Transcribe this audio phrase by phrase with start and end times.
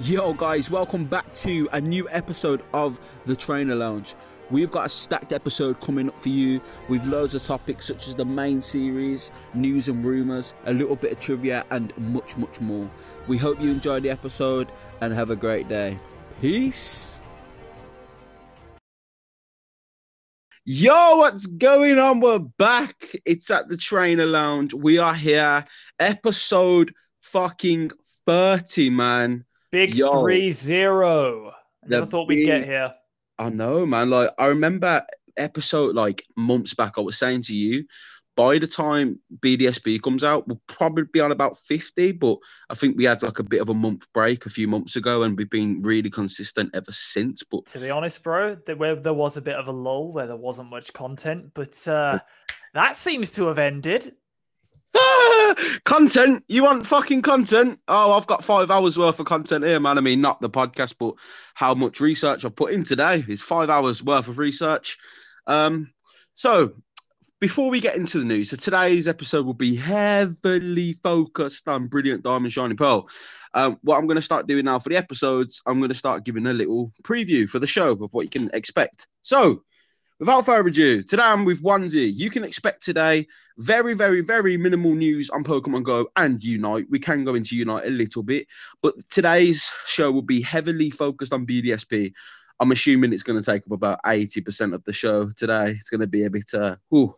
[0.00, 4.14] Yo, guys, welcome back to a new episode of the Trainer Lounge.
[4.50, 6.60] We've got a stacked episode coming up for you
[6.90, 11.12] with loads of topics such as the main series, news and rumours, a little bit
[11.12, 12.90] of trivia, and much, much more.
[13.26, 14.70] We hope you enjoy the episode
[15.00, 15.98] and have a great day.
[16.42, 17.18] Peace.
[20.66, 22.20] Yo, what's going on?
[22.20, 23.02] We're back.
[23.24, 24.74] It's at the Trainer Lounge.
[24.74, 25.64] We are here,
[25.98, 26.92] episode
[27.22, 27.92] fucking
[28.26, 29.46] 30, man.
[29.76, 30.22] Big Yo.
[30.22, 31.52] three zero.
[31.84, 32.94] I never thought we'd get here.
[33.38, 34.08] I know, man.
[34.08, 35.04] Like I remember
[35.36, 37.84] episode like months back, I was saying to you,
[38.36, 42.12] by the time BDSP comes out, we'll probably be on about 50.
[42.12, 42.38] But
[42.70, 45.24] I think we had like a bit of a month break a few months ago,
[45.24, 47.42] and we've been really consistent ever since.
[47.42, 50.26] But To be honest, bro, there, where there was a bit of a lull where
[50.26, 52.20] there wasn't much content, but uh,
[52.72, 54.14] that seems to have ended.
[55.84, 57.78] content, you want fucking content?
[57.88, 59.98] Oh, I've got five hours worth of content here, man.
[59.98, 61.14] I mean, not the podcast, but
[61.54, 64.96] how much research I've put in today is five hours worth of research.
[65.46, 65.90] Um,
[66.34, 66.72] so
[67.40, 72.24] before we get into the news, so today's episode will be heavily focused on Brilliant
[72.24, 73.08] Diamond Shining Pearl.
[73.54, 76.24] Um, what I'm going to start doing now for the episodes, I'm going to start
[76.24, 79.06] giving a little preview for the show of what you can expect.
[79.22, 79.62] So,
[80.18, 82.12] without further ado, today I'm with Onesie.
[82.14, 83.26] You can expect today
[83.58, 86.86] very, very, very minimal news on Pokemon Go and Unite.
[86.90, 88.46] We can go into Unite a little bit,
[88.82, 92.12] but today's show will be heavily focused on BDSP.
[92.60, 95.70] I'm assuming it's going to take up about 80% of the show today.
[95.70, 97.14] It's going to be a bit, uh, whew,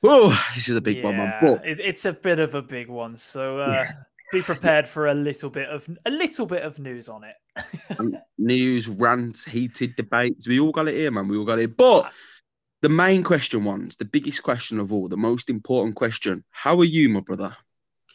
[0.00, 1.26] whew, this is a big one, man.
[1.26, 3.90] Yeah, But it, it's a bit of a big one, so uh, Yeah.
[4.34, 7.36] Be prepared for a little bit of a little bit of news on it.
[8.38, 11.28] news, rants, heated debates, we all got it here, man.
[11.28, 11.76] We all got it.
[11.76, 12.12] But
[12.82, 16.84] the main question ones, the biggest question of all, the most important question how are
[16.84, 17.56] you, my brother?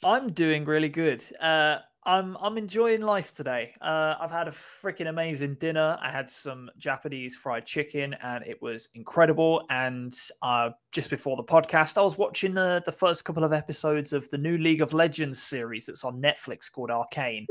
[0.03, 1.23] I'm doing really good.
[1.42, 3.71] Uh, I'm I'm enjoying life today.
[3.79, 5.95] Uh, I've had a freaking amazing dinner.
[6.02, 9.63] I had some Japanese fried chicken, and it was incredible.
[9.69, 14.11] And uh, just before the podcast, I was watching the the first couple of episodes
[14.11, 17.45] of the new League of Legends series that's on Netflix called Arcane,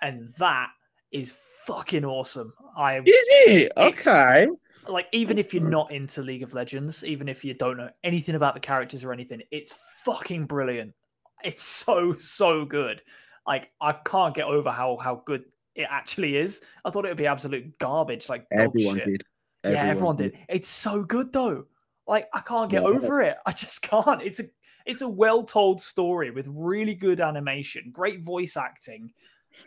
[0.00, 0.68] and that
[1.10, 1.34] is
[1.66, 2.52] fucking awesome.
[2.76, 3.72] I Is it?
[3.76, 4.46] Okay.
[4.86, 8.36] like even if you're not into League of Legends, even if you don't know anything
[8.36, 10.94] about the characters or anything, it's fucking brilliant.
[11.42, 13.02] It's so so good.
[13.46, 15.44] Like I can't get over how how good
[15.74, 16.62] it actually is.
[16.84, 19.06] I thought it would be absolute garbage, like Everyone shit.
[19.06, 19.22] did.
[19.64, 20.38] yeah, everyone did.
[20.48, 21.64] It's so good though.
[22.06, 22.88] Like I can't get Yeah.
[22.88, 23.36] over it.
[23.46, 24.22] I just can't.
[24.22, 24.44] It's a
[24.86, 29.12] it's a well told story with really good animation, great voice acting.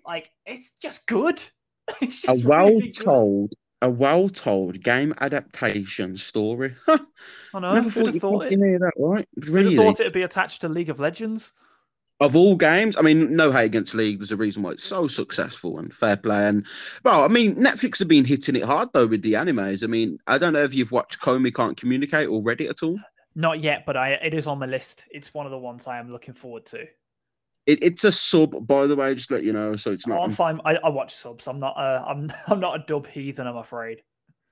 [0.06, 1.44] Like it's just good.
[2.02, 3.54] It's just A well really told,
[3.84, 6.74] a well told game adaptation story.
[6.88, 7.74] I know.
[7.76, 8.60] Never thought you'd thought it?
[8.60, 9.28] that, right?
[9.50, 9.76] Really?
[9.76, 11.54] thought it'd be attached to League of Legends?
[12.22, 14.20] Of all games, I mean, no hate against League.
[14.20, 16.48] There's a reason why it's so successful and fair play.
[16.48, 16.66] And
[17.04, 19.84] well, I mean, Netflix have been hitting it hard though with the animes.
[19.84, 22.98] I mean, I don't know if you've watched Komi Can't Communicate already at all.
[23.36, 25.06] Not yet, but I it is on the list.
[25.12, 26.86] It's one of the ones I am looking forward to.
[27.66, 29.76] It, it's a sub, by the way, just let you know.
[29.76, 30.22] So it's not.
[30.22, 30.62] I'm fine.
[30.64, 31.48] I, I watch subs.
[31.48, 31.76] I'm not.
[31.78, 32.32] Uh, I'm.
[32.48, 33.46] I'm not a dub heathen.
[33.46, 34.02] I'm afraid.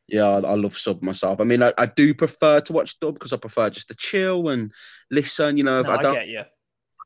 [0.10, 1.40] Yeah, I, I love sub myself.
[1.40, 4.50] I mean, I, I do prefer to watch dub because I prefer just to chill
[4.50, 4.74] and
[5.10, 5.56] listen.
[5.56, 6.44] You know, if No, I I, don't, get you.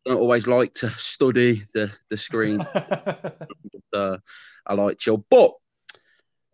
[0.08, 2.60] Don't always like to study the the screen.
[3.94, 4.18] uh,
[4.66, 5.26] I like chill.
[5.30, 5.54] But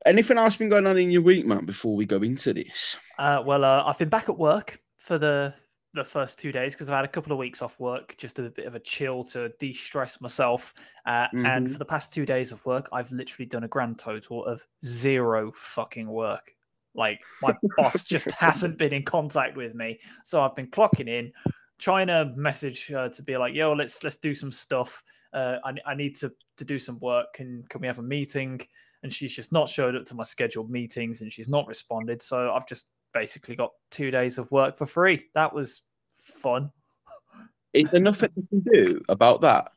[0.05, 1.65] anything else been going on in your week, man?
[1.65, 5.53] Before we go into this, uh, well, uh, I've been back at work for the
[5.95, 8.49] the first two days because I've had a couple of weeks off work, just a
[8.49, 10.73] bit of a chill to de-stress myself.
[11.05, 11.71] Uh, And Mhm.
[11.71, 15.51] for the past two days of work, I've literally done a grand total of zero
[15.51, 16.55] fucking work.
[16.95, 18.31] Like my boss just
[18.71, 21.31] hasn't been in contact with me, so I've been clocking in,
[21.83, 25.03] trying to message her to be like, "Yo, let's let's do some stuff.
[25.33, 27.33] Uh, I I need to to do some work.
[27.33, 28.61] Can can we have a meeting?"
[29.03, 32.21] And she's just not showed up to my scheduled meetings, and she's not responded.
[32.21, 35.27] So I've just basically got two days of work for free.
[35.35, 35.83] That was
[36.16, 36.71] fun.
[37.73, 39.73] is there nothing you can do about that?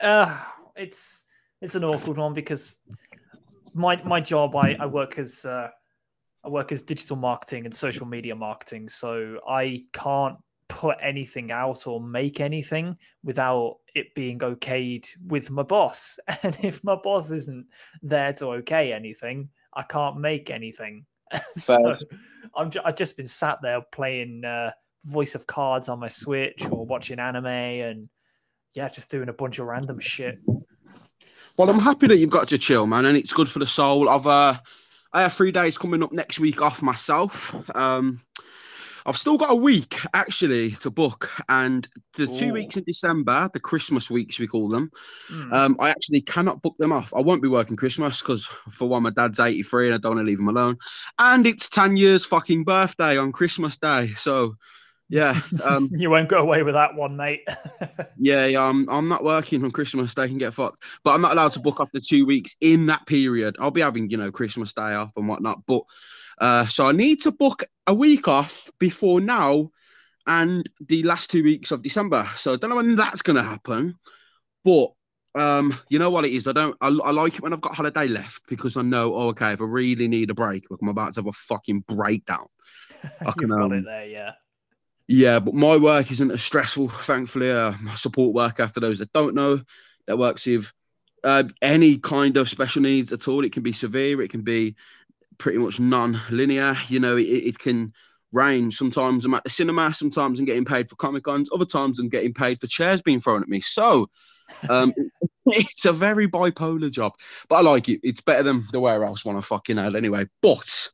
[0.00, 0.42] Uh,
[0.74, 1.26] it's
[1.60, 2.78] it's an awkward one because
[3.74, 5.68] my my job I, I work as uh,
[6.42, 10.36] I work as digital marketing and social media marketing, so I can't
[10.70, 16.18] put anything out or make anything without it being okayed with my boss.
[16.42, 17.66] And if my boss isn't
[18.02, 21.04] there to okay anything, I can't make anything.
[21.56, 21.92] so
[22.56, 24.70] I'm ju- I've just been sat there playing uh,
[25.04, 28.08] Voice of Cards on my Switch or watching anime and
[28.72, 30.38] yeah, just doing a bunch of random shit.
[31.58, 34.08] Well, I'm happy that you've got to chill, man, and it's good for the soul.
[34.08, 34.54] I've uh,
[35.12, 37.54] I have three days coming up next week off myself.
[37.76, 38.20] Um,
[39.06, 41.86] I've still got a week actually to book, and
[42.16, 44.90] the two weeks in December, the Christmas weeks we call them,
[45.28, 45.52] Hmm.
[45.52, 47.12] um, I actually cannot book them off.
[47.14, 50.26] I won't be working Christmas because, for one, my dad's 83 and I don't want
[50.26, 50.76] to leave him alone.
[51.18, 54.08] And it's Tanya's fucking birthday on Christmas Day.
[54.16, 54.56] So,
[55.08, 57.46] yeah, um, you won't go away with that one, mate.
[58.18, 60.82] yeah, yeah I'm, I'm not working on Christmas Day, can get fucked.
[61.04, 63.56] But I'm not allowed to book off the two weeks in that period.
[63.58, 65.62] I'll be having, you know, Christmas Day off and whatnot.
[65.66, 65.82] But
[66.40, 69.70] uh, so I need to book a week off before now
[70.26, 72.26] and the last two weeks of December.
[72.36, 73.98] So I don't know when that's going to happen.
[74.64, 74.92] But
[75.34, 76.48] um, you know what it is?
[76.48, 76.76] I don't.
[76.80, 79.14] I, I like it when I've got holiday left because I know.
[79.14, 79.52] Oh, okay.
[79.52, 82.46] If I really need a break, look, I'm about to have a fucking breakdown.
[83.04, 84.32] I can, got um, it there, yeah.
[85.08, 86.88] Yeah, but my work isn't as stressful.
[86.88, 88.68] Thankfully, uh, my support worker.
[88.68, 89.60] For those that don't know,
[90.06, 90.72] that works with
[91.24, 93.44] uh, any kind of special needs at all.
[93.44, 94.20] It can be severe.
[94.22, 94.76] It can be
[95.40, 96.76] pretty much non-linear.
[96.86, 97.92] You know, it, it can
[98.32, 98.76] range.
[98.76, 99.92] Sometimes I'm at the cinema.
[99.92, 101.50] Sometimes I'm getting paid for comic cons.
[101.52, 103.60] Other times I'm getting paid for chairs being thrown at me.
[103.60, 104.08] So
[104.68, 104.92] um,
[105.46, 107.12] it's a very bipolar job,
[107.48, 108.00] but I like it.
[108.02, 110.26] It's better than the warehouse one I fucking had anyway.
[110.42, 110.90] But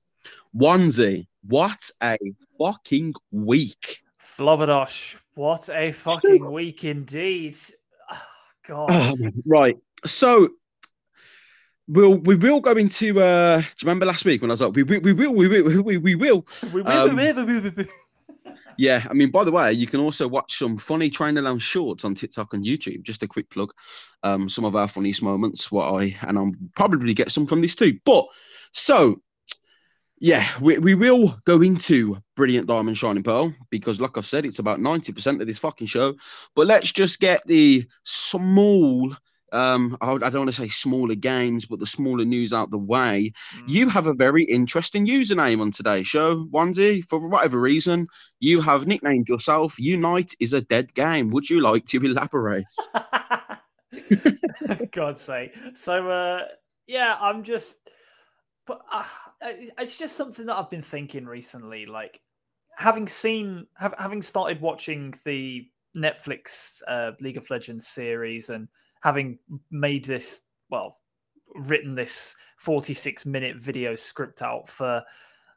[0.57, 2.17] onesie, what a
[2.59, 4.03] fucking week!
[4.21, 7.57] Flobadosh, what a fucking week indeed.
[8.11, 8.29] Ah,
[8.67, 8.87] God.
[8.91, 9.15] Oh,
[9.47, 9.77] right.
[10.05, 10.51] So
[11.89, 14.75] we'll we will go into uh do you remember last week when I was like
[14.75, 16.45] we we, we will we will we, we will.
[16.73, 17.89] We- um, we- we- we- we- we-
[18.79, 22.05] yeah I mean by the way you can also watch some funny trainer lounge shorts
[22.05, 23.03] on TikTok and YouTube.
[23.03, 23.73] Just a quick plug.
[24.23, 27.75] Um some of our funniest moments what I and I'll probably get some from this
[27.77, 27.99] too.
[28.05, 28.27] But
[28.73, 29.21] so
[30.19, 34.59] yeah we, we will go into brilliant diamond shining pearl because like I've said it's
[34.59, 36.15] about 90% of this fucking show.
[36.55, 39.15] But let's just get the small
[39.53, 42.79] um I, I don't want to say smaller games but the smaller news out the
[42.79, 43.63] way Mm.
[43.69, 48.07] you have a very interesting username on today's show onesie for whatever reason
[48.41, 52.67] you have nicknamed yourself unite is a dead game would you like to elaborate
[54.93, 55.55] God's sake.
[55.75, 56.43] So, uh,
[56.87, 57.79] yeah, I'm just,
[58.67, 59.05] but uh,
[59.79, 61.87] it's just something that I've been thinking recently.
[61.87, 62.21] Like,
[62.77, 65.67] having seen, have, having started watching the
[65.97, 68.69] Netflix uh, League of Legends series and
[69.03, 69.39] having
[69.71, 70.99] made this, well,
[71.55, 75.03] written this 46 minute video script out for,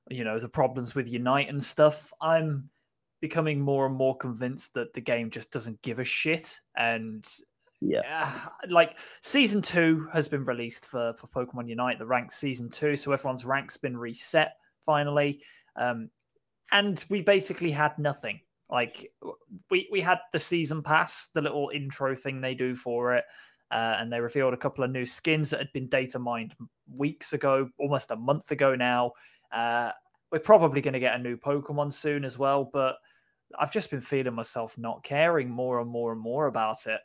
[0.09, 2.69] you know, the problems with Unite and stuff, I'm
[3.21, 7.27] becoming more and more convinced that the game just doesn't give a shit and
[7.81, 8.01] Yeah.
[8.05, 12.95] uh, like season two has been released for, for Pokemon Unite, the ranked season two.
[12.95, 14.53] So everyone's rank's been reset
[14.85, 15.41] finally.
[15.75, 16.09] Um,
[16.71, 18.39] and we basically had nothing.
[18.71, 19.11] Like
[19.71, 23.25] we, we had the season pass, the little intro thing they do for it.
[23.71, 26.55] Uh, and they revealed a couple of new skins that had been data mined
[26.97, 29.11] weeks ago, almost a month ago now.
[29.51, 29.91] Uh,
[30.31, 32.95] we're probably going to get a new Pokemon soon as well, but
[33.59, 36.99] I've just been feeling myself not caring more and more and more about it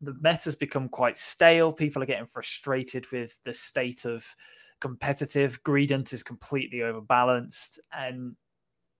[0.00, 1.72] the meta's become quite stale.
[1.72, 4.24] People are getting frustrated with the state of
[4.80, 5.62] competitive.
[5.64, 7.80] Greedent is completely overbalanced.
[7.92, 8.36] And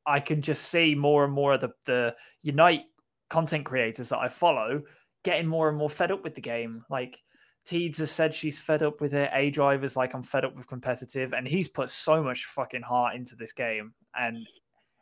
[0.09, 2.85] I can just see more and more of the, the Unite
[3.31, 4.83] content creators that I follow
[5.25, 6.85] getting more and more fed up with the game.
[6.89, 7.23] Like
[7.67, 9.31] Teeds has said she's fed up with it.
[9.35, 11.35] A Driver's like, I'm fed up with competitive.
[11.35, 13.93] And he's put so much fucking heart into this game.
[14.19, 14.47] And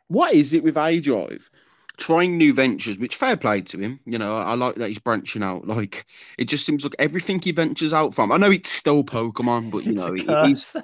[0.07, 1.49] what is it with A Drive?
[1.97, 3.99] Trying new ventures, which fair play to him.
[4.05, 5.65] You know, I like that he's branching out.
[5.65, 6.05] Like
[6.37, 8.31] it just seems like everything he ventures out from.
[8.31, 10.13] I know it's still Pokemon, but you know,
[10.45, 10.75] he's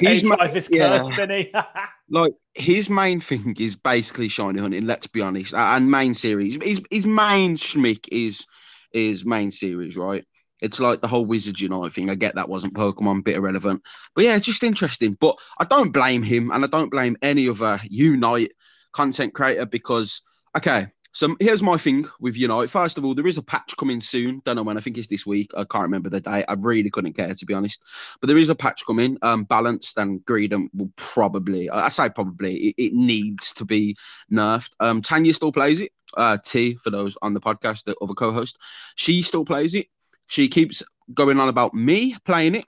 [0.00, 0.98] he's A ma- Drive is yeah.
[0.98, 1.54] cursed, isn't he?
[2.10, 4.86] like his main thing is basically shiny hunting.
[4.86, 6.62] Let's be honest, and main series.
[6.62, 8.46] His his main schmick is
[8.92, 10.24] is main series, right?
[10.60, 12.10] It's like the whole Wizards Unite thing.
[12.10, 13.82] I get that wasn't Pokemon, bit irrelevant,
[14.14, 15.16] but yeah, just interesting.
[15.20, 18.50] But I don't blame him, and I don't blame any other Unite
[18.92, 20.22] content creator because
[20.56, 20.88] okay.
[21.12, 22.70] So here's my thing with Unite.
[22.70, 24.42] First of all, there is a patch coming soon.
[24.44, 24.76] Don't know when.
[24.76, 25.50] I think it's this week.
[25.56, 26.44] I can't remember the date.
[26.48, 27.82] I really couldn't care to be honest.
[28.20, 29.18] But there is a patch coming.
[29.22, 31.68] Um, balanced and Greedent will probably.
[31.68, 32.54] I say probably.
[32.56, 33.96] It, it needs to be
[34.32, 34.70] nerfed.
[34.78, 35.90] Um, Tanya still plays it.
[36.16, 38.58] Uh, T for those on the podcast, the other co-host,
[38.96, 39.86] she still plays it.
[40.26, 42.64] She keeps going on about me playing it,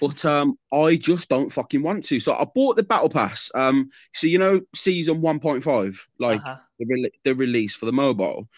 [0.00, 2.20] but um, I just don't fucking want to.
[2.20, 3.50] So I bought the battle pass.
[3.54, 6.56] Um, so you know, season one point five, like Uh-huh.
[6.78, 8.48] the, re- the release for the mobile.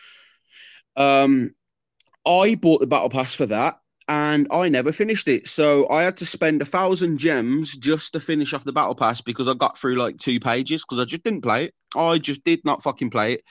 [0.96, 1.54] Um,
[2.26, 5.48] I bought the battle pass for that, and I never finished it.
[5.48, 9.20] So I had to spend a thousand gems just to finish off the battle pass
[9.20, 11.74] because I got through like two pages because I just didn't play it.
[11.96, 13.42] I just did not fucking play it.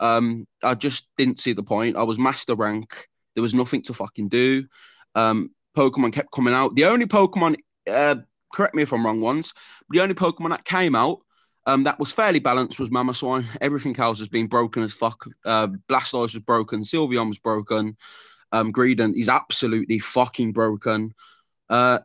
[0.00, 1.96] Um, I just didn't see the point.
[1.96, 3.06] I was master rank.
[3.34, 4.66] There was nothing to fucking do.
[5.14, 6.74] Um, Pokemon kept coming out.
[6.76, 7.56] The only Pokemon,
[7.90, 8.16] uh,
[8.52, 9.54] correct me if I'm wrong ones,
[9.90, 11.18] the only Pokemon that came out
[11.66, 13.46] Um, that was fairly balanced was Mamoswine.
[13.60, 15.24] Everything else has been broken as fuck.
[15.46, 16.82] Uh, Blastoise was broken.
[16.82, 17.96] Sylveon was broken.
[18.52, 21.14] Um, Greedent is absolutely fucking broken.
[21.70, 21.98] Uh,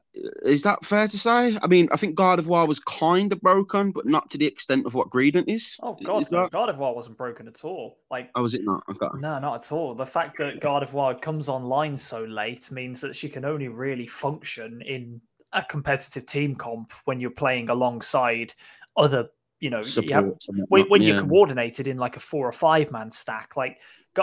[0.44, 1.58] is that fair to say?
[1.62, 4.94] I mean, I think Gardevoir was kind of broken, but not to the extent of
[4.94, 5.78] what Greedent is.
[5.84, 7.98] Oh god, Is no, that- Gardevoir wasn't broken at all.
[8.10, 8.84] Like Oh, was it not?
[8.90, 9.08] Okay.
[9.20, 9.94] no, not at all.
[9.96, 14.82] The fact that Gardevoir comes online so late means that she can only really function
[14.82, 15.20] in
[15.52, 18.54] a competitive team comp when you're playing alongside
[18.96, 19.28] other,
[19.60, 20.32] you know, you have-
[20.70, 21.16] when, when yeah.
[21.16, 23.80] you're coordinated in like a four or five man stack, like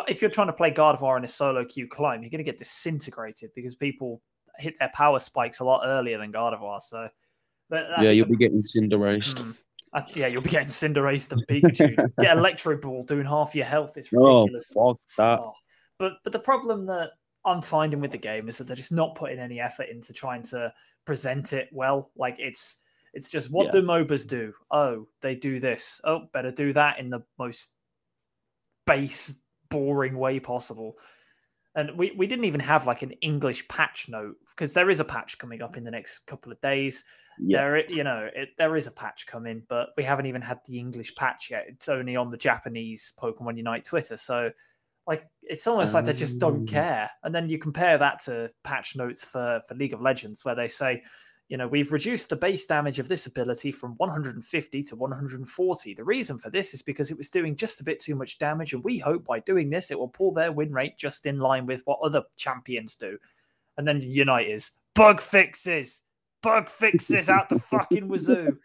[0.08, 2.58] if you're trying to play Gardevoir in a solo queue climb, you're going to get
[2.58, 4.22] disintegrated because people
[4.58, 6.80] hit their power spikes a lot earlier than Gardevoir.
[6.80, 7.08] So,
[7.70, 9.40] but I Yeah, you'll be getting Cinderaced.
[9.40, 9.50] Hmm.
[9.92, 11.96] I- yeah, you'll be getting Cinderace and Pikachu.
[12.20, 13.96] Get Electro Ball doing half your health.
[13.96, 14.72] It's Oh, ridiculous.
[14.74, 15.40] fuck that.
[15.40, 15.52] Oh.
[15.98, 17.12] But but the problem that
[17.46, 20.42] I'm finding with the game is that they're just not putting any effort into trying
[20.44, 20.72] to
[21.06, 22.10] present it well.
[22.16, 22.78] Like it's
[23.14, 23.80] it's just what Yeah.
[23.80, 24.52] do MOBAs do?
[24.70, 25.98] Oh, they do this.
[26.04, 27.72] Oh, better do that in the most
[28.86, 29.34] base,
[29.70, 30.98] boring way possible.
[31.76, 35.04] And we, we didn't even have like an English patch note because there is a
[35.04, 37.04] patch coming up in the next couple of days.
[37.38, 37.58] Yeah.
[37.58, 40.78] There, you know, it, there is a patch coming, but we haven't even had the
[40.78, 41.66] English patch yet.
[41.68, 44.16] It's only on the Japanese Pokemon Unite Twitter.
[44.16, 44.50] So,
[45.06, 46.72] like, it's almost like they just don't Oh.
[46.72, 47.10] care.
[47.22, 50.66] And then you compare that to patch notes for for League of Legends, where they
[50.68, 51.02] say,
[51.48, 55.94] you know, we've reduced the base damage of this ability from 150 to 140.
[55.94, 58.72] The reason for this is because it was doing just a bit too much damage,
[58.72, 61.64] and we hope by doing this, it will pull their win rate just in line
[61.64, 63.16] with what other champions do.
[63.78, 66.02] And then Unite is bug fixes,
[66.42, 68.58] bug fixes out the fucking wazoo.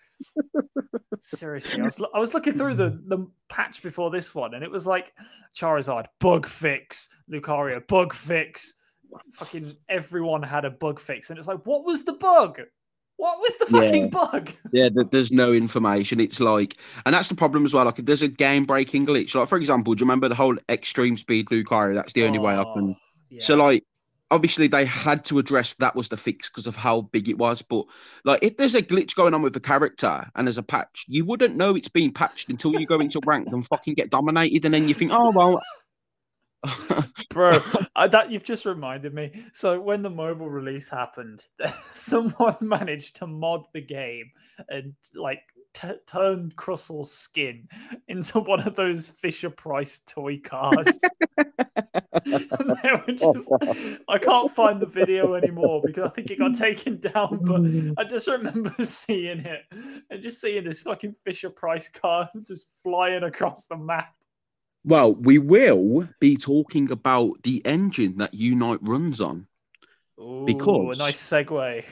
[1.20, 4.72] Seriously, I was, I was looking through the, the patch before this one, and it
[4.72, 5.14] was like
[5.56, 8.74] Charizard, bug fix, Lucario, bug fix.
[9.34, 12.62] Fucking everyone had a bug fix, and it's like, what was the bug?
[13.18, 13.82] What was the Yeah.
[13.82, 14.52] fucking bug?
[14.74, 16.20] Yeah, there's no information.
[16.20, 17.86] It's like, and that's the problem as well.
[17.86, 20.58] Like, if there's a game breaking glitch, like for example, do you remember the whole
[20.70, 21.94] extreme speed Lucario?
[21.94, 22.96] That's the only way I can.
[22.96, 23.84] Oh, So, like,
[24.32, 27.62] obviously they had to address that was the fix because of how big it was.
[27.62, 27.86] But
[28.24, 31.26] like, if there's a glitch going on with the character and there's a patch, you
[31.26, 34.74] wouldn't know it's being patched until you go into ranked and fucking get dominated, and
[34.74, 35.62] then you think, oh well.
[37.30, 37.58] bro
[37.96, 39.46] I, that you've just reminded me.
[39.54, 41.44] So when the mobile release happened
[41.94, 44.32] someone managed to mod the game
[44.70, 45.42] and like
[45.74, 47.68] t- turn Crustle's skin
[48.08, 51.00] into one of those Fisher Price toy cars.
[52.26, 53.52] And they were just,
[54.08, 58.08] I can't find the video anymore because I think it got taken down but I
[58.08, 59.64] just remember seeing it
[60.10, 64.14] and just seeing this fucking Fisher Price car just flying across the map
[64.84, 69.48] Well, we will be talking about the engine that Unite runs on.
[70.20, 71.84] Ooh, Because- a nice segue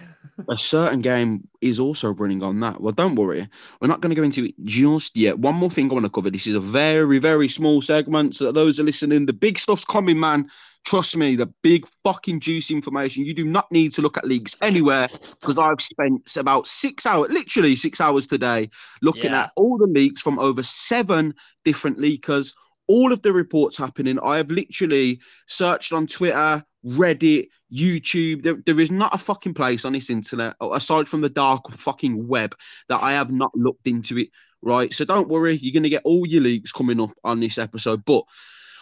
[0.47, 2.79] A certain game is also running on that.
[2.79, 3.45] Well, don't worry.
[3.81, 5.37] We're not going to go into it just yet.
[5.37, 6.29] One more thing I want to cover.
[6.29, 8.35] This is a very, very small segment.
[8.35, 10.47] So, those are listening, the big stuff's coming, man.
[10.85, 13.25] Trust me, the big fucking juicy information.
[13.25, 15.09] You do not need to look at leaks anywhere
[15.41, 18.69] because I've spent about six hours, literally six hours today,
[19.01, 19.43] looking Yeah.
[19.43, 21.33] at all the leaks from over seven
[21.65, 22.53] different leakers,
[22.89, 24.19] all of the reports happening.
[24.19, 28.41] I have literally searched on Twitter, Reddit, YouTube.
[28.41, 32.27] There, there is not a fucking place on this internet, aside from the dark fucking
[32.27, 32.55] web,
[32.89, 34.29] that I have not looked into it.
[34.61, 34.91] Right.
[34.91, 38.03] So don't worry, you're going to get all your leaks coming up on this episode.
[38.03, 38.23] But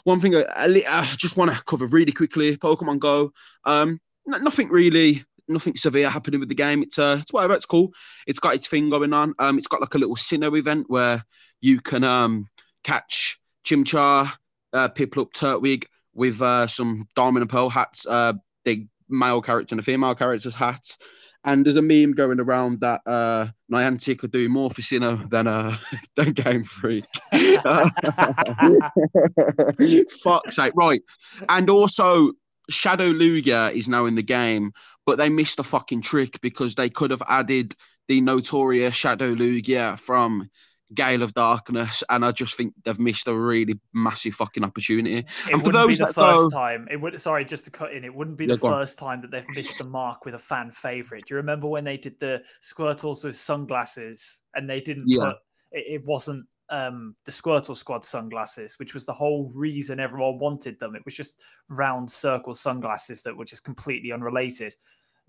[0.06, 3.32] one thing I, I just want to cover really quickly Pokemon Go.
[3.66, 5.24] Um, nothing really.
[5.50, 6.82] Nothing severe happening with the game.
[6.84, 7.54] It's uh, it's whatever.
[7.54, 7.94] It's cool.
[8.26, 9.34] It's got its thing going on.
[9.40, 11.24] Um, it's got like a little Sinnoh event where
[11.62, 12.48] you can um
[12.84, 14.32] catch Chimchar,
[14.74, 18.34] uh, Piplup, Turtwig with uh, some Diamond and Pearl hats, uh,
[18.64, 20.98] the male character and the female character's hats.
[21.44, 25.48] And there's a meme going around that uh, Niantic could do more for Sinnoh than
[25.48, 25.76] uh,
[26.16, 27.06] than Game Freak.
[30.24, 30.74] Fuck's sake.
[30.76, 31.02] Right.
[31.48, 32.32] And also,
[32.70, 34.72] Shadow Lugia is now in the game,
[35.06, 37.74] but they missed a fucking trick because they could have added
[38.08, 40.50] the notorious Shadow Lugia from
[40.94, 45.18] Gale of Darkness, and I just think they've missed a really massive fucking opportunity.
[45.18, 46.88] It And for those be the that first go- time.
[46.90, 47.22] It would.
[47.22, 48.04] Sorry, just to cut in.
[48.06, 48.80] It wouldn't be Yeah, the go on.
[48.82, 51.24] first time that they've missed the mark with a fan favorite.
[51.28, 55.26] Do you remember when they did the Squirtles with sunglasses and they didn't Yeah.
[55.26, 55.36] put?
[55.74, 60.80] It, it wasn't um, the Squirtle Squad sunglasses, which was the whole reason everyone wanted
[60.80, 60.96] them.
[60.96, 64.76] It was just round circle sunglasses that were just completely unrelated.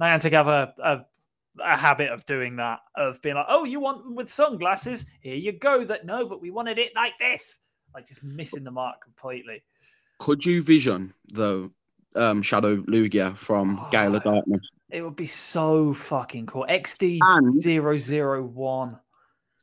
[0.01, 0.99] Niantic have a, a
[1.65, 5.05] a habit of doing that, of being like, "Oh, you want them with sunglasses?
[5.21, 7.59] Here you go." That no, but we wanted it like this,
[7.95, 9.63] like just missing the mark completely.
[10.19, 11.71] Could you vision though
[12.17, 14.75] um, Shadow Lugia from Gale of Darkness?
[14.91, 16.67] It would be so fucking cool.
[16.69, 18.99] XD And- 001.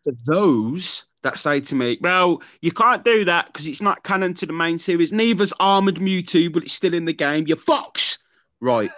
[0.04, 4.36] to those that say to me, well, you can't do that because it's not canon
[4.36, 5.12] to the main series.
[5.12, 7.46] Neither's Armored Mewtwo, but it's still in the game.
[7.48, 8.20] You fox!
[8.62, 8.92] Right.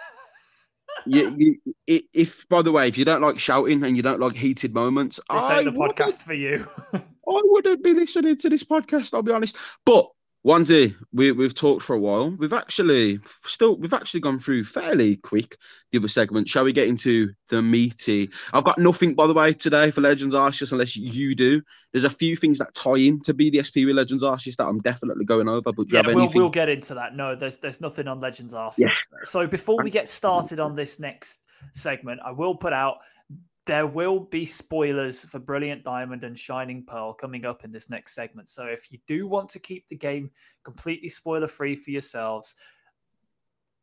[1.07, 4.35] You, you, if, by the way, if you don't like shouting and you don't like
[4.35, 6.67] heated moments, This I ain't the podcast for you.
[6.93, 9.13] I wouldn't be listening to this podcast.
[9.13, 9.57] I'll be honest.
[9.85, 10.07] But
[10.48, 12.30] Wanzi, we we've talked for a while.
[12.30, 15.58] We've actually still we've actually gone through fairly quick
[15.92, 16.48] the other segment.
[16.48, 18.30] Shall we get into the meaty?
[18.54, 21.62] I've got nothing by the way today for Legends Arceus unless you do.
[21.92, 25.25] There's a few things that tie in to BDSP with Legends Arceus that I'm definitely
[25.25, 25.74] going over.
[25.74, 26.39] But yeah, we'll, anything?
[26.39, 27.13] we'll get into that.
[27.13, 28.77] No, there's there's nothing on Legends Arceus.
[28.77, 28.94] Yeah.
[29.24, 31.42] So before we get started on this next
[31.74, 33.00] segment, I will put out
[33.67, 38.15] there will be spoilers for Brilliant Diamond and Shining Pearl coming up in this next
[38.15, 38.50] segment.
[38.50, 40.31] So if you do want to keep the game
[40.63, 42.55] completely spoiler free for yourselves,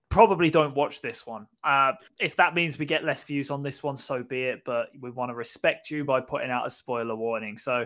[0.08, 1.46] probably don't watch this one.
[1.62, 4.62] Uh, if that means we get less views on this one, so be it.
[4.64, 7.58] But we want to respect you by putting out a spoiler warning.
[7.58, 7.84] So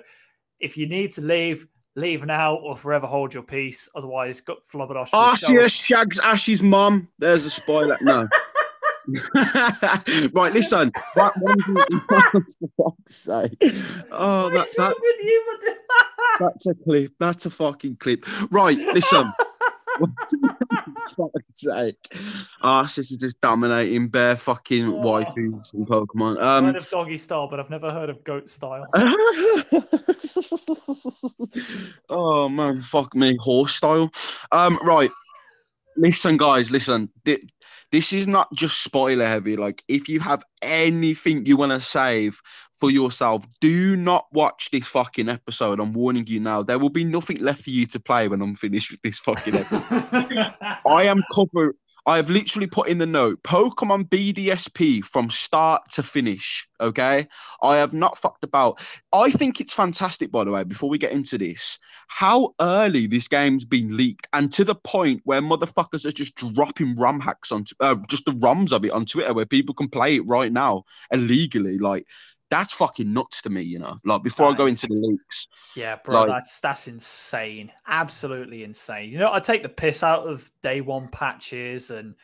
[0.61, 3.89] if you need to leave, leave now or forever hold your peace.
[3.97, 5.11] Otherwise, got Flubberdosh.
[5.11, 7.09] Arceus shags Ash's mum.
[7.19, 7.99] There's a spoiler.
[8.01, 8.29] No.
[10.35, 10.93] right, listen.
[11.17, 11.77] Right, one for
[12.77, 13.57] fuck's sake.
[14.11, 14.95] Oh, that, that's?
[16.41, 17.13] That's a clip.
[17.19, 18.25] That's a fucking clip.
[18.53, 19.33] Right, listen.
[21.17, 21.97] fuck's sake.
[22.63, 25.01] Arceus is just dominating bare fucking Oh.
[25.03, 26.37] waifus and Pokemon.
[26.39, 28.87] I've Um, heard of doggy style, but I've never heard of goat style.
[32.09, 34.11] oh man, fuck me, horse style.
[34.53, 35.11] Um, right.
[35.97, 37.11] Listen, guys, listen.
[37.91, 39.57] This is not just spoiler heavy.
[39.57, 42.41] Like, if you have anything you want to save
[42.77, 45.81] for yourself, do not watch this fucking episode.
[45.81, 46.63] I'm warning you now.
[46.63, 49.55] There will be nothing left for you to play when I'm finished with this fucking
[49.55, 50.05] episode.
[50.91, 51.77] I am covered.
[52.07, 56.67] I have literally put in the note Pokemon BDSP from start to finish.
[56.81, 57.27] Okay.
[57.63, 58.81] I have not fucked about.
[59.13, 61.79] I think it's fantastic, by the way, before we get into this,
[62.09, 66.97] how early this game's been leaked and to the point where motherfuckers are just dropping
[66.97, 70.17] ROM hacks on, uh, just the ROMs of it on Twitter where people can play
[70.17, 71.79] it right now illegally.
[71.79, 72.07] Like,
[72.51, 73.99] that's fucking nuts to me, you know.
[74.05, 75.49] Like, before I go into the leaks.
[75.77, 77.71] yeah, bro, Like- that's that's insane.
[77.87, 79.11] Absolutely insane.
[79.11, 82.15] You know, I take the piss out of day one patches and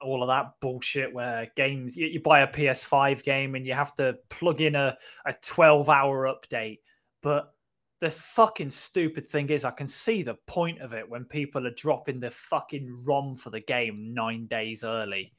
[0.00, 3.94] all of that bullshit where games you, you buy a PS5 game and you have
[3.94, 6.80] to plug in a, a 12 hour update.
[7.22, 7.52] But
[8.00, 11.74] the fucking stupid thing is I can see the point of it when people are
[11.74, 15.32] dropping the fucking ROM for the game nine days early.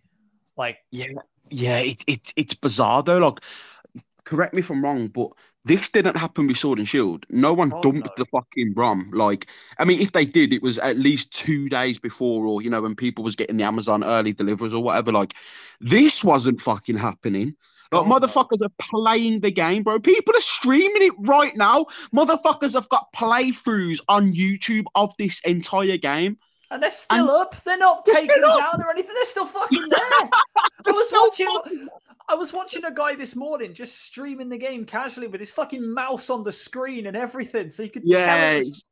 [0.55, 1.07] Like Yeah,
[1.49, 3.17] yeah, it, it, it's bizarre though.
[3.17, 3.39] Like,
[4.25, 5.29] correct me if I'm wrong, but
[5.65, 7.25] this didn't happen with Sword and Shield.
[7.29, 8.13] No one Oh, dumped no.
[8.17, 9.11] the fucking ROM.
[9.13, 9.47] Like,
[9.79, 12.81] I mean, if they did, it was at least two days before, or you know,
[12.81, 15.11] when people was getting the Amazon early deliveries or whatever.
[15.11, 15.33] Like,
[15.79, 17.55] this wasn't fucking happening.
[17.91, 18.15] Like, oh, no.
[18.19, 19.99] motherfuckers are playing the game, bro.
[19.99, 21.85] People are streaming it right now.
[22.13, 26.37] Motherfuckers have got playthroughs on YouTube of this entire game.
[26.71, 27.55] And they're still up.
[27.63, 29.13] They're not They're taken down or anything.
[29.13, 29.99] They're still fucking there.
[30.01, 30.29] I
[30.87, 31.47] was still watching.
[31.47, 31.89] fucking-
[32.29, 35.93] I was watching a guy this morning just streaming the game casually with his fucking
[35.93, 38.59] mouse on the screen and everything, so you could tell Yeah.
[38.59, 38.83] was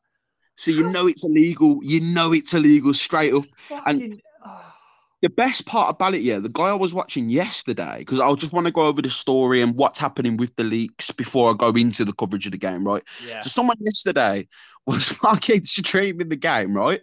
[0.56, 1.80] So you know it's illegal.
[1.84, 3.46] You know it's illegal straight up.
[3.58, 4.22] fucking.
[4.46, 4.74] oh,
[5.22, 8.54] the best part about it, yeah, the guy I was watching yesterday, because I just
[8.54, 11.70] want to go over the story and what's happening with the leaks before I go
[11.70, 13.04] into the coverage of the game, right?
[13.28, 13.40] yeah.
[13.40, 14.48] So someone yesterday
[14.88, 17.02] was fucking streaming the game, right?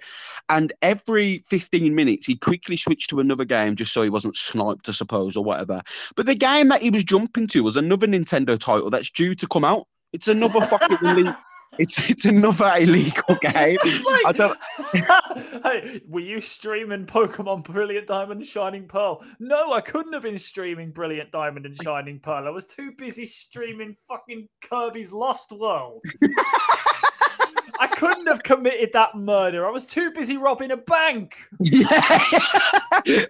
[0.49, 4.89] And every 15 minutes, he quickly switched to another game just so he wasn't sniped,
[4.89, 5.81] I suppose, or whatever.
[6.17, 9.47] But the game that he was jumping to was another Nintendo title that's due to
[9.47, 9.87] come out.
[10.13, 11.37] It's another fucking ille-
[11.79, 13.79] it's it's another illegal game.
[14.09, 14.59] Like- I don't
[15.63, 19.23] hey, were you streaming Pokemon Brilliant Diamond and Shining Pearl?
[19.39, 22.47] No, I couldn't have been streaming Brilliant Diamond and Shining Pearl.
[22.47, 26.03] I was too busy streaming fucking Kirby's Lost World.
[27.81, 29.67] I couldn't have committed that murder.
[29.67, 31.37] I was too busy robbing a bank.
[31.61, 31.87] Yeah,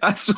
[0.01, 0.33] that's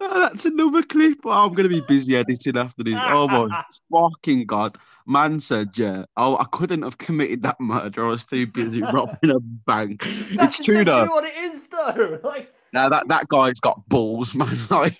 [0.00, 1.18] oh, that's another clip.
[1.24, 2.94] Oh, I'm gonna be busy editing after this.
[2.96, 4.76] Oh my fucking god!
[5.06, 8.06] Man said, "Yeah, oh, I couldn't have committed that murder.
[8.06, 10.02] I was too busy robbing a bank."
[10.34, 11.06] That's it's true though.
[11.06, 12.18] what it is, though.
[12.24, 14.56] Like, Now that that guy's got balls, man.
[14.70, 14.96] Like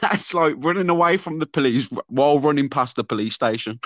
[0.00, 3.78] that's like running away from the police while running past the police station.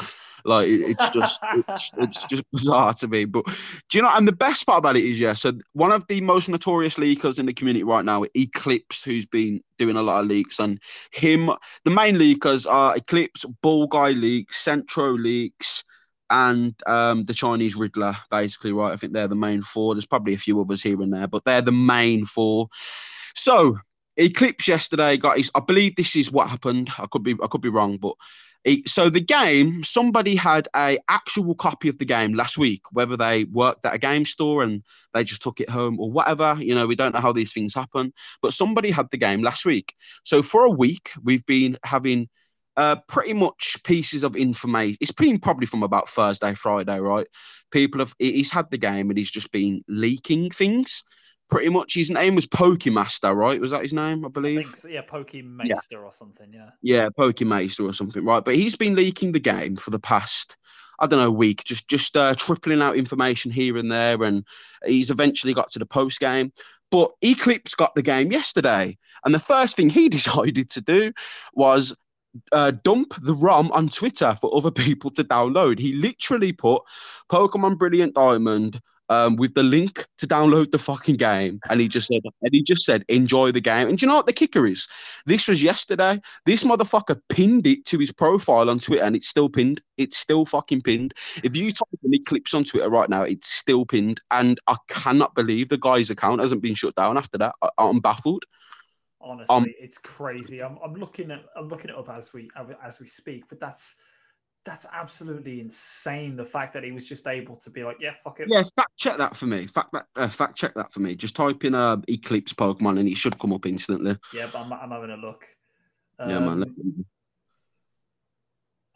[0.44, 3.24] Like it- it's just it's, it's just bizarre to me.
[3.24, 3.44] But
[3.88, 4.10] do you know?
[4.14, 5.34] And the best part about it is, yeah.
[5.34, 9.60] So one of the most notorious leakers in the community right now, Eclipse, who's been
[9.78, 10.80] doing a lot of leaks, and
[11.12, 11.50] him.
[11.84, 15.84] The main leakers are Eclipse, Ball Guy leaks, Centro leaks.
[16.30, 18.92] And um, the Chinese Riddler, basically, right?
[18.92, 19.94] I think they're the main four.
[19.94, 22.68] There's probably a few others here and there, but they're the main four.
[23.34, 23.78] So
[24.18, 25.50] Eclipse yesterday got his.
[25.54, 26.90] I believe this is what happened.
[26.98, 28.14] I could be I could be wrong, but
[28.86, 32.82] so the game somebody had a actual copy of the game last week.
[32.92, 34.82] Whether they worked at a game store and
[35.14, 37.74] they just took it home or whatever, you know, we don't know how these things
[37.74, 38.12] happen.
[38.42, 39.94] But somebody had the game last week.
[40.24, 42.28] So for a week, we've been having.
[42.76, 44.96] Uh, pretty much pieces of information.
[45.00, 47.26] It's been probably from about Thursday, Friday, right?
[47.72, 48.14] People have.
[48.20, 51.02] He's had the game and he's just been leaking things
[51.48, 51.94] pretty much.
[51.94, 53.60] His name was Pokemaster, right?
[53.60, 54.24] Was that his name?
[54.24, 54.58] I believe.
[54.58, 54.88] I so.
[54.88, 55.98] Yeah, Pokemaster yeah.
[55.98, 56.52] or something.
[56.52, 56.70] Yeah.
[56.82, 58.44] Yeah, Pokemaster or something, right?
[58.44, 60.56] But he's been leaking the game for the past.
[61.00, 64.44] I don't know, week, just just uh, tripling out information here and there, and
[64.84, 66.52] he's eventually got to the post game.
[66.90, 71.12] But Eclipse got the game yesterday, and the first thing he decided to do
[71.54, 71.96] was
[72.52, 75.78] uh, dump the ROM on Twitter for other people to download.
[75.78, 76.82] He literally put
[77.30, 82.08] Pokemon Brilliant Diamond um, with the link to download the fucking game, and he just
[82.08, 83.88] said, and he just said, enjoy the game.
[83.88, 84.86] And do you know what the kicker is?
[85.26, 86.20] This was yesterday.
[86.46, 89.80] This motherfucker pinned it to his profile on Twitter, and it's still pinned.
[89.96, 91.14] It's still fucking pinned.
[91.42, 95.34] If you type any clips on Twitter right now, it's still pinned, and I cannot
[95.34, 97.54] believe the guy's account hasn't been shut down after that.
[97.62, 98.44] I, am baffled.
[99.20, 100.62] Honestly, um, it's crazy.
[100.62, 102.50] I'm, I'm looking at I'm looking it up as we
[102.82, 103.96] as we speak, but that's
[104.64, 106.36] that's absolutely insane.
[106.36, 108.48] The fact that he was just able to be like, yeah, fuck it.
[108.50, 109.66] Yeah, fact check that for me.
[109.66, 111.14] Fact that uh, fact check that for me.
[111.14, 114.16] Just type in uh, Eclipse Pokemon and it should come up instantly.
[114.34, 115.44] Yeah, but I'm, I'm having a look.
[116.18, 116.74] Um, yeah, man.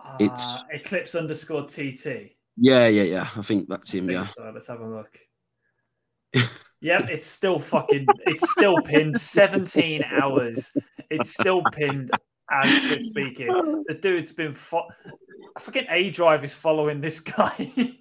[0.05, 2.37] Uh, it's Eclipse underscore TT.
[2.57, 3.29] Yeah, yeah, yeah.
[3.37, 4.09] I think that's him.
[4.09, 4.25] Think yeah.
[4.27, 5.19] So let's have a look.
[6.81, 8.07] yep, it's still fucking.
[8.27, 9.21] It's still pinned.
[9.21, 10.73] Seventeen hours.
[11.11, 12.11] It's still pinned
[12.51, 13.85] as we're speaking.
[13.87, 14.53] The dude's been.
[14.53, 14.89] Fo-
[15.57, 17.73] I forget A Drive is following this guy.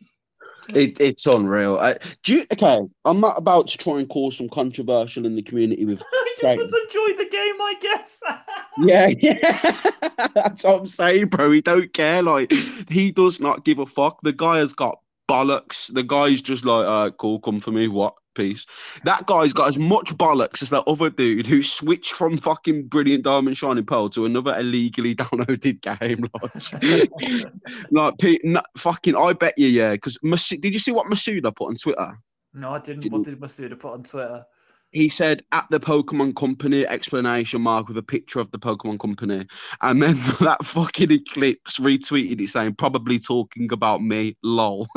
[0.75, 1.77] it, it's unreal.
[1.79, 5.41] I, do you, okay, I'm not about to try and cause some controversial in the
[5.41, 6.01] community with.
[6.13, 8.21] I just want to enjoy the game, I guess.
[8.79, 11.51] yeah, yeah, that's what I'm saying, bro.
[11.51, 12.23] He don't care.
[12.23, 12.51] Like
[12.89, 14.21] he does not give a fuck.
[14.21, 15.93] The guy has got bollocks.
[15.93, 17.87] The guy's just like, uh, cool, come for me.
[17.87, 18.15] What?
[18.35, 18.65] Piece.
[19.03, 23.23] That guy's got as much bollocks as that other dude who switched from fucking Brilliant
[23.23, 26.25] Diamond Shining Pearl to another illegally downloaded game.
[26.33, 29.93] Like, like no, fucking, I bet you, yeah.
[29.93, 32.17] Because did you see what Masuda put on Twitter?
[32.53, 33.03] No, I didn't.
[33.03, 33.17] didn't.
[33.17, 34.45] What did Masuda put on Twitter?
[34.91, 39.45] he said at the Pokemon Company explanation mark with a picture of the Pokemon Company,
[39.81, 44.87] and then that fucking Eclipse retweeted it saying probably talking about me, lol.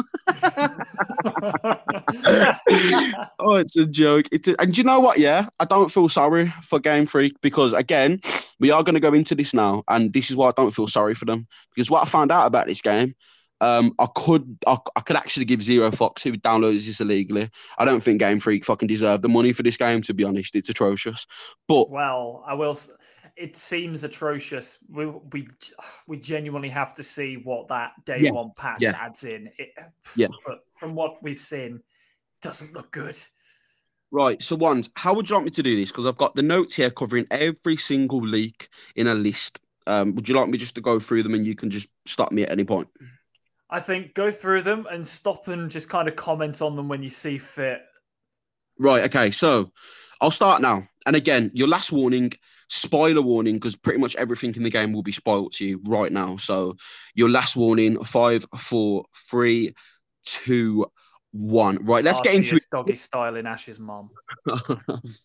[3.38, 4.26] oh, it's a joke.
[4.32, 5.18] It's a, and you know what?
[5.18, 8.20] Yeah, I don't feel sorry for Game Freak because again,
[8.60, 10.86] we are going to go into this now, and this is why I don't feel
[10.86, 13.14] sorry for them because what I found out about this game
[13.60, 17.48] um, I could I, I, could actually give zero fucks who downloads this illegally.
[17.78, 20.02] I don't think Game Freak fucking deserve the money for this game.
[20.02, 21.26] To be honest, it's atrocious.
[21.68, 22.76] But well, I will.
[23.36, 24.78] It seems atrocious.
[24.88, 25.48] We we
[26.06, 28.96] we genuinely have to see what that day yeah, one patch yeah.
[28.96, 29.50] adds in.
[29.58, 29.70] It,
[30.14, 30.28] yeah.
[30.72, 31.80] From what we've seen,
[32.42, 33.18] doesn't look good.
[34.14, 34.40] Right.
[34.40, 35.90] So, ones, how would you like me to do this?
[35.90, 39.60] Because I've got the notes here covering every single leak in a list.
[39.88, 42.30] Um, would you like me just to go through them and you can just stop
[42.30, 42.88] me at any point?
[43.70, 47.02] I think go through them and stop and just kind of comment on them when
[47.02, 47.82] you see fit.
[48.78, 49.02] Right.
[49.04, 49.32] Okay.
[49.32, 49.72] So
[50.24, 50.88] I'll start now.
[51.04, 52.32] And again, your last warning,
[52.68, 56.10] spoiler warning, because pretty much everything in the game will be spoiled to you right
[56.10, 56.36] now.
[56.36, 56.78] So
[57.14, 59.74] your last warning: five, four, three,
[60.24, 60.86] two,
[61.32, 61.84] one.
[61.84, 62.02] Right.
[62.02, 62.64] Let's get into it.
[62.72, 64.08] Doggy style in Ash's mom.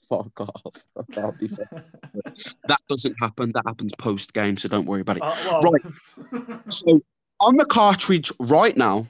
[0.09, 0.73] Fuck off.
[1.07, 3.53] that doesn't happen.
[3.53, 5.23] That happens post game, so don't worry about it.
[5.23, 5.71] Uh, well...
[5.71, 6.59] Right.
[6.71, 6.99] So
[7.39, 9.07] on the cartridge right now,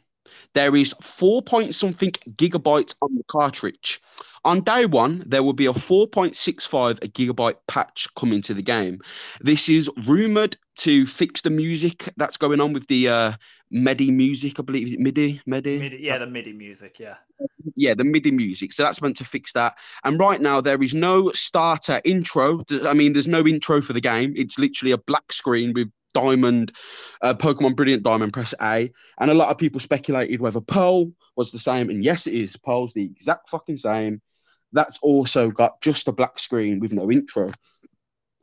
[0.54, 4.00] there is four point something gigabytes on the cartridge.
[4.46, 9.02] On day one, there will be a 4.65 gigabyte patch coming to the game.
[9.42, 13.32] This is rumored to fix the music that's going on with the uh,
[13.70, 14.88] MIDI music, I believe.
[14.88, 15.42] Is it MIDI?
[15.46, 15.80] MIDI?
[15.80, 15.98] MIDI?
[16.02, 17.16] Yeah, the MIDI music, yeah.
[17.76, 18.72] Yeah, the MIDI music.
[18.72, 19.78] So that's meant to fix that.
[20.06, 22.62] And right now, there is no starter intro.
[22.86, 24.34] I mean, there's no intro for the game.
[24.38, 26.72] It's literally a black screen with Diamond,
[27.22, 28.92] uh, Pokemon Brilliant Diamond, press A.
[29.20, 31.90] And a lot of people speculated whether Pearl was the same.
[31.90, 32.58] And yes, it is.
[32.58, 34.22] Pearl's the exact fucking same.
[34.72, 37.50] That's also got just a black screen with no intro.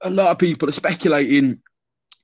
[0.03, 1.61] A lot of people are speculating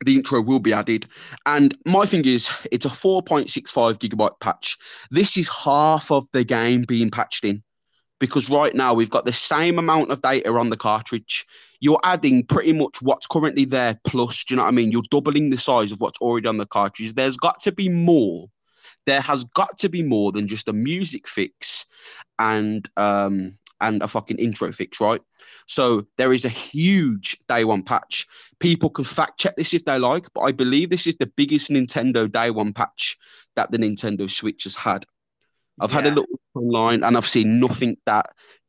[0.05, 1.07] the intro will be added.
[1.46, 4.76] And my thing is, it's a 4.65 gigabyte patch.
[5.11, 7.62] This is half of the game being patched in
[8.22, 11.44] because right now we've got the same amount of data on the cartridge.
[11.80, 14.92] You're adding pretty much what's currently there plus, do you know what I mean?
[14.92, 17.14] You're doubling the size of what's already on the cartridge.
[17.14, 18.46] There's got to be more.
[19.06, 21.85] There has got to be more than just a music fix
[22.38, 25.20] and um and a fucking intro fix, right?
[25.66, 28.24] So there is a huge day one patch.
[28.61, 31.70] People can fact check this if they like, but I believe this is the biggest
[31.70, 33.18] Nintendo day one patch
[33.56, 35.06] that the Nintendo Switch has had.
[35.80, 38.26] I've had a look online and I've seen nothing that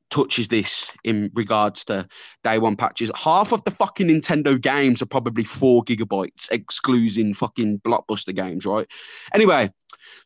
[0.10, 2.08] touches this in regards to
[2.44, 3.12] day one patches.
[3.16, 8.88] Half of the fucking Nintendo games are probably four gigabytes, excluding fucking blockbuster games, right?
[9.34, 9.70] Anyway,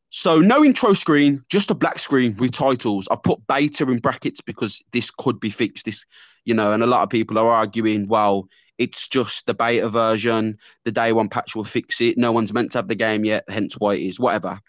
[0.10, 3.08] so no intro screen, just a black screen with titles.
[3.12, 5.86] I put beta in brackets because this could be fixed.
[5.86, 6.06] This,
[6.46, 10.58] you know, and a lot of people are arguing, well, it's just the beta version.
[10.86, 12.18] The day one patch will fix it.
[12.18, 14.20] No one's meant to have the game yet, hence why it is.
[14.20, 14.60] Whatever.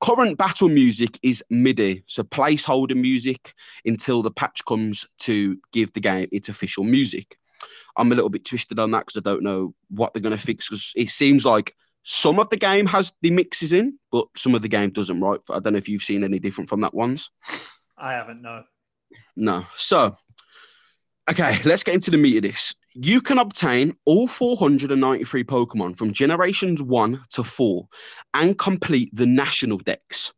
[0.00, 3.54] Current battle music is MIDI, so placeholder music
[3.84, 7.36] until the patch comes to give the game its official music.
[7.96, 10.42] I'm a little bit twisted on that because I don't know what they're going to
[10.42, 10.68] fix.
[10.68, 14.62] Because it seems like some of the game has the mixes in, but some of
[14.62, 15.20] the game doesn't.
[15.20, 15.40] Right?
[15.50, 17.30] I don't know if you've seen any different from that ones.
[17.96, 18.64] I haven't no.
[19.34, 19.64] No.
[19.74, 20.14] So,
[21.30, 22.74] okay, let's get into the meat of this.
[22.94, 27.86] You can obtain all 493 Pokemon from generations one to four
[28.34, 30.32] and complete the national Dex.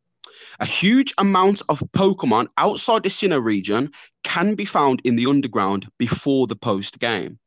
[0.59, 3.91] A huge amount of Pokemon outside the Sinnoh region
[4.23, 7.39] can be found in the underground before the post game.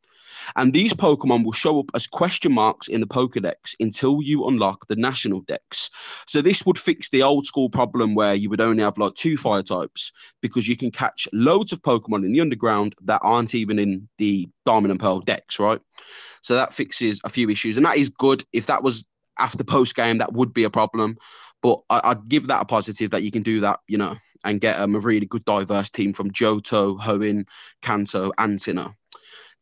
[0.56, 4.86] And these Pokemon will show up as question marks in the Pokedex until you unlock
[4.86, 5.90] the national Dex.
[6.26, 9.36] So this would fix the old school problem where you would only have like two
[9.36, 13.78] fire types because you can catch loads of Pokemon in the underground that aren't even
[13.78, 15.80] in the Diamond and Pearl Dex, right?
[16.42, 18.44] So that fixes a few issues, and that is good.
[18.52, 19.04] If that was
[19.38, 21.16] after post game, that would be a problem.
[21.62, 24.60] But I, I'd give that a positive that you can do that, you know, and
[24.60, 27.46] get um, a really good diverse team from Johto, Hoenn,
[27.80, 28.94] Kanto, and Sinnoh.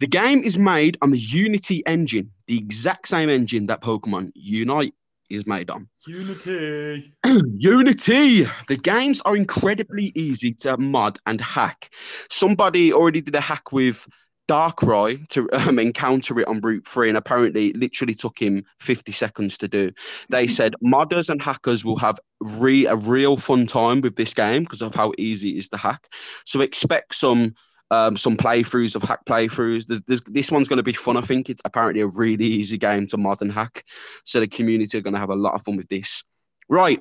[0.00, 4.94] The game is made on the Unity engine, the exact same engine that Pokemon Unite
[5.28, 5.88] is made on.
[6.06, 7.12] Unity.
[7.56, 8.44] Unity.
[8.68, 11.88] The games are incredibly easy to mod and hack.
[12.28, 14.06] Somebody already did a hack with
[14.50, 19.12] Darkrai to um, encounter it on Route 3, and apparently it literally took him 50
[19.12, 19.92] seconds to do.
[20.30, 22.18] They said modders and hackers will have
[22.58, 25.76] re- a real fun time with this game because of how easy it is to
[25.76, 26.08] hack.
[26.44, 27.54] So expect some.
[27.92, 29.86] Um, some playthroughs of hack playthroughs.
[29.86, 31.16] There's, there's, this one's going to be fun.
[31.16, 33.82] I think it's apparently a really easy game to mod and hack.
[34.24, 36.22] So the community are going to have a lot of fun with this.
[36.68, 37.00] Right,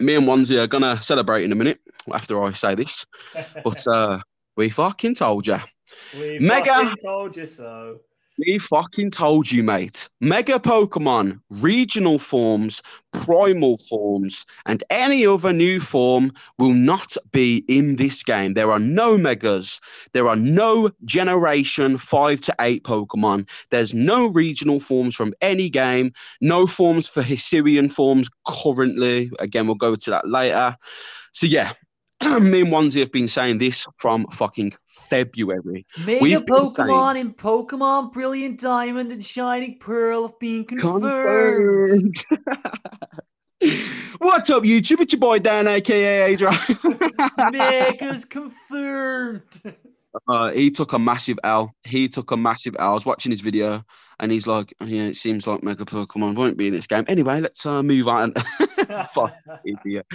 [0.00, 1.78] me and Wanzi are gonna celebrate in a minute
[2.12, 3.06] after I say this,
[3.64, 4.18] but uh,
[4.56, 5.58] we fucking told you.
[6.18, 8.00] we Mega- fucking told you so.
[8.46, 10.08] We fucking told you, mate.
[10.20, 17.96] Mega Pokemon, regional forms, primal forms, and any other new form will not be in
[17.96, 18.54] this game.
[18.54, 19.78] There are no Megas.
[20.14, 23.46] There are no Generation 5 to 8 Pokemon.
[23.70, 26.12] There's no regional forms from any game.
[26.40, 29.30] No forms for Hisuian forms currently.
[29.38, 30.76] Again, we'll go to that later.
[31.32, 31.72] So, yeah.
[32.40, 35.86] Me and Wanzi have been saying this from fucking February.
[36.06, 42.14] Mega We've been Pokemon in Pokemon Brilliant Diamond and Shining Pearl have been confirmed.
[42.28, 43.10] Confirmed.
[44.18, 45.00] What's up, YouTube?
[45.00, 46.54] It's your boy Dan, aka Adrian.
[47.52, 49.42] Mega's confirmed.
[50.28, 51.74] uh, he took a massive L.
[51.84, 52.90] He took a massive L.
[52.90, 53.82] I was watching his video,
[54.18, 57.40] and he's like, "Yeah, it seems like Mega Pokemon won't be in this game." Anyway,
[57.40, 58.32] let's uh, move on.
[59.14, 60.06] Fuck idiot.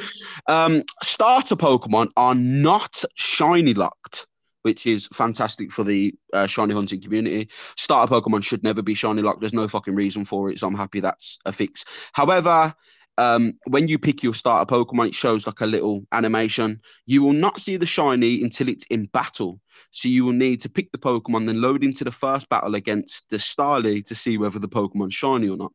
[0.48, 4.28] Um, starter Pokemon are not shiny locked,
[4.64, 7.50] which is fantastic for the uh, shiny hunting community.
[7.76, 9.40] Starter Pokemon should never be shiny locked.
[9.40, 11.86] There's no fucking reason for it, so I'm happy that's a fix.
[12.14, 12.74] However,
[13.18, 16.82] um, when you pick your starter Pokemon, it shows like a little animation.
[17.06, 19.60] You will not see the shiny until it's in battle.
[19.92, 23.30] So you will need to pick the Pokemon, then load into the first battle against
[23.30, 25.72] the Starly to see whether the Pokemon's shiny or not.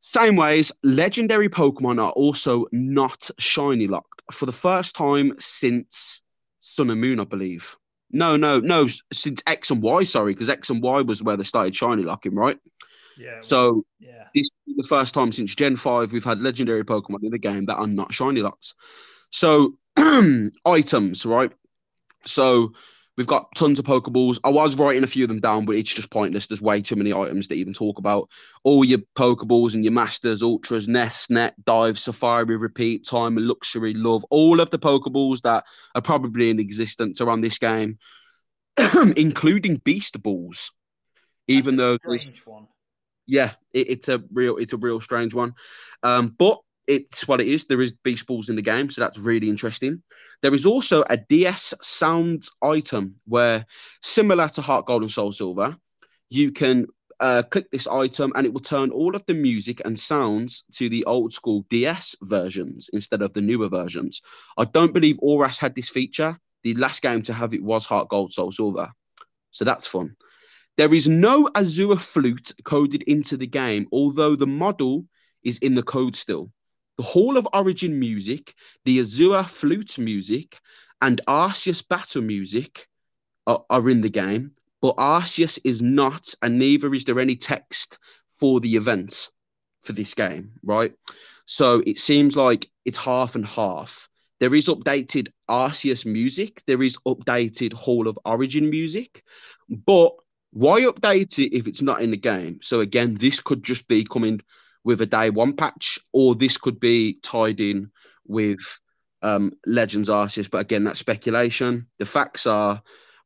[0.00, 6.22] Same ways, legendary Pokemon are also not shiny locked for the first time since
[6.60, 7.76] Sun and Moon, I believe.
[8.10, 11.42] No, no, no, since X and Y, sorry, because X and Y was where they
[11.42, 12.58] started shiny locking, right?
[13.16, 13.40] Yeah.
[13.40, 14.24] So yeah.
[14.34, 17.66] this is the first time since Gen 5 we've had legendary Pokemon in the game
[17.66, 18.74] that are not shiny locks.
[19.30, 19.78] So
[20.66, 21.52] items, right?
[22.24, 22.72] So
[23.16, 24.38] we've got tons of Pokeballs.
[24.44, 26.46] I was writing a few of them down, but it's just pointless.
[26.46, 28.28] There's way too many items to even talk about.
[28.64, 34.24] All your Pokeballs and your Masters, Ultras, Nest, Net, Dive, Safari, Repeat, Time, Luxury, Love.
[34.30, 37.98] All of the Pokeballs that are probably in existence around this game,
[39.16, 40.72] including Beast Balls.
[41.46, 42.66] Even That's though strange one.
[43.26, 45.54] Yeah, it, it's a real, it's a real strange one.
[46.02, 47.66] Um, but it's what it is.
[47.66, 50.02] There is beast balls in the game, so that's really interesting.
[50.42, 53.64] There is also a DS sounds item where,
[54.02, 55.76] similar to Heart Gold and Soul Silver,
[56.30, 56.86] you can
[57.20, 60.88] uh, click this item and it will turn all of the music and sounds to
[60.88, 64.20] the old school DS versions instead of the newer versions.
[64.58, 66.36] I don't believe ORAS had this feature.
[66.64, 68.90] The last game to have it was Heart Gold Soul Silver.
[69.50, 70.16] So that's fun.
[70.76, 75.06] There is no Azure flute coded into the game, although the model
[75.42, 76.50] is in the code still.
[76.96, 80.58] The Hall of Origin music, the Azure flute music,
[81.00, 82.88] and Arceus battle music
[83.46, 87.98] are, are in the game, but Arceus is not, and neither is there any text
[88.28, 89.28] for the event
[89.82, 90.92] for this game, right?
[91.46, 94.08] So it seems like it's half and half.
[94.40, 99.22] There is updated Arceus music, there is updated Hall of Origin music,
[99.68, 100.12] but
[100.54, 102.60] why update it if it's not in the game?
[102.62, 104.40] So again, this could just be coming
[104.84, 107.90] with a day one patch, or this could be tied in
[108.24, 108.60] with
[109.20, 110.48] um, Legends Arceus.
[110.48, 111.88] But again, that's speculation.
[111.98, 112.80] The facts are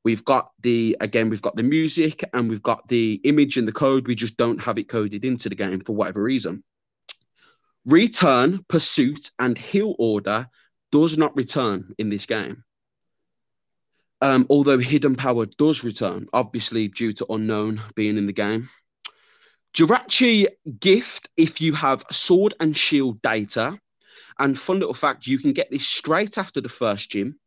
[0.05, 3.73] we've got the again we've got the music and we've got the image and the
[3.73, 4.07] code.
[4.07, 6.65] We just don't have it coded into the game for whatever reason.
[7.85, 10.49] Return, pursuit, and heal order
[10.93, 12.65] does not return in this game.
[14.21, 18.69] Um, although hidden power does return, obviously due to unknown being in the game.
[19.75, 20.47] Jirachi
[20.81, 23.79] gift if you have sword and shield data.
[24.39, 27.39] And fun little fact, you can get this straight after the first gym.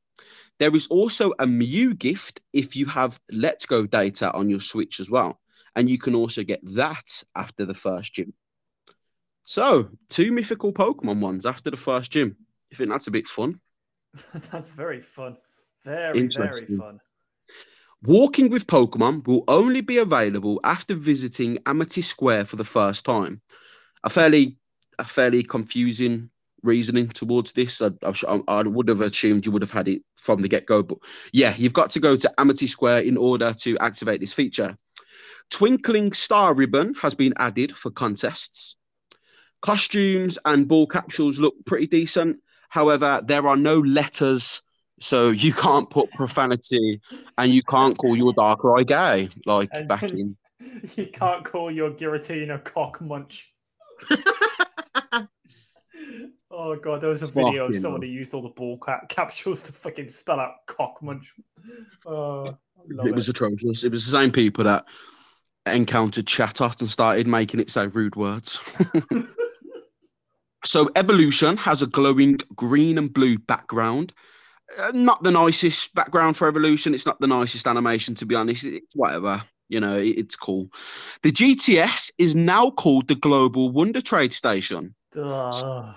[0.60, 4.99] There is also a Mew gift if you have Let's Go data on your Switch
[4.99, 5.39] as well.
[5.75, 8.34] And you can also get that after the first gym.
[9.43, 12.38] So, two mythical Pokemon ones after the first gym.
[12.69, 13.60] You think that's a bit fun?
[14.51, 15.38] that's very fun.
[15.83, 16.99] Very, very fun.
[18.03, 23.41] Walking with Pokemon will only be available after visiting Amity Square for the first time.
[24.03, 24.57] A fairly,
[24.97, 26.29] a fairly confusing
[26.63, 27.81] reasoning towards this.
[27.81, 30.83] I, I, I, would have assumed you would have had it from the get go,
[30.83, 30.97] but
[31.31, 34.77] yeah, you've got to go to Amity Square in order to activate this feature.
[35.49, 38.77] Twinkling Star Ribbon has been added for contests.
[39.61, 42.37] Costumes and ball capsules look pretty decent.
[42.69, 44.61] However, there are no letters,
[45.01, 47.01] so you can't put profanity
[47.37, 50.37] and you can't call your Darkrai gay like and back in.
[50.95, 53.51] You can't call your Giratina cock munch.
[56.51, 59.63] oh god, there was a video of someone who used all the ball cap- capsules
[59.63, 61.33] to fucking spell out cock munch.
[62.05, 62.59] Oh, it,
[63.07, 63.83] it was atrocious.
[63.83, 64.85] It was the same people that
[65.65, 68.59] encountered Chatot and started making it say rude words.
[70.63, 74.13] So Evolution has a glowing green and blue background.
[74.79, 76.93] Uh, not the nicest background for Evolution.
[76.93, 78.65] It's not the nicest animation, to be honest.
[78.65, 79.41] It's whatever.
[79.69, 80.69] You know, it's cool.
[81.23, 84.95] The GTS is now called the Global Wonder Trade Station.
[85.51, 85.93] So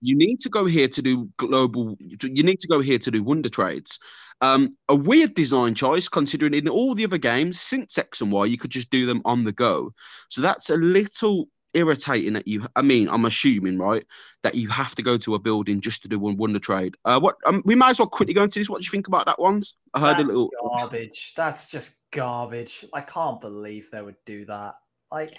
[0.00, 1.96] you need to go here to do global.
[2.00, 3.98] You need to go here to do Wonder Trades.
[4.40, 8.46] Um, a weird design choice, considering in all the other games since X and Y,
[8.46, 9.92] you could just do them on the go.
[10.30, 12.66] So that's a little irritating that you.
[12.76, 14.04] I mean, I'm assuming right
[14.42, 16.96] that you have to go to a building just to do one wonder trade.
[17.04, 18.70] Uh, what um, we might as well quickly go into this.
[18.70, 19.76] What do you think about that ones?
[19.94, 21.34] I heard That's a little garbage.
[21.36, 22.84] That's just garbage.
[22.92, 24.74] I can't believe they would do that.
[25.10, 25.32] Like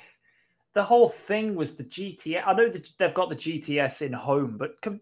[0.74, 2.44] the whole thing was the GTS.
[2.46, 5.02] I know that they've got the GTS in home, but com-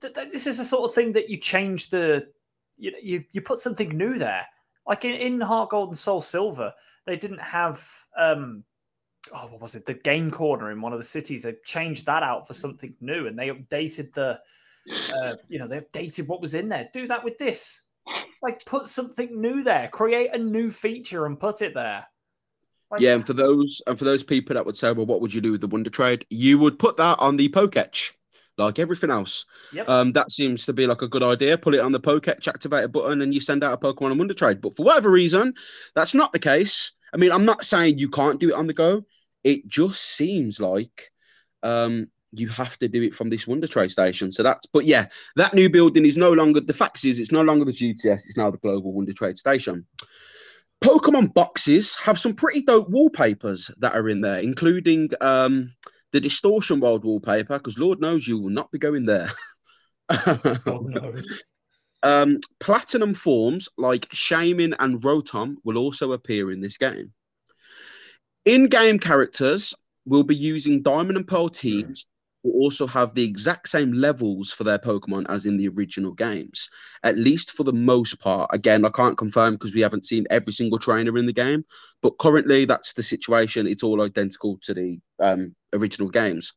[0.00, 2.26] th- th- this is the sort of thing that you change the.
[2.78, 4.46] You you you put something new there.
[4.86, 6.72] Like in, in Heart Gold and Soul Silver,
[7.06, 7.82] they didn't have
[8.18, 8.64] um
[9.34, 9.86] oh, what was it?
[9.86, 11.42] The game corner in one of the cities.
[11.42, 14.40] They changed that out for something new, and they updated the,
[15.14, 16.88] uh, you know, they updated what was in there.
[16.92, 17.82] Do that with this.
[18.42, 19.88] Like, put something new there.
[19.88, 22.06] Create a new feature and put it there.
[22.90, 25.34] Like, yeah, and for those and for those people that would say, well, what would
[25.34, 26.24] you do with the Wonder Trade?
[26.30, 28.12] You would put that on the Poketch,
[28.58, 29.44] like everything else.
[29.72, 29.88] Yep.
[29.88, 31.58] Um, that seems to be like a good idea.
[31.58, 34.34] Put it on the Poketch activator button, and you send out a Pokemon on Wonder
[34.34, 34.60] Trade.
[34.60, 35.54] But for whatever reason,
[35.96, 36.92] that's not the case.
[37.12, 39.04] I mean, I'm not saying you can't do it on the go
[39.46, 41.12] it just seems like
[41.62, 44.32] um, you have to do it from this Wonder Trade station.
[44.32, 45.06] So that's, but yeah,
[45.36, 48.36] that new building is no longer, the fact is, it's no longer the GTS, it's
[48.36, 49.86] now the Global Wonder Trade Station.
[50.82, 55.70] Pokemon boxes have some pretty dope wallpapers that are in there, including um,
[56.10, 59.30] the Distortion World wallpaper, because Lord knows you will not be going there.
[62.02, 67.12] um, platinum forms like Shaymin and Rotom will also appear in this game.
[68.46, 72.06] In game characters will be using Diamond and Pearl teams
[72.44, 76.70] will also have the exact same levels for their Pokemon as in the original games,
[77.02, 78.48] at least for the most part.
[78.52, 81.64] Again, I can't confirm because we haven't seen every single trainer in the game,
[82.02, 83.66] but currently that's the situation.
[83.66, 86.52] It's all identical to the um, original games.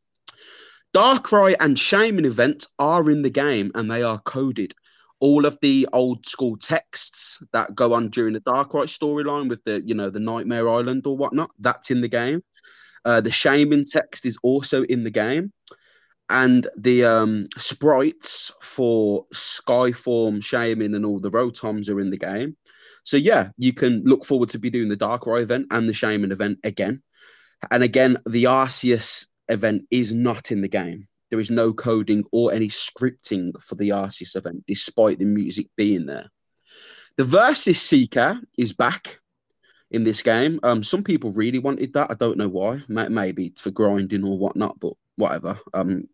[0.94, 4.74] Darkrai and Shaymin events are in the game and they are coded
[5.20, 9.62] all of the old school texts that go on during the Dark Darkrai storyline with
[9.64, 12.42] the, you know, the Nightmare Island or whatnot, that's in the game.
[13.04, 15.52] Uh, the Shaymin text is also in the game.
[16.30, 22.56] and the um, sprites for Skyform, Shaymin, and all the Rotoms are in the game.
[23.02, 26.30] So yeah, you can look forward to be doing the Darkrai event and the Shaymin
[26.30, 27.02] event again.
[27.70, 31.08] And again, the Arceus event is not in the game.
[31.30, 36.06] There is no coding or any scripting for the Arceus event, despite the music being
[36.06, 36.30] there.
[37.16, 39.20] The Versus Seeker is back
[39.90, 40.60] in this game.
[40.62, 42.10] Um, some people really wanted that.
[42.10, 42.82] I don't know why.
[42.88, 45.58] Maybe for grinding or whatnot, but whatever.
[45.74, 46.08] Um,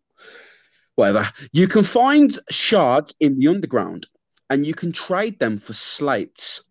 [0.97, 1.29] whatever.
[1.53, 4.07] You can find shards in the underground,
[4.51, 6.63] and you can trade them for slates.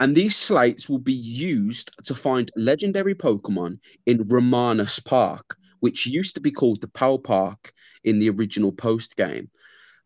[0.00, 6.34] And these slates will be used to find legendary Pokemon in Ramanas Park, which used
[6.34, 7.70] to be called the Pal Park
[8.04, 9.50] in the original post game.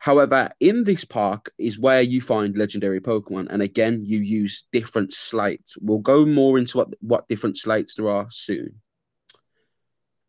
[0.01, 5.13] However, in this park is where you find legendary Pokemon, and again, you use different
[5.13, 5.79] slates.
[5.81, 8.83] We'll go more into what, what different slates there are soon.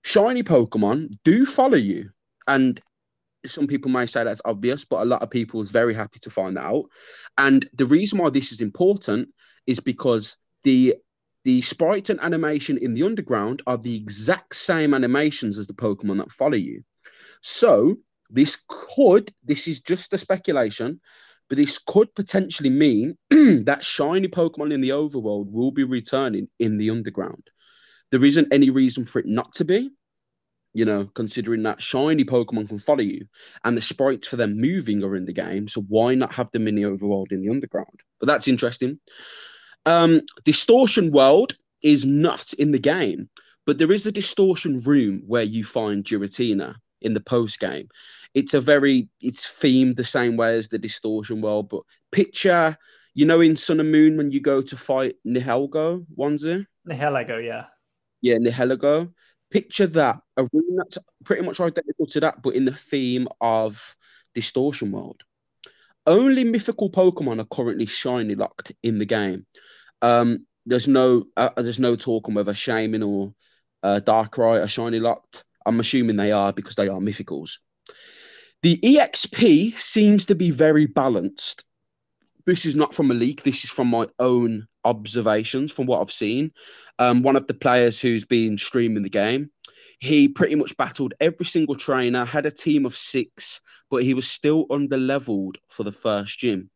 [0.03, 2.11] Shiny Pokemon do follow you,
[2.47, 2.79] and
[3.43, 6.29] some people may say that's obvious, but a lot of people is very happy to
[6.29, 6.85] find that out.
[7.39, 9.29] And the reason why this is important
[9.65, 10.93] is because the
[11.43, 16.17] the sprites and animation in the underground are the exact same animations as the Pokemon
[16.17, 16.83] that follow you.
[17.41, 17.97] So
[18.29, 20.99] this could, this is just a speculation,
[21.47, 26.77] but this could potentially mean that shiny Pokemon in the overworld will be returning in
[26.77, 27.49] the underground.
[28.11, 29.91] There isn't any reason for it not to be,
[30.73, 33.25] you know, considering that shiny Pokemon can follow you
[33.63, 35.67] and the sprites for them moving are in the game.
[35.67, 38.01] So why not have them in the overworld in the underground?
[38.19, 38.99] But that's interesting.
[39.85, 43.29] Um, Distortion World is not in the game,
[43.65, 47.87] but there is a distortion room where you find Giratina in the post game.
[48.33, 52.75] It's a very it's themed the same way as the distortion world, but picture
[53.13, 56.65] you know in Sun and Moon when you go to fight Nihilego, Wanzi?
[56.87, 57.65] Nihilego, yeah.
[58.21, 59.11] Yeah, Nihilego.
[59.51, 63.95] Picture that a room that's pretty much identical to that, but in the theme of
[64.35, 65.23] distortion world.
[66.05, 69.45] Only mythical Pokemon are currently shiny locked in the game.
[70.01, 73.33] Um, there's no uh, there's no talk on whether Shaymin or
[73.83, 75.43] uh, Darkrai are shiny locked.
[75.65, 77.57] I'm assuming they are because they are mythicals.
[78.61, 81.63] The EXP seems to be very balanced.
[82.45, 83.43] This is not from a leak.
[83.43, 86.51] This is from my own observations from what I've seen.
[86.97, 89.49] Um, one of the players who's been streaming the game,
[89.99, 94.29] he pretty much battled every single trainer, had a team of six, but he was
[94.29, 96.69] still under leveled for the first gym.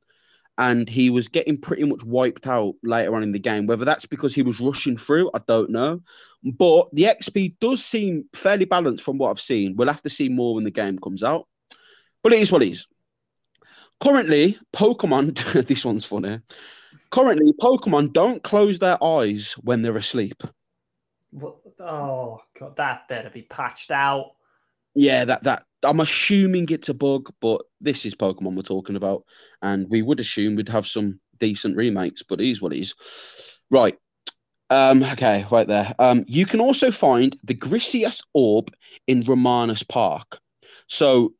[0.58, 3.66] And he was getting pretty much wiped out later on in the game.
[3.66, 6.02] Whether that's because he was rushing through, I don't know.
[6.44, 9.76] But the XP does seem fairly balanced from what I've seen.
[9.76, 11.48] We'll have to see more when the game comes out.
[12.22, 12.88] But it is what it is.
[14.00, 16.40] Currently, Pokemon, this one's funny.
[17.10, 20.44] Currently, Pokemon don't close their eyes when they're asleep.
[21.80, 24.34] Oh god, that better be patched out.
[24.96, 29.24] Yeah, that that I'm assuming it's a bug, but this is Pokemon we're talking about,
[29.62, 33.58] and we would assume we'd have some decent remakes, but it is what it is.
[33.70, 33.96] Right.
[34.70, 35.94] Um, okay, right there.
[36.00, 38.72] Um, you can also find the Griseous Orb
[39.08, 40.40] in Ramanas Park.
[40.88, 41.34] So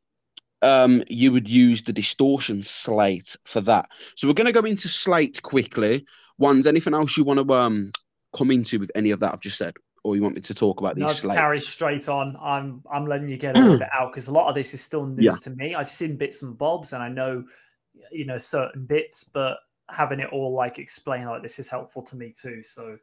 [0.62, 3.86] um, you would use the distortion slate for that.
[4.16, 6.06] So we're going to go into slate quickly.
[6.38, 7.92] Ones, anything else you want to um,
[8.36, 9.74] come into with any of that I've just said?
[10.04, 11.40] Or you want me to talk about these no, slates?
[11.40, 12.36] Carry straight on.
[12.40, 15.06] I'm I'm letting you get a bit out because a lot of this is still
[15.06, 15.32] news yeah.
[15.44, 15.74] to me.
[15.74, 17.42] I've seen bits and bobs, and I know,
[18.12, 19.56] you know, certain bits, but
[19.90, 22.62] having it all like explained like this is helpful to me too.
[22.62, 22.98] So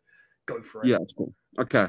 [0.45, 0.89] go for it.
[0.89, 1.33] Yeah, that's cool.
[1.59, 1.87] Okay.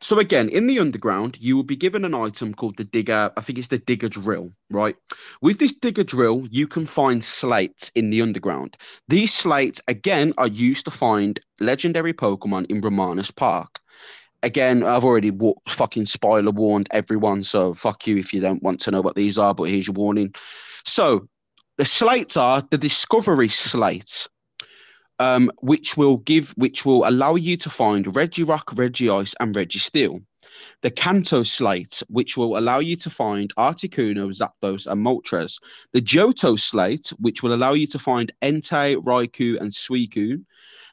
[0.00, 3.30] So again, in the underground, you will be given an item called the digger.
[3.36, 4.96] I think it's the digger drill, right?
[5.40, 8.76] With this digger drill, you can find slates in the underground.
[9.08, 13.80] These slates, again, are used to find legendary Pokemon in Ramanas Park.
[14.46, 18.78] Again, I've already wa- fucking spoiler warned everyone, so fuck you if you don't want
[18.82, 20.32] to know what these are, but here's your warning.
[20.84, 21.26] So
[21.78, 24.28] the slates are the discovery slate
[25.18, 30.22] um, which will give, which will allow you to find Regirock, Reggie Ice, and Registeel.
[30.82, 35.60] The Kanto slate, which will allow you to find Articuno, Zapdos, and Moltres.
[35.92, 40.44] The Johto slate, which will allow you to find Entei, Raikou, and Suicune.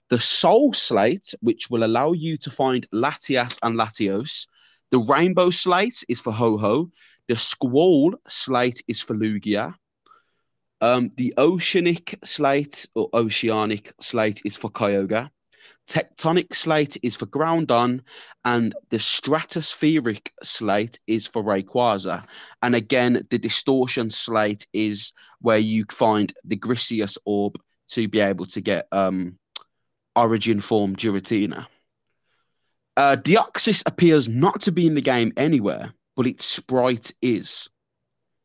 [0.10, 4.48] The Soul slate, which will allow you to find Latias and Latios.
[4.92, 6.92] The Rainbow slate is for Ho-Oh.
[7.28, 9.76] The Squall slate is for Lugia.
[10.82, 15.30] Um, the oceanic slate or oceanic slate is for Kyogre.
[15.88, 18.02] Tectonic slate is for Groudon,
[18.46, 22.26] and the stratospheric slate is for Rayquaza.
[22.62, 28.46] And again, the distortion slate is where you find the Griseous orb to be able
[28.48, 29.38] to get um,
[30.16, 31.68] origin form Giratina.
[32.96, 37.70] Uh, Deoxys appears not to be in the game anywhere, but its sprite is.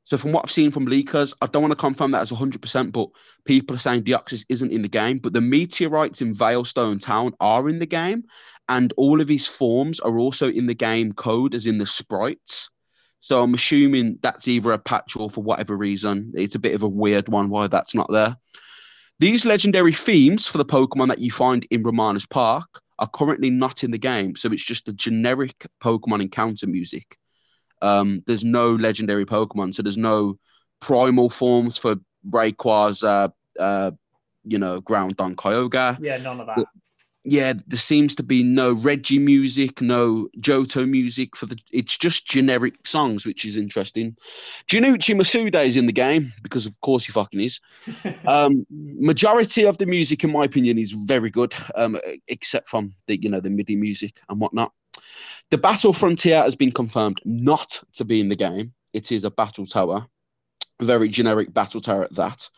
[0.04, 2.92] So from what I've seen from leakers, I don't want to confirm that as 100%,
[2.92, 3.10] but
[3.44, 7.68] people are saying Deoxys isn't in the game, but the meteorites in Veilstone Town are
[7.68, 8.24] in the game,
[8.70, 12.70] and all of his forms are also in the game code, as in the sprites.
[13.20, 16.32] So I'm assuming that's either a patch or for whatever reason.
[16.34, 18.34] It's a bit of a weird one why that's not there.
[19.20, 23.82] These legendary themes for the Pokemon that you find in Ramanas Park are currently not
[23.82, 24.36] in the game.
[24.36, 27.16] So it's just the generic Pokemon encounter music.
[27.82, 30.38] Um, there's no legendary Pokemon, so there's no
[30.80, 31.96] primal forms for
[32.28, 33.90] Rayquaza, uh, uh,
[34.44, 35.98] you know, Ground Groudon Kyogre.
[36.00, 36.64] Yeah, none of that.
[37.30, 41.58] Yeah, there seems to be no Reggie music, no Johto music for the.
[41.70, 44.16] It's just generic songs, which is interesting.
[44.66, 47.60] Junichi Masuda is in the game because, of course, he fucking is.
[48.26, 51.98] um, majority of the music, in my opinion, is very good, um,
[52.28, 54.72] except from the you know the MIDI music and whatnot.
[55.50, 58.72] The Battle Frontier has been confirmed not to be in the game.
[58.94, 60.06] It is a battle tower,
[60.80, 62.48] very generic battle tower at that.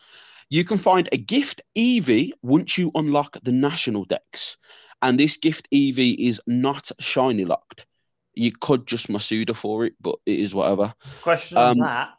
[0.51, 4.57] You can find a gift Eevee once you unlock the national dex.
[5.01, 7.87] And this gift Eevee is not shiny locked.
[8.33, 10.93] You could just Masuda for it, but it is whatever.
[11.21, 12.09] Question um, on that.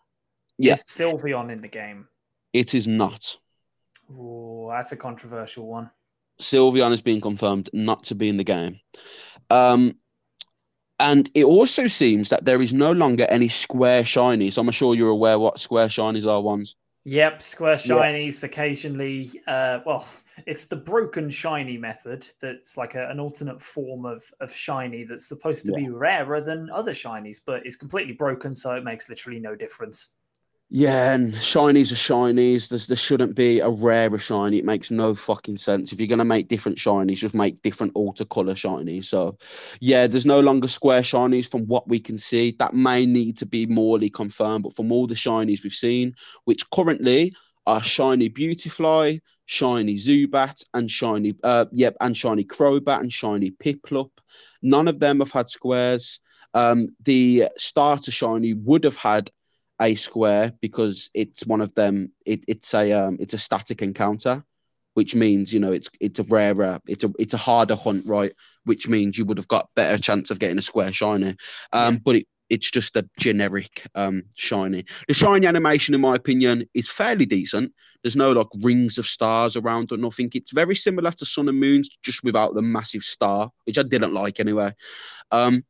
[0.56, 0.74] Yeah.
[0.74, 2.08] Is Sylveon in the game?
[2.54, 3.36] It is not.
[4.10, 5.90] Oh, that's a controversial one.
[6.40, 8.80] Sylveon has been confirmed not to be in the game.
[9.50, 9.96] Um,
[10.98, 14.56] and it also seems that there is no longer any square shinies.
[14.56, 16.76] I'm sure you're aware what square shinies are ones.
[17.04, 18.46] Yep, square shinies yeah.
[18.46, 19.32] occasionally.
[19.46, 20.06] Uh, well,
[20.46, 25.26] it's the broken shiny method that's like a, an alternate form of, of shiny that's
[25.26, 25.84] supposed to yeah.
[25.84, 30.14] be rarer than other shinies, but it's completely broken, so it makes literally no difference.
[30.74, 32.70] Yeah, and shinies are shinies.
[32.70, 34.56] There's, there shouldn't be a rarer shiny.
[34.56, 35.92] It makes no fucking sense.
[35.92, 39.04] If you're going to make different shinies, just make different alter color shinies.
[39.04, 39.36] So,
[39.82, 42.56] yeah, there's no longer square shinies from what we can see.
[42.58, 46.14] That may need to be morely confirmed, but from all the shinies we've seen,
[46.46, 47.34] which currently
[47.66, 54.10] are shiny Beautifly, shiny Zubat, and shiny, uh, yep, and shiny Crobat and shiny Piplup.
[54.62, 56.20] None of them have had squares.
[56.54, 59.30] Um, the starter shiny would have had
[59.80, 62.12] a square because it's one of them.
[62.26, 64.44] It, it's a um, it's a static encounter,
[64.94, 68.32] which means you know it's it's a rarer, it's a it's a harder hunt, right?
[68.64, 71.36] Which means you would have got better chance of getting a square shiny.
[71.72, 74.84] Um, but it, it's just a generic um shiny.
[75.08, 77.72] The shiny animation, in my opinion, is fairly decent.
[78.02, 80.30] There's no like rings of stars around or nothing.
[80.34, 84.12] It's very similar to Sun and Moons, just without the massive star, which I didn't
[84.12, 84.72] like anyway.
[85.30, 85.64] Um,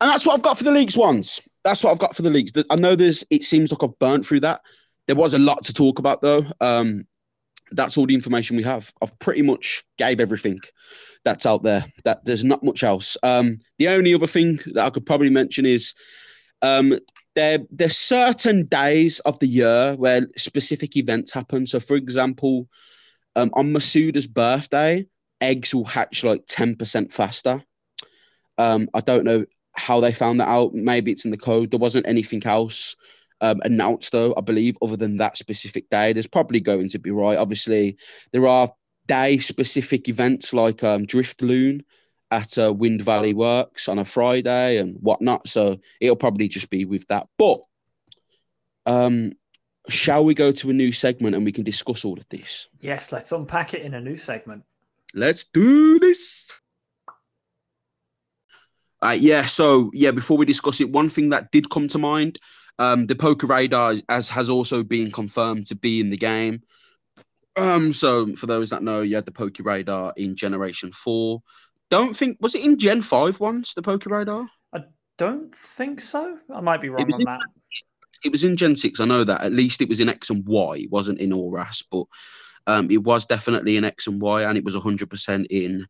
[0.00, 2.30] and that's what I've got for the leagues ones that's what I've got for the
[2.30, 2.52] leagues.
[2.70, 3.24] I know there's.
[3.30, 4.60] It seems like I've burnt through that.
[5.06, 6.44] There was a lot to talk about though.
[6.60, 7.06] Um,
[7.72, 8.92] that's all the information we have.
[9.02, 10.60] I've pretty much gave everything
[11.24, 11.84] that's out there.
[12.04, 13.16] That there's not much else.
[13.22, 15.94] Um, the only other thing that I could probably mention is
[16.60, 16.98] um,
[17.34, 21.66] there there's certain days of the year where specific events happen.
[21.66, 22.68] So, for example,
[23.36, 25.06] um, on Masuda's birthday,
[25.40, 27.62] eggs will hatch like ten percent faster.
[28.58, 29.46] Um, I don't know
[29.76, 30.74] how they found that out.
[30.74, 31.70] Maybe it's in the code.
[31.70, 32.96] There wasn't anything else
[33.40, 36.12] um, announced, though, I believe, other than that specific day.
[36.12, 37.38] There's probably going to be right.
[37.38, 37.96] Obviously,
[38.32, 38.68] there are
[39.06, 41.82] day specific events like um, Drifloon
[42.30, 45.48] at uh, Wind Valley Works on a Friday and whatnot.
[45.48, 47.28] So it'll probably just be with that.
[47.38, 47.58] But
[48.86, 49.32] um,
[49.88, 52.68] shall we go to a new segment and we can discuss all of this?
[52.78, 54.64] Yes, let's unpack it in a new segment.
[55.14, 56.60] Let's do this.
[59.04, 62.38] Uh, yeah, so yeah, before we discuss it, one thing that did come to mind,
[62.78, 66.62] um, the Poke Radar as has also been confirmed to be in the game.
[67.60, 71.42] Um, so for those that know, you had the Poke Radar in Generation Four.
[71.90, 74.48] Don't think was it in Gen Five once the Poke Radar?
[74.72, 74.80] I
[75.18, 76.38] don't think so.
[76.52, 77.40] I might be wrong on in, that.
[78.24, 79.00] It was in Gen Six.
[79.00, 79.42] I know that.
[79.42, 80.76] At least it was in X and Y.
[80.78, 82.06] It wasn't in ORAS, but
[82.66, 85.86] um, it was definitely in X and Y, and it was hundred percent in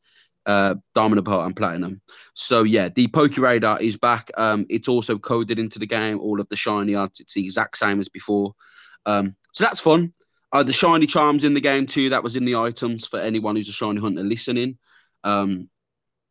[0.46, 2.00] uh, Diamond Pearl and Platinum.
[2.34, 4.30] So yeah, the Poke Radar is back.
[4.36, 6.18] Um, it's also coded into the game.
[6.20, 8.54] All of the shiny arts, it's the exact same as before.
[9.06, 10.12] Um, so that's fun.
[10.52, 12.10] Uh, the shiny charms in the game too.
[12.10, 14.78] That was in the items for anyone who's a shiny hunter listening.
[15.24, 15.68] Um,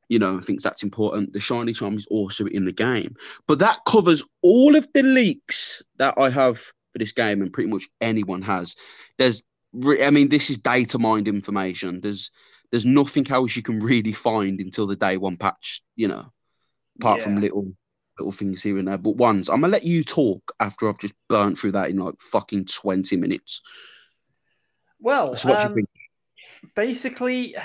[0.10, 1.34] you know, I think that's important.
[1.34, 3.16] The shiny charm is also in the game,
[3.48, 7.70] but that covers all of the leaks that I have for this game, and pretty
[7.70, 8.76] much anyone has.
[9.18, 9.42] There's,
[10.02, 12.02] I mean, this is data mined information.
[12.02, 12.32] There's
[12.74, 16.34] there's nothing else you can really find until the day one patch, you know,
[17.00, 17.24] apart yeah.
[17.26, 17.72] from little
[18.18, 18.98] little things here and there.
[18.98, 22.20] But ones, I'm gonna let you talk after I've just burnt through that in like
[22.20, 23.62] fucking 20 minutes.
[25.00, 25.86] Well, so um,
[26.76, 27.56] basically,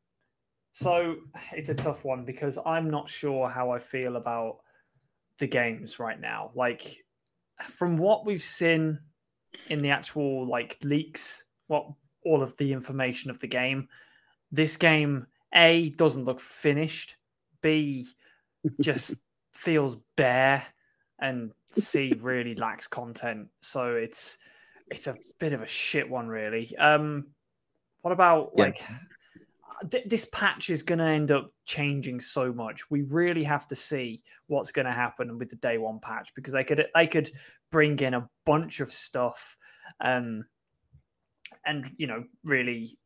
[0.72, 1.16] so
[1.52, 4.60] it's a tough one because I'm not sure how I feel about
[5.38, 6.52] the games right now.
[6.54, 7.04] Like,
[7.60, 8.98] from what we've seen
[9.68, 11.86] in the actual like leaks, what
[12.24, 13.88] all of the information of the game,
[14.52, 17.16] this game A doesn't look finished.
[17.62, 18.06] B
[18.80, 19.14] just
[19.52, 20.64] feels bare
[21.20, 23.48] and C really lacks content.
[23.60, 24.38] So it's
[24.90, 26.74] it's a bit of a shit one, really.
[26.78, 27.26] Um,
[28.02, 28.64] what about Yeah.
[28.64, 28.82] like
[29.90, 32.90] th- this patch is going to end up changing so much.
[32.90, 36.52] We really have to see what's going to happen with the day one patch because
[36.52, 37.30] they could they could
[37.70, 39.56] bring in a bunch of stuff,
[40.00, 40.44] um,
[41.66, 42.96] and you know really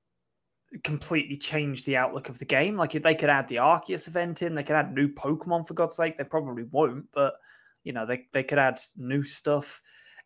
[0.85, 2.77] completely change the outlook of the game.
[2.77, 5.75] Like if they could add the Arceus event in, they could add new Pokemon for
[5.75, 6.17] God's sake.
[6.17, 7.35] They probably won't, but
[7.85, 9.81] you know they they could add new stuff.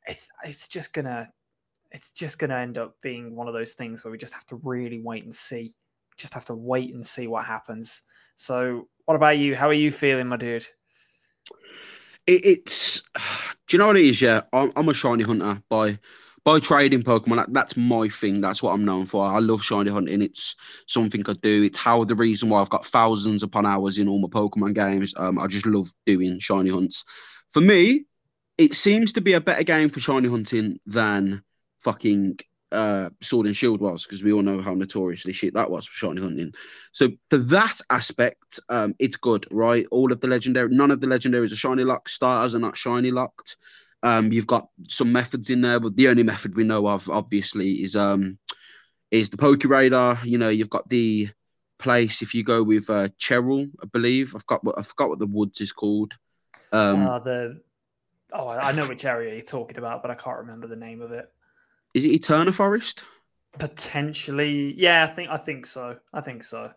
[0.07, 1.31] It's it's just gonna
[1.91, 4.61] it's just gonna end up being one of those things where we just have to
[4.63, 5.75] really wait and see.
[6.17, 8.03] Just have to wait and see what happens.
[8.37, 9.55] So, what about you?
[9.55, 10.67] How are you feeling, my dude?
[12.27, 13.03] It, it's
[13.67, 14.23] do you know what it is?
[14.23, 15.99] Yeah, I'm, I'm a shiny hunter by
[16.47, 17.39] by trading Pokemon.
[17.39, 18.41] That, that's my thing.
[18.41, 19.27] That's what I'm known for.
[19.27, 20.23] I love shiny hunting.
[20.23, 20.55] It's
[20.87, 21.65] something I do.
[21.65, 25.13] It's how the reason why I've got thousands upon hours in all my Pokemon games.
[25.17, 27.05] Um, I just love doing shiny hunts.
[27.51, 28.05] For me,
[28.59, 31.43] it seems to be a better game for shiny hunting than
[31.81, 32.39] fucking
[32.71, 36.07] uh, Sword and Shield was because we all know how notoriously shit that was for
[36.07, 36.53] shiny hunting.
[36.93, 39.85] So for that aspect, um, it's good, right?
[39.91, 42.11] All of the legendary, none of the legendaries are shiny locked.
[42.11, 43.57] Starters are not shiny locked.
[44.07, 47.83] Um, you've got some methods in there, but the only method we know of, obviously,
[47.83, 48.39] is um,
[49.11, 50.17] is the Poke Radar.
[50.23, 51.29] You know, you've got the
[51.81, 52.23] place.
[52.23, 55.27] If you go with uh, Cheryl, I believe I've got what I forgot what the
[55.27, 56.15] woods is called.
[56.71, 57.61] Um, uh, the
[58.33, 61.11] oh, I know which area you're talking about, but I can't remember the name of
[61.11, 61.29] it.
[61.93, 63.05] is it Eterna Forest?
[63.59, 65.97] Potentially, yeah, I think I think so.
[66.15, 66.71] I think so.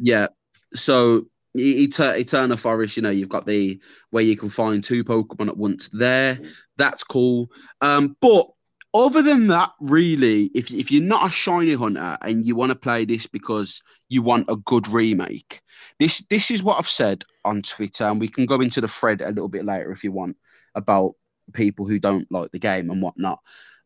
[0.00, 0.26] Yeah.
[0.74, 3.80] So Eterna Forest, you know, you've got the
[4.10, 6.38] where you can find two Pokemon at once there.
[6.76, 7.50] That's cool.
[7.80, 8.46] Um, but
[8.94, 12.76] other than that, really, if if you're not a shiny hunter and you want to
[12.76, 15.60] play this because you want a good remake,
[15.98, 19.20] this this is what I've said on Twitter, and we can go into the thread
[19.20, 20.36] a little bit later if you want
[20.74, 21.14] about
[21.52, 23.40] people who don't like the game and whatnot.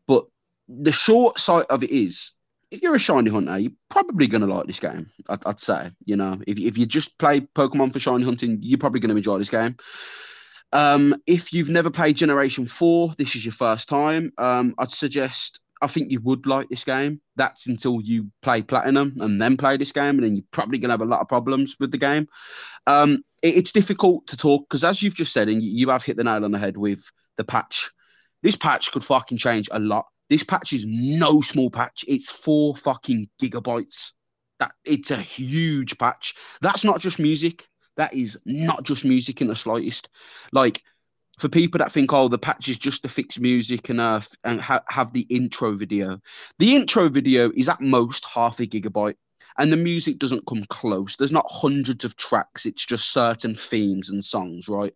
[0.07, 0.25] But
[0.67, 2.33] the short side of it is
[2.71, 5.07] if you're a shiny hunter, you're probably going to like this game.
[5.29, 8.77] I'd, I'd say, you know, if, if you just play Pokemon for shiny hunting, you're
[8.77, 9.77] probably going to enjoy this game.
[10.73, 15.61] Um, if you've never played Generation 4, this is your first time, um, I'd suggest,
[15.81, 17.21] I think you would like this game.
[17.37, 20.89] That's until you play Platinum and then play this game, and then you're probably going
[20.89, 22.27] to have a lot of problems with the game.
[22.85, 26.03] Um, it- it's difficult to talk because, as you've just said, and you, you have
[26.03, 27.03] hit the nail on the head with
[27.37, 27.89] the patch,
[28.43, 30.05] this patch could fucking change a lot.
[30.29, 32.03] This patch is no small patch.
[32.07, 34.13] It's four fucking gigabytes.
[34.59, 36.33] That it's a huge patch.
[36.61, 37.65] That's not just music.
[37.95, 40.09] That is not just music in the slightest.
[40.51, 40.81] Like
[41.37, 44.59] for people that think, oh, the patch is just to fix music and uh and
[44.59, 46.19] ha- have the intro video.
[46.59, 49.15] The intro video is at most half a gigabyte,
[49.57, 51.15] and the music doesn't come close.
[51.15, 52.65] There's not hundreds of tracks.
[52.65, 54.93] It's just certain themes and songs, right?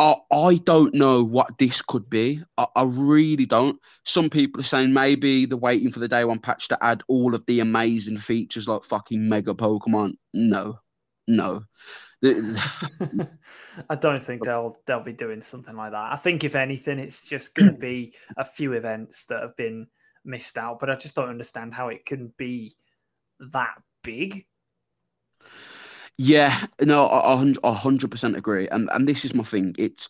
[0.00, 2.40] I, I don't know what this could be.
[2.56, 3.78] I, I really don't.
[4.06, 7.34] Some people are saying maybe they're waiting for the day one patch to add all
[7.34, 10.14] of the amazing features like fucking Mega Pokemon.
[10.32, 10.78] No,
[11.28, 11.64] no.
[12.22, 16.12] I don't think they'll they'll be doing something like that.
[16.12, 19.86] I think if anything, it's just going to be a few events that have been
[20.24, 20.80] missed out.
[20.80, 22.74] But I just don't understand how it can be
[23.52, 24.46] that big.
[26.22, 29.74] Yeah, no, I- hundred percent agree, and and this is my thing.
[29.78, 30.08] It's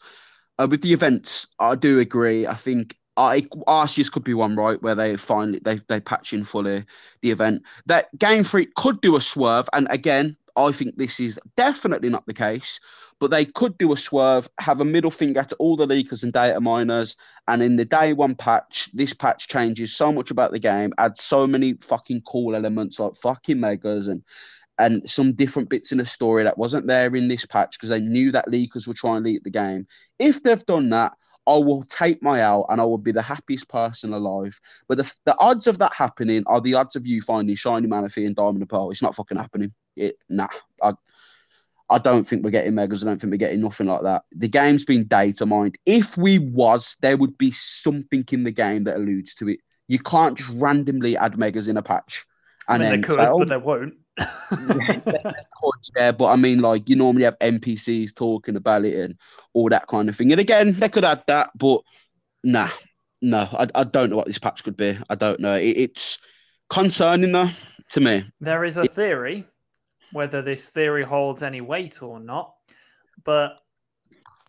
[0.58, 1.46] uh, with the events.
[1.60, 2.46] I do agree.
[2.48, 6.42] I think I Arceus could be one right where they finally they they patch in
[6.42, 6.84] fully
[7.22, 7.62] the event.
[7.86, 12.26] That Game Freak could do a swerve, and again, I think this is definitely not
[12.26, 12.80] the case.
[13.20, 16.32] But they could do a swerve, have a middle finger to all the leakers and
[16.32, 17.14] data miners,
[17.46, 21.22] and in the day one patch, this patch changes so much about the game, adds
[21.22, 24.22] so many fucking cool elements like fucking megas and
[24.80, 28.00] and some different bits in the story that wasn't there in this patch because they
[28.00, 29.86] knew that leakers were trying to leak the game.
[30.18, 31.12] If they've done that,
[31.46, 34.58] I will take my L and I will be the happiest person alive.
[34.88, 38.26] But the, the odds of that happening are the odds of you finding Shiny Manaphy
[38.26, 38.90] and Diamond and Pearl.
[38.90, 39.72] It's not fucking happening.
[39.96, 40.48] It nah.
[40.82, 40.92] I,
[41.90, 43.02] I don't think we're getting megas.
[43.02, 44.22] I don't think we're getting nothing like that.
[44.32, 45.76] The game's been data mined.
[45.84, 49.58] If we was, there would be something in the game that alludes to it.
[49.88, 52.24] You can't just randomly add megas in a patch.
[52.68, 53.94] I And mean, then they could, say, "Oh, but they won't.
[55.96, 59.16] Yeah, but I mean, like you normally have NPCs talking about it and
[59.54, 60.32] all that kind of thing.
[60.32, 61.82] And again, they could add that, but
[62.44, 62.68] nah,
[63.22, 64.96] no, I, I don't know what this patch could be.
[65.08, 65.56] I don't know.
[65.56, 66.18] It, it's
[66.68, 67.50] concerning though
[67.90, 68.24] to me.
[68.40, 69.46] There is a theory,
[70.12, 72.54] whether this theory holds any weight or not,
[73.24, 73.60] but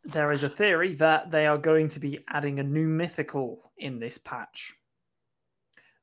[0.04, 4.00] there is a theory that they are going to be adding a new mythical in
[4.00, 4.74] this patch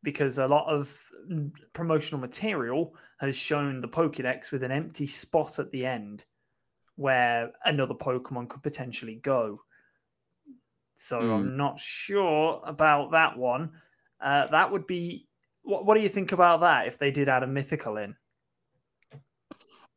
[0.02, 0.96] because a lot of
[1.72, 6.25] promotional material has shown the Pokédex with an empty spot at the end
[6.97, 9.61] where another Pokemon could potentially go.
[10.95, 11.31] So Hmm.
[11.31, 13.71] I'm not sure about that one.
[14.21, 15.29] Uh, that would be.
[15.62, 18.16] What, what do you think about that if they did add a mythical in?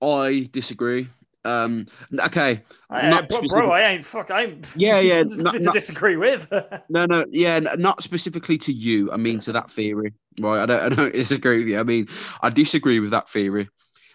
[0.01, 1.07] I disagree.
[1.43, 1.85] Um,
[2.25, 4.29] okay, I, Not bro, specific- bro, I ain't fuck.
[4.29, 4.55] I.
[4.75, 6.47] Yeah, yeah, not- to not- disagree with.
[6.89, 9.11] no, no, yeah, not specifically to you.
[9.11, 10.61] I mean to that theory, right?
[10.61, 11.79] I don't, I don't disagree with you.
[11.79, 12.07] I mean,
[12.41, 13.69] I disagree with that theory.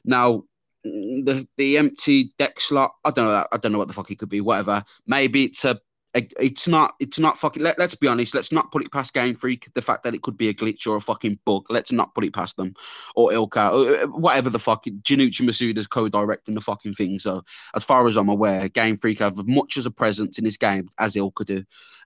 [0.04, 0.44] Now,
[0.84, 3.44] the the empty Dex slot, I don't know.
[3.52, 4.40] I don't know what the fuck it could be.
[4.40, 4.84] Whatever.
[5.06, 5.80] Maybe it's a.
[6.16, 6.94] It's not.
[6.98, 7.62] It's not fucking.
[7.62, 8.34] Let, let's be honest.
[8.34, 9.72] Let's not put it past Game Freak.
[9.74, 11.66] The fact that it could be a glitch or a fucking bug.
[11.68, 12.74] Let's not put it past them,
[13.14, 14.84] or ILCA, or uh, whatever the fuck.
[14.84, 17.18] Junichi Masuda's co-directing the fucking thing.
[17.18, 17.42] So,
[17.74, 20.56] as far as I'm aware, Game Freak have as much as a presence in this
[20.56, 21.64] game as ILCA do.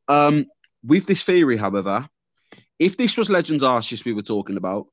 [0.09, 0.47] Um,
[0.85, 2.09] with this theory, however,
[2.79, 4.87] if this was Legends Arceus we were talking about,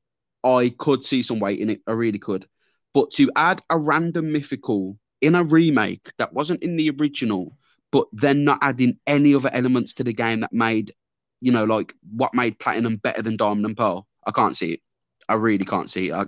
[0.44, 1.80] I could see some weight in it.
[1.86, 2.46] I really could.
[2.94, 7.56] But to add a random mythical in a remake that wasn't in the original,
[7.92, 10.92] but then not adding any other elements to the game that made,
[11.40, 14.80] you know, like what made Platinum better than Diamond and Pearl, I can't see it.
[15.28, 16.14] I really can't see it.
[16.14, 16.24] I,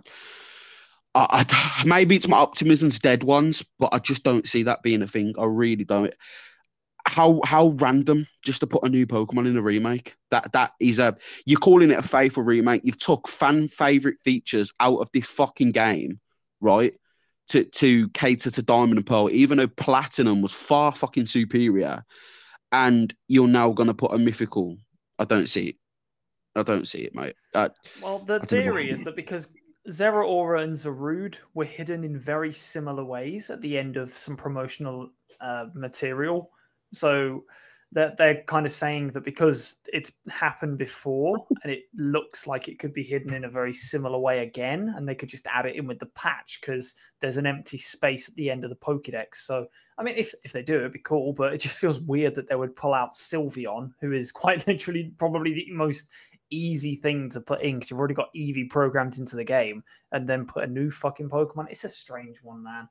[1.15, 5.03] I, I- maybe it's my optimism's dead ones, but I just don't see that being
[5.03, 5.35] a thing.
[5.39, 6.13] I really don't
[7.07, 10.15] how how random just to put a new Pokemon in a remake.
[10.31, 12.83] That that is a you're calling it a faithful remake.
[12.85, 16.21] You've took fan favorite features out of this fucking game,
[16.61, 16.95] right?
[17.51, 22.05] To to cater to Diamond and Pearl, even though Platinum was far fucking superior,
[22.71, 24.79] and you're now gonna put a mythical.
[25.19, 25.77] I don't see it.
[26.55, 27.35] I don't see it, mate.
[27.55, 27.69] Uh,
[28.03, 29.49] Well, the theory is that because
[29.89, 35.11] Zeraora and Zarude were hidden in very similar ways at the end of some promotional
[35.41, 36.51] uh, material,
[36.93, 37.45] so
[37.93, 42.79] that they're kind of saying that because it's happened before and it looks like it
[42.79, 45.75] could be hidden in a very similar way again, and they could just add it
[45.75, 49.37] in with the patch because there's an empty space at the end of the Pokédex.
[49.37, 49.67] So,
[49.99, 52.49] I mean, if if they do, it'd be cool, but it just feels weird that
[52.49, 56.09] they would pull out Sylveon, who is quite literally probably the most
[56.51, 59.83] easy thing to put in because you've already got Eevee programmed into the game
[60.13, 61.71] and then put a new fucking Pokemon.
[61.71, 62.89] It's a strange one, man.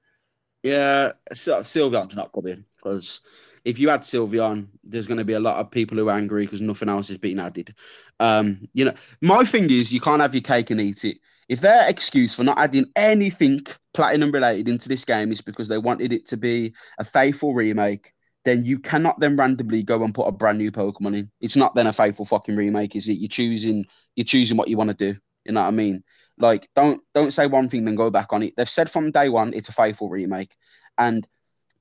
[0.63, 3.21] Yeah, Syl- Sylveon's not coming because
[3.69, 6.43] if you add Sylveon, there's going to be a lot of people who are angry
[6.43, 7.75] because nothing else is being added.
[8.19, 11.17] Um, you know, my thing is you can't have your cake and eat it.
[11.47, 13.61] If their excuse for not adding anything
[13.93, 18.13] platinum related into this game is because they wanted it to be a faithful remake,
[18.43, 21.31] then you cannot then randomly go and put a brand new Pokemon in.
[21.41, 23.13] It's not then a faithful fucking remake, is it?
[23.13, 25.19] You're choosing you're choosing what you want to do.
[25.45, 26.03] You know what I mean?
[26.37, 28.53] Like, don't don't say one thing then go back on it.
[28.55, 30.55] They've said from day one it's a faithful remake,
[30.97, 31.27] and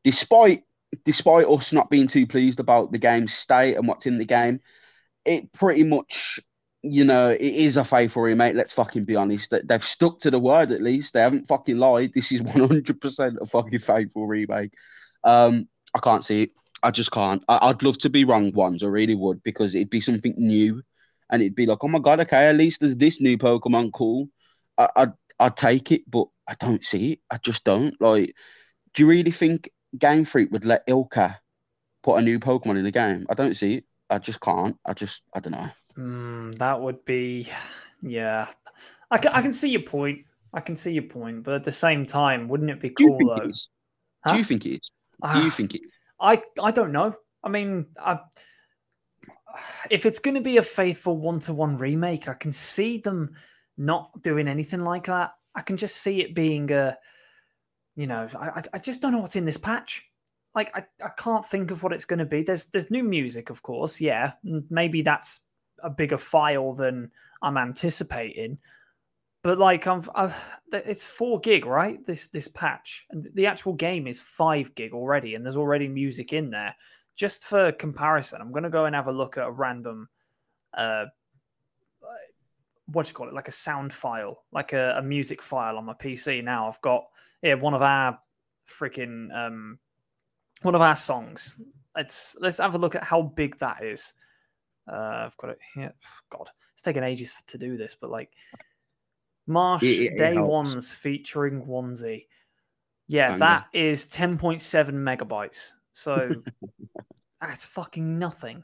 [0.03, 0.64] despite
[1.05, 4.59] despite us not being too pleased about the game's state and what's in the game,
[5.24, 6.41] it pretty much
[6.82, 8.55] you know it is a faithful remake.
[8.55, 9.53] Let's fucking be honest.
[9.64, 11.14] They've stuck to the word at least.
[11.14, 12.12] They haven't fucking lied.
[12.14, 14.72] This is one hundred percent a fucking faithful remake.
[15.24, 16.51] Um, I can't see it.
[16.82, 17.43] I just can't.
[17.49, 18.82] I, I'd love to be wrong once.
[18.82, 20.82] I really would because it'd be something new,
[21.30, 23.93] and it'd be like, oh my god, okay, at least there's this new Pokemon.
[23.93, 24.28] Cool.
[24.78, 27.20] I, I'd I'd take it, but I don't see it.
[27.30, 28.01] I just don't.
[28.01, 28.34] Like,
[28.95, 31.39] do you really think Game Freak would let ILCA
[32.03, 33.26] put a new Pokemon in the game?
[33.30, 33.84] I don't see it.
[34.11, 34.76] I just can't.
[34.86, 35.68] I just I don't know.
[35.97, 37.49] Mm, that would be,
[38.03, 38.49] yeah.
[39.11, 40.26] I can, I can see your point.
[40.53, 43.18] I can see your point, but at the same time, wouldn't it be Do cool
[43.18, 43.51] think though?
[43.51, 43.68] is?
[44.24, 44.34] Huh?
[44.34, 44.93] Do you think it is?
[45.30, 45.82] Do you Ah, think it?
[46.20, 47.16] I I don't know.
[47.45, 48.20] I mean, I,
[49.91, 53.34] if it's going to be a faithful one-to-one remake, I can see them
[53.76, 55.32] not doing anything like that.
[55.55, 56.97] I can just see it being a,
[57.99, 60.07] you know, I I- just don't know what's in this patch.
[60.55, 62.42] Like I, I can't think of what it's going to be.
[62.44, 64.01] There's there's new music, of course.
[64.01, 64.32] Yeah,
[64.70, 65.40] maybe that's
[65.82, 67.11] a bigger file than
[67.42, 68.61] I'm anticipating.
[69.42, 70.34] But like I've, I've
[70.72, 72.05] it's four gig, right?
[72.07, 76.32] This this patch, and the actual game is five gig already, and there's already music
[76.32, 76.76] in there.
[77.16, 80.09] Just for comparison, I'm gonna go and have a look at a random,
[80.72, 81.07] uh,
[82.86, 83.34] what do you call it?
[83.34, 86.44] Like a sound file, like a, a music file on my PC.
[86.44, 87.07] Now I've got
[87.43, 88.18] yeah one of our
[88.68, 89.78] freaking um
[90.62, 91.61] one of our songs.
[91.97, 94.14] Let's let's have a look at how big that is.
[94.91, 95.93] Uh, I've got it here.
[96.30, 98.30] God, it's taken ages to do this, but like
[99.47, 100.49] Marsh It- it- Day helps.
[100.51, 102.26] Ones featuring Onesie.
[103.07, 105.72] Yeah, that is 10.7 megabytes.
[105.93, 106.30] So
[107.41, 108.62] that's fucking nothing.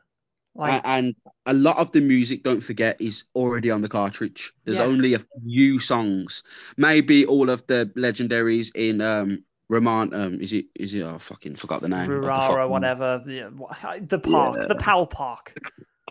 [0.57, 1.15] Like, and
[1.47, 4.53] a lot of the music, don't forget, is already on the cartridge.
[4.65, 4.85] There's Yeah.
[4.85, 6.43] only a few songs,
[6.77, 10.67] maybe all of the legendaries in um Roman, um, is it?
[10.77, 11.05] Is it?
[11.05, 12.09] I fucking forgot the name.
[12.09, 13.23] What the fuck- Rurara, whatever.
[13.27, 13.49] Yeah,
[14.09, 14.67] the park, Yeah.
[14.69, 15.55] the Pal Park.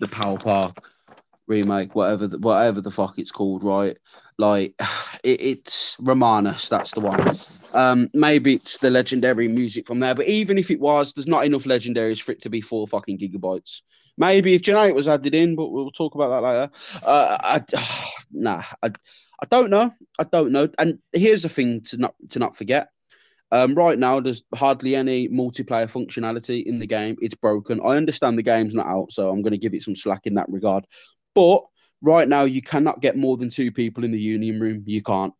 [0.01, 0.89] the Pal Park
[1.47, 3.97] remake, whatever, the, whatever the fuck it's called, right?
[4.39, 4.73] Like,
[5.23, 7.19] it, it's Ramanas, that's the one.
[7.73, 11.45] Um, maybe it's the legendary music from there, but even if it was, there's not
[11.45, 13.81] enough legendaries for it to be four fucking gigabytes.
[14.17, 16.71] Maybe if Genate was added in, but we'll talk about that later.
[17.05, 18.87] Uh, I, nah, I,
[19.41, 19.91] I don't know.
[20.19, 20.69] I don't know.
[20.77, 22.89] And here's the thing to not to not forget.
[23.51, 27.15] Um, right now, there's hardly any multiplayer functionality in the game.
[27.21, 27.79] It's broken.
[27.81, 30.33] I understand the game's not out, so I'm going to give it some slack in
[30.35, 30.87] that regard.
[31.35, 31.61] But
[32.01, 34.83] right now, you cannot get more than two people in the union room.
[34.87, 35.33] You can't.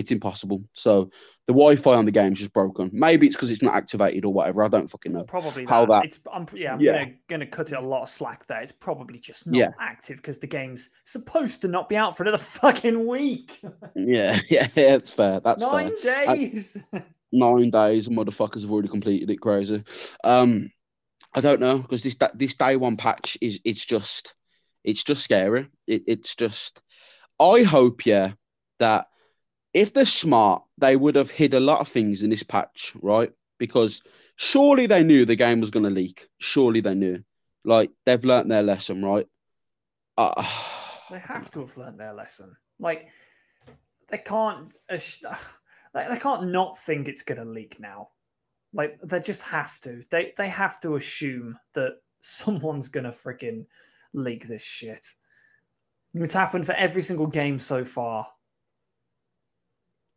[0.00, 0.64] It's impossible.
[0.72, 1.10] So
[1.46, 2.88] the Wi-Fi on the game's just broken.
[2.90, 4.64] Maybe it's because it's not activated or whatever.
[4.64, 5.24] I don't fucking know.
[5.24, 5.88] Probably How that.
[5.88, 6.92] that- It's I'm, yeah, I'm Yeah.
[7.04, 8.62] Gonna, gonna cut it a lot of slack there.
[8.62, 9.70] It's probably just not Yeah.
[9.78, 13.60] active because the game's supposed to not be out for another fucking week.
[13.94, 15.40] Yeah, yeah, yeah, it's fair.
[15.40, 16.26] That's Nine fair.
[16.36, 16.78] days.
[17.30, 19.84] nine days motherfuckers have already completed it crazy
[20.24, 20.68] um
[21.32, 24.34] i don't know because this this day one patch is it's just
[24.82, 26.82] it's just scary it, it's just
[27.38, 28.32] i hope yeah
[28.80, 29.06] that
[29.74, 33.32] if they're smart they would have hid a lot of things in this patch right
[33.58, 34.02] because
[34.36, 37.22] surely they knew the game was going to leak surely they knew
[37.64, 39.26] like they've learnt their lesson right
[40.16, 40.44] uh,
[41.10, 42.56] They have to have learned their lesson.
[42.78, 43.08] Like
[44.08, 44.72] they can't.
[44.88, 44.98] They,
[45.94, 48.10] they can't not think it's going to leak now.
[48.72, 50.02] Like they just have to.
[50.10, 53.66] They they have to assume that someone's going to freaking
[54.12, 55.06] leak this shit.
[56.14, 58.26] It's happened for every single game so far.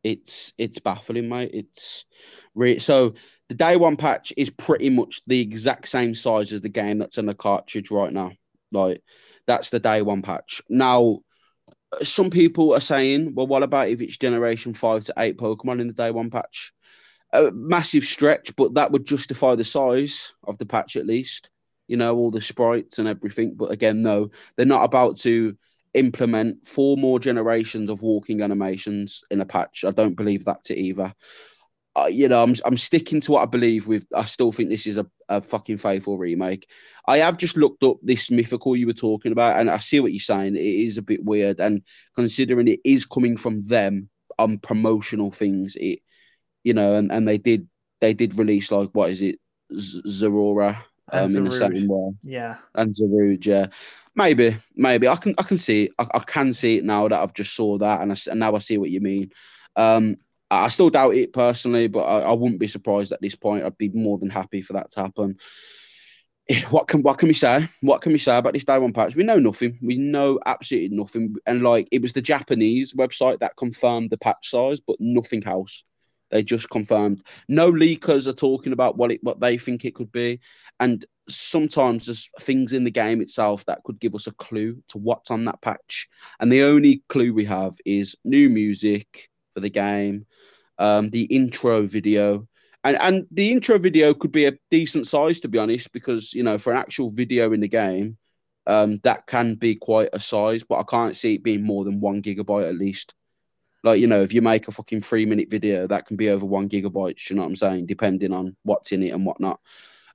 [0.04, 1.51] It's it's baffling, mate.
[1.54, 2.06] It's
[2.56, 3.14] re- so
[3.49, 7.18] the day one patch is pretty much the exact same size as the game that's
[7.18, 8.32] in the cartridge right now.
[8.72, 9.01] Like
[9.47, 10.62] that's the day one patch.
[10.70, 11.20] Now,
[12.01, 15.88] some people are saying, well, what about if it's generation five to eight Pokemon in
[15.88, 16.74] the day one patch?
[17.32, 21.49] A massive stretch, but that would justify the size of the patch at least.
[21.88, 23.56] You know, all the sprites and everything.
[23.56, 25.58] But again, no, they're not about to
[25.94, 29.84] implement four more generations of walking animations in a patch.
[29.86, 31.14] I don't believe that to either.
[31.96, 34.08] Uh, you know, I'm I'm sticking to what I believe with.
[34.16, 36.68] I still think this is a, a fucking faithful remake.
[37.08, 40.12] I have just looked up this mythical you were talking about, and I see what
[40.12, 40.56] you're saying.
[40.56, 41.84] It is a bit weird, and
[42.16, 46.00] considering it is coming from them on promotional things, it
[46.64, 47.68] you know, and, and they did
[48.02, 49.39] they did release like what is it,
[49.76, 50.78] Z- Zeraora
[51.14, 51.78] um, in the Zarude.
[51.78, 52.57] same way Yeah.
[52.76, 53.68] and Zarude, yeah.
[54.16, 55.89] Maybe, maybe I can I can see.
[55.97, 58.55] I, I can see it now that I've just saw that, and, I, and now
[58.55, 59.32] I see what you mean.
[59.76, 60.18] Um,
[60.51, 63.64] I still doubt it personally, but I, I wouldn't be surprised at this point.
[63.66, 65.38] I'd be more than happy for that to happen.
[66.70, 67.68] What can what can we say?
[67.82, 69.16] What can we say about this day one patch?
[69.16, 69.80] We know nothing.
[69.82, 71.36] We know absolutely nothing.
[71.45, 75.84] And like it was the Japanese website that confirmed the patch size, but nothing else.
[76.34, 77.24] They just confirmed.
[77.48, 80.40] No leakers are talking about what it what they think it could be.
[80.80, 84.98] And sometimes there's things in the game itself that could give us a clue to
[84.98, 86.10] what's on that patch.
[86.40, 90.26] And the only clue we have is new music for the game,
[90.80, 92.48] um, the intro video.
[92.84, 96.42] And, and the intro video could be a decent size, to be honest, because, you
[96.42, 98.18] know, for an actual video in the game,
[98.66, 102.02] um, that can be quite a size, but I can't see it being more than
[102.02, 103.14] one gigabyte at least.
[103.84, 106.46] Like, you know, if you make a fucking three minute video, that can be over
[106.46, 109.60] one gigabyte, you know what I'm saying, depending on what's in it and whatnot.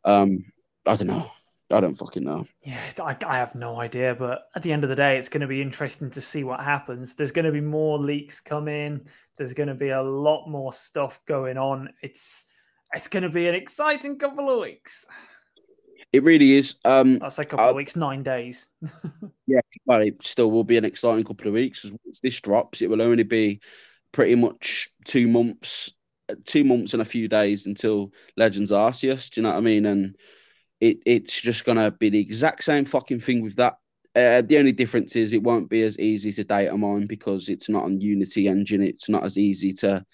[0.04, 0.44] Um,
[0.86, 1.30] I don't know.
[1.70, 2.46] I don't fucking know.
[2.62, 5.42] Yeah, I, I have no idea, but at the end of the day, it's going
[5.42, 7.14] to be interesting to see what happens.
[7.14, 9.06] There's going to be more leaks coming.
[9.36, 11.90] There's going to be a lot more stuff going on.
[12.00, 12.44] It's
[12.94, 15.04] it's going to be an exciting couple of weeks.
[16.12, 16.76] It really is.
[16.84, 18.68] Um, I'll say a couple Uh, of weeks, nine days.
[19.86, 21.84] well, it still will be an exciting couple of weeks.
[22.04, 23.60] Once this drops, it will only be
[24.12, 25.92] pretty much two months,
[26.44, 29.30] two months and a few days until Legends Arceus.
[29.30, 29.84] Do you know what I mean?
[29.86, 30.16] And
[30.80, 33.74] it it's just gonna be the exact same fucking thing with that.
[34.16, 37.68] Uh, the only difference is it won't be as easy to data mine because it's
[37.68, 38.82] not on Unity engine.
[38.82, 40.04] It's not as easy to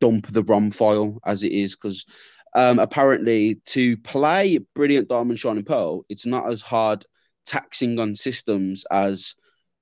[0.00, 2.06] dump the ROM file as it is because
[2.54, 7.04] um, apparently to play Brilliant Diamond Shining Pearl, it's not as hard
[7.44, 9.34] taxing on systems as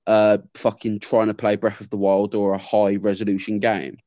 [0.07, 3.97] uh fucking trying to play Breath of the Wild or a high resolution game.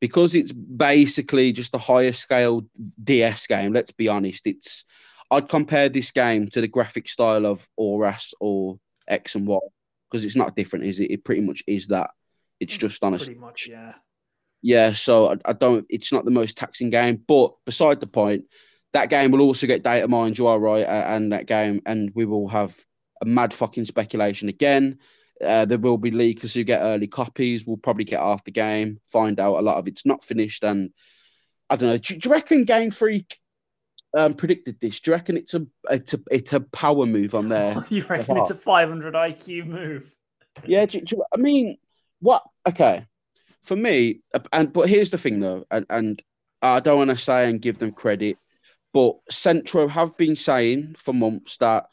[0.00, 2.62] Because it's basically just a higher scale
[3.02, 4.46] DS game, let's be honest.
[4.46, 4.84] It's
[5.30, 8.78] I'd compare this game to the graphic style of ORAS or
[9.08, 9.58] X and Y
[10.10, 11.10] because it's not different, is it?
[11.10, 12.10] It pretty much is that.
[12.60, 13.94] It's just on a Pretty much, yeah.
[14.62, 15.86] Yeah, so I, I don't.
[15.88, 18.44] It's not the most taxing game, but beside the point,
[18.92, 20.38] that game will also get data mined.
[20.38, 22.76] You are right, and that game, and we will have
[23.22, 24.98] a mad fucking speculation again.
[25.44, 27.66] Uh, there will be leakers who get early copies.
[27.66, 30.90] We'll probably get half the game, find out a lot of it's not finished, and
[31.68, 31.98] I don't know.
[31.98, 33.36] Do, do you reckon Game Freak
[34.16, 35.00] um, predicted this?
[35.00, 37.84] Do you reckon it's a it's a it's a power move on there?
[37.90, 40.14] you reckon it's a 500 IQ move?
[40.64, 41.76] Yeah, do, do, I mean,
[42.20, 42.42] what?
[42.66, 43.04] Okay,
[43.66, 44.20] for me,
[44.52, 46.22] and but here's the thing though, and, and
[46.62, 48.38] I don't want to say and give them credit,
[48.94, 51.86] but Centro have been saying for months that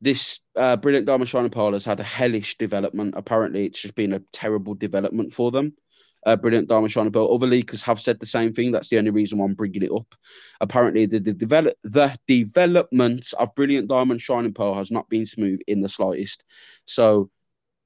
[0.00, 3.14] this uh, brilliant Diamond Shining Pearl has had a hellish development.
[3.16, 5.74] Apparently, it's just been a terrible development for them.
[6.24, 7.32] Uh, brilliant Diamond Shining Pearl.
[7.32, 8.72] Other leakers have said the same thing.
[8.72, 10.14] That's the only reason why I'm bringing it up.
[10.60, 15.60] Apparently, the, the develop the development of Brilliant Diamond Shining Pearl has not been smooth
[15.66, 16.44] in the slightest.
[16.86, 17.30] So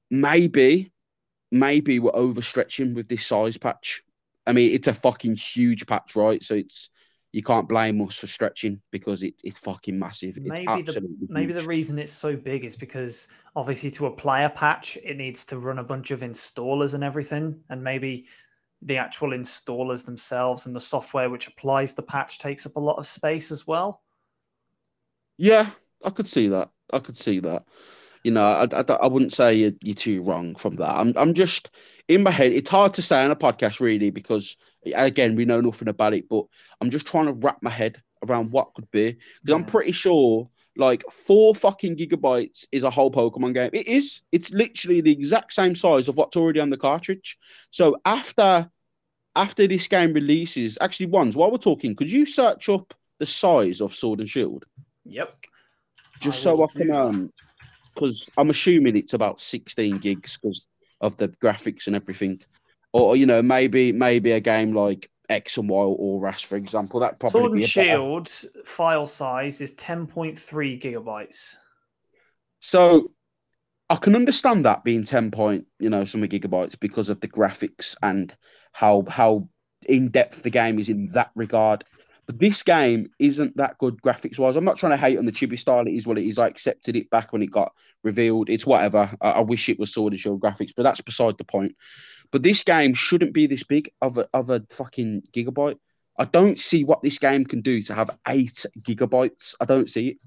[0.09, 0.91] maybe,
[1.59, 4.03] maybe we're overstretching with this size patch.
[4.47, 6.41] I mean, it's a fucking huge patch, right?
[6.43, 6.89] So it's
[7.31, 10.37] you can't blame us for stretching because it, it's fucking massive.
[10.37, 14.49] It's maybe the maybe the reason it's so big is because obviously to apply a
[14.49, 18.27] patch, it needs to run a bunch of installers and everything, and maybe
[18.81, 22.97] the actual installers themselves and the software which applies the patch takes up a lot
[22.97, 24.01] of space as well.
[25.37, 25.71] Yeah,
[26.03, 26.69] I could see that.
[26.93, 27.65] I could see that.
[28.25, 30.95] You know, I, I, I wouldn't say you're, you're too wrong from that.
[30.95, 31.69] I'm, I'm just
[32.07, 32.53] in my head.
[32.53, 34.57] It's hard to say on a podcast, really, because
[34.95, 36.45] again, we know nothing about it, but
[36.81, 39.11] I'm just trying to wrap my head around what could be.
[39.11, 39.55] Because yeah.
[39.55, 43.69] I'm pretty sure like four fucking gigabytes is a whole Pokemon game.
[43.73, 44.21] It is.
[44.31, 47.37] It's literally the exact same size of what's already on the cartridge.
[47.69, 48.67] So after
[49.35, 53.81] after this game releases, actually, ones while we're talking, could you search up the size
[53.81, 54.65] of Sword and Shield?
[55.05, 55.45] Yep.
[56.21, 57.31] Just I so I can um
[57.95, 60.67] because I'm assuming it's about 16 gigs because
[61.01, 62.41] of the graphics and everything.
[62.93, 66.99] Or you know, maybe maybe a game like X and Y or ORAS, for example.
[66.99, 68.65] That probably Sword and Shield better...
[68.65, 70.37] file size is 10.3
[70.81, 71.55] gigabytes.
[72.59, 73.11] So
[73.89, 77.95] I can understand that being 10 point, you know, some gigabytes because of the graphics
[78.01, 78.35] and
[78.71, 79.49] how how
[79.87, 81.83] in depth the game is in that regard.
[82.25, 84.55] But this game isn't that good graphics wise.
[84.55, 85.87] I'm not trying to hate on the chibi style.
[85.87, 86.39] It is what it is.
[86.39, 87.73] I accepted it back when it got
[88.03, 88.49] revealed.
[88.49, 89.11] It's whatever.
[89.21, 91.75] I, I wish it was Sword and Shield graphics, but that's beside the point.
[92.31, 95.77] But this game shouldn't be this big of a of a fucking gigabyte.
[96.17, 99.55] I don't see what this game can do to have eight gigabytes.
[99.59, 100.17] I don't see it.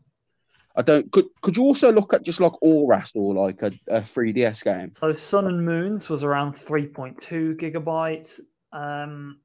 [0.77, 1.11] I don't.
[1.11, 4.93] Could could you also look at just like ORAS or like a, a 3DS game?
[4.95, 8.41] So Sun and Moons was around 3.2 gigabytes.
[8.73, 9.41] Um,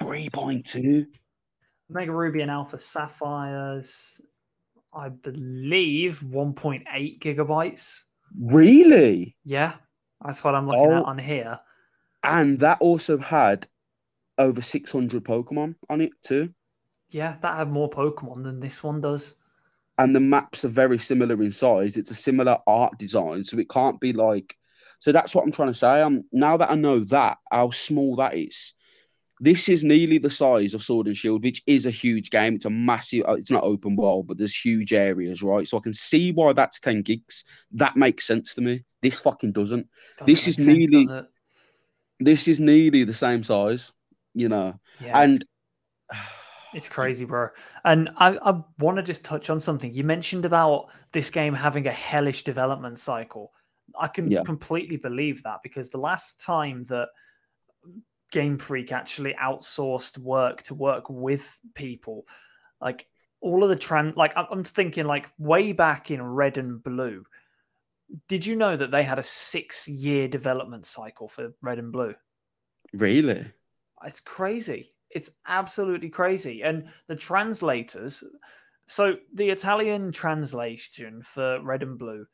[0.00, 1.06] 3.2.
[1.90, 4.20] Omega Ruby and Alpha Sapphires,
[4.94, 8.02] I believe 1.8 gigabytes.
[8.38, 9.36] Really?
[9.44, 9.74] Yeah,
[10.24, 10.98] that's what I'm looking oh.
[10.98, 11.58] at on here.
[12.22, 13.66] And that also had
[14.38, 16.54] over 600 Pokemon on it too.
[17.08, 19.34] Yeah, that had more Pokemon than this one does.
[19.98, 21.96] And the maps are very similar in size.
[21.96, 24.56] It's a similar art design, so it can't be like.
[25.00, 26.02] So that's what I'm trying to say.
[26.02, 28.74] Um, now that I know that how small that is,
[29.40, 32.54] this is nearly the size of Sword and Shield, which is a huge game.
[32.54, 33.24] It's a massive.
[33.26, 35.66] Uh, it's not open world, but there's huge areas, right?
[35.66, 37.44] So I can see why that's ten gigs.
[37.72, 38.84] That makes sense to me.
[39.00, 39.88] This fucking doesn't.
[40.18, 41.06] doesn't this is sense, nearly.
[42.20, 43.92] This is nearly the same size,
[44.34, 45.44] you know, yeah, and.
[46.72, 47.48] It's crazy, bro.
[47.84, 49.92] And I, I want to just touch on something.
[49.92, 53.52] You mentioned about this game having a hellish development cycle.
[53.98, 54.44] I can yeah.
[54.44, 57.08] completely believe that because the last time that
[58.30, 62.24] Game Freak actually outsourced work to work with people.
[62.80, 63.06] Like
[63.40, 67.24] all of the trans, like I'm thinking, like way back in Red and Blue.
[68.28, 72.14] Did you know that they had a six-year development cycle for Red and Blue?
[72.92, 73.44] Really?
[74.04, 74.90] It's crazy.
[75.10, 76.62] It's absolutely crazy.
[76.62, 78.24] And the translators,
[78.86, 82.26] so the Italian translation for Red and Blue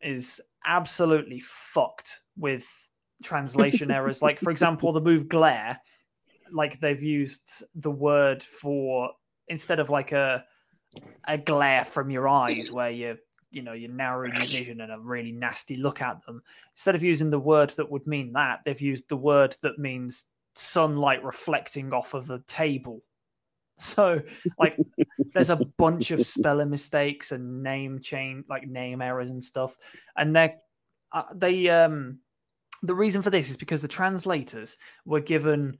[0.00, 2.66] is absolutely fucked with
[3.22, 4.22] translation errors.
[4.22, 5.80] Like, for example, the move glare,
[6.52, 9.10] like they've used the word for
[9.48, 10.44] instead of like a
[11.26, 13.16] a glare from your eyes where you
[13.50, 16.42] you know you're narrowing your vision and a really nasty look at them
[16.72, 20.26] instead of using the word that would mean that they've used the word that means
[20.54, 23.02] sunlight reflecting off of a table
[23.78, 24.22] so
[24.58, 24.78] like
[25.34, 29.76] there's a bunch of spelling mistakes and name change like name errors and stuff
[30.16, 30.54] and they
[31.12, 32.18] uh, they um
[32.82, 35.78] the reason for this is because the translators were given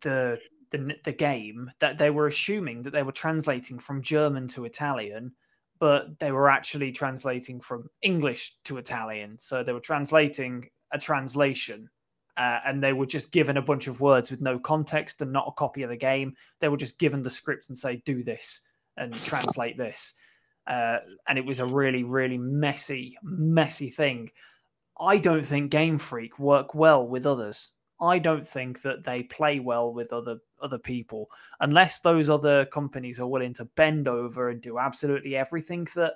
[0.00, 0.38] the,
[0.70, 5.32] the the game that they were assuming that they were translating from German to Italian,
[5.78, 9.38] but they were actually translating from English to Italian.
[9.38, 11.88] So they were translating a translation,
[12.36, 15.48] uh, and they were just given a bunch of words with no context and not
[15.48, 16.34] a copy of the game.
[16.60, 18.60] They were just given the script and say, "Do this
[18.96, 20.14] and translate this."
[20.66, 24.30] Uh, and it was a really, really messy, messy thing.
[25.00, 27.70] I don't think Game Freak work well with others.
[28.00, 31.28] I don't think that they play well with other other people,
[31.60, 36.14] unless those other companies are willing to bend over and do absolutely everything that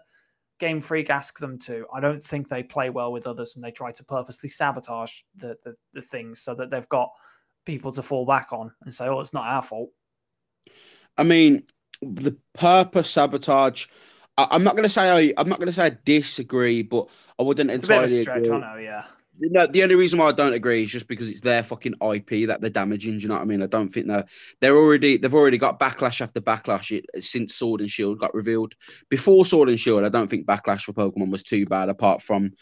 [0.58, 1.86] Game Freak ask them to.
[1.94, 5.56] I don't think they play well with others and they try to purposely sabotage the,
[5.64, 7.10] the, the things so that they've got
[7.64, 9.90] people to fall back on and say, oh, it's not our fault.
[11.18, 11.64] I mean,
[12.00, 13.86] the purpose sabotage.
[14.38, 17.08] I, am not going to say I, I'm not going to say I disagree, but
[17.38, 18.56] I wouldn't It's entirely a bit of a stretch, agree.
[18.56, 19.04] I know, yeah.
[19.38, 22.48] No, the only reason why I don't agree is just because it's their fucking IP
[22.48, 23.18] that they're damaging.
[23.18, 23.62] Do you know what I mean?
[23.62, 24.24] I don't think they're
[24.60, 28.74] they're already they've already got backlash after backlash since Sword and Shield got revealed.
[29.10, 32.52] Before Sword and Shield, I don't think backlash for Pokemon was too bad, apart from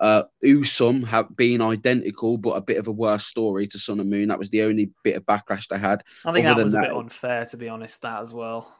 [0.00, 4.10] uh Usum have being identical but a bit of a worse story to Sun and
[4.10, 4.28] Moon.
[4.28, 6.04] That was the only bit of backlash they had.
[6.26, 8.70] I think Other that was a bit unfair, to be honest, that as well.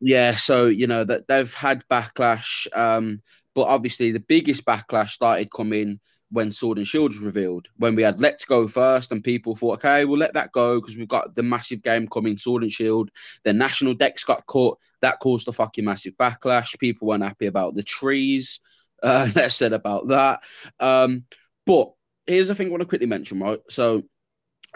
[0.00, 3.20] Yeah, so you know that they've had backlash, um,
[3.54, 5.98] but obviously the biggest backlash started coming
[6.30, 7.68] when Sword and Shield was revealed.
[7.78, 10.96] When we had Let's Go first, and people thought, okay, we'll let that go because
[10.96, 13.10] we've got the massive game coming, Sword and Shield.
[13.44, 14.78] The national Dex got caught.
[15.00, 16.78] That caused a fucking massive backlash.
[16.78, 18.60] People weren't happy about the trees.
[19.00, 20.40] Uh, less said about that.
[20.80, 21.22] Um,
[21.64, 21.92] but
[22.26, 23.60] here's the thing I want to quickly mention, right?
[23.70, 24.02] So,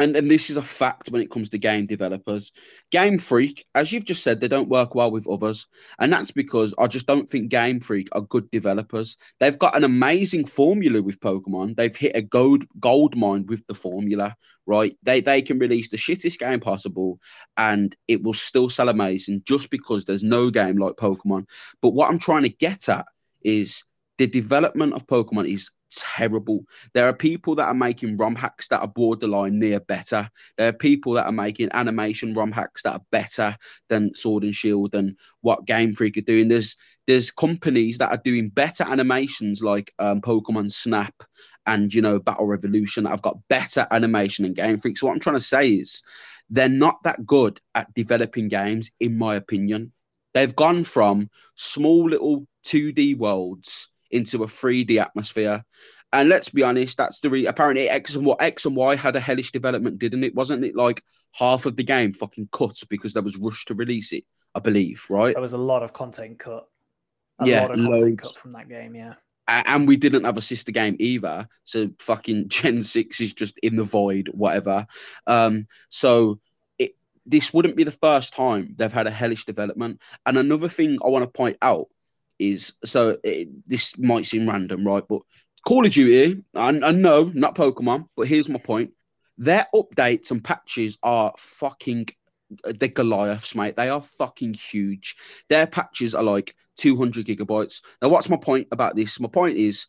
[0.02, 2.50] and, and this is a fact when it comes to game developers.
[2.90, 5.68] Game Freak, as you've just said, they don't work well with others.
[5.98, 9.16] And that's because I just don't think Game Freak are good developers.
[9.38, 11.76] They've got an amazing formula with Pokemon.
[11.76, 14.34] They've hit a gold gold mine with the formula,
[14.66, 14.92] right?
[15.04, 17.20] They they can release the shittest game possible
[17.56, 21.48] and it will still sell amazing just because there's no game like Pokemon.
[21.80, 23.06] But what I'm trying to get at
[23.44, 23.84] is
[24.18, 26.64] the development of Pokemon is terrible.
[26.94, 30.28] There are people that are making ROM hacks that are borderline near better.
[30.56, 33.56] There are people that are making animation ROM hacks that are better
[33.88, 36.48] than Sword and Shield and what Game Freak are doing.
[36.48, 41.14] There's there's companies that are doing better animations like um, Pokemon Snap
[41.66, 44.98] and you know Battle Revolution that have got better animation than Game Freak.
[44.98, 46.02] So what I'm trying to say is
[46.48, 49.92] they're not that good at developing games, in my opinion.
[50.34, 55.64] They've gone from small little 2D worlds into a 3D atmosphere.
[56.12, 59.16] And let's be honest, that's the re- apparently X and Y X and Y had
[59.16, 60.34] a hellish development, didn't it?
[60.34, 61.02] Wasn't it like
[61.34, 64.24] half of the game fucking cut because there was rushed to release it?
[64.54, 65.36] I believe, right?
[65.36, 66.68] There was a lot of content cut.
[67.38, 68.18] A Yeah, lot of content loads.
[68.18, 69.14] cut from that game, yeah.
[69.48, 71.48] And we didn't have a sister game either.
[71.64, 74.86] So fucking Gen Six is just in the void, whatever.
[75.26, 76.40] Um, so
[76.78, 76.92] it
[77.26, 80.00] this wouldn't be the first time they've had a hellish development.
[80.26, 81.88] And another thing I want to point out
[82.42, 85.04] is so it, this might seem random, right?
[85.08, 85.22] But
[85.66, 88.90] Call of Duty, I, I know not Pokemon, but here's my point:
[89.38, 92.06] their updates and patches are fucking
[92.64, 93.76] the Goliaths, mate.
[93.76, 95.16] They are fucking huge.
[95.48, 97.80] Their patches are like 200 gigabytes.
[98.00, 99.18] Now, what's my point about this?
[99.20, 99.86] My point is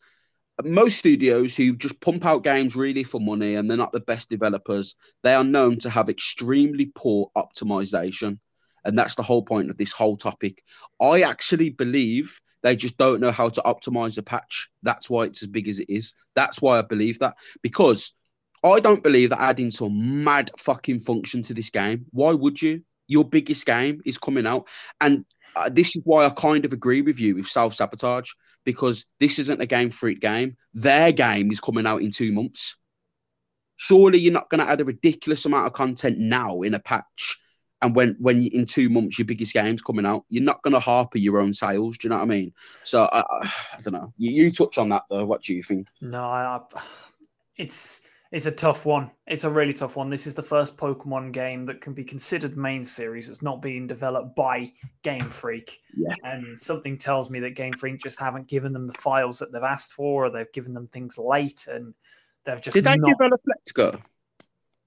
[0.64, 4.30] most studios who just pump out games really for money and they're not the best
[4.30, 8.39] developers, they are known to have extremely poor optimization.
[8.86, 10.62] And that's the whole point of this whole topic.
[11.02, 14.70] I actually believe they just don't know how to optimize a patch.
[14.84, 16.14] That's why it's as big as it is.
[16.34, 17.36] That's why I believe that.
[17.62, 18.16] Because
[18.64, 22.06] I don't believe that adding some mad fucking function to this game.
[22.12, 22.84] Why would you?
[23.08, 24.68] Your biggest game is coming out.
[25.02, 25.26] And
[25.56, 28.32] uh, this is why I kind of agree with you with self sabotage
[28.64, 30.56] because this isn't a game freak game.
[30.74, 32.78] Their game is coming out in two months.
[33.76, 37.38] Surely you're not going to add a ridiculous amount of content now in a patch.
[37.84, 40.74] And when, when you, in two months your biggest game's coming out, you're not going
[40.74, 41.98] to harper your own sales.
[41.98, 42.54] Do you know what I mean?
[42.84, 44.14] So I, I, don't know.
[44.18, 45.26] You, you touch on that though.
[45.26, 45.88] What do you think?
[46.02, 46.82] No, I, I,
[47.58, 49.12] it's it's a tough one.
[49.28, 50.10] It's a really tough one.
[50.10, 53.30] This is the first Pokemon game that can be considered main series.
[53.30, 54.72] It's not being developed by
[55.04, 55.82] Game Freak.
[55.96, 56.16] Yeah.
[56.24, 59.62] And something tells me that Game Freak just haven't given them the files that they've
[59.62, 61.93] asked for, or they've given them things late, and
[62.46, 63.10] they've just Did they not.
[63.10, 64.00] develop Let's Go?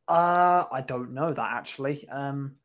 [0.09, 2.09] Uh, I don't know that actually.
[2.09, 2.56] Um,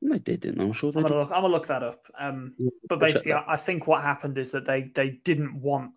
[0.00, 0.60] They did, didn't?
[0.60, 1.30] I'm sure they I'm gonna look.
[1.30, 2.06] I'm gonna look that up.
[2.18, 2.54] Um,
[2.88, 3.32] but basically.
[3.32, 5.92] I, I think what happened is that they they didn't want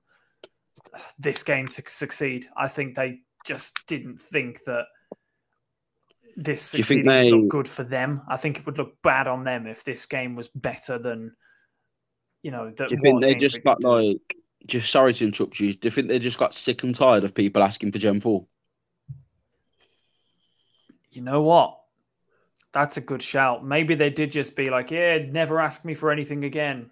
[1.20, 2.48] this game to succeed.
[2.58, 4.86] I think they just didn't think that
[6.36, 8.22] this Do you think succeeding would look good for them.
[8.28, 11.36] I think it would look bad on them if this game was better than
[12.42, 12.72] you know.
[12.72, 14.36] That Do you think they just got like?
[14.68, 15.74] Just sorry to interrupt you.
[15.74, 18.46] Do you think they just got sick and tired of people asking for Gen Four?
[21.12, 21.81] You know what?
[22.74, 23.66] That's a good shout.
[23.66, 26.90] Maybe they did just be like, yeah, never ask me for anything again.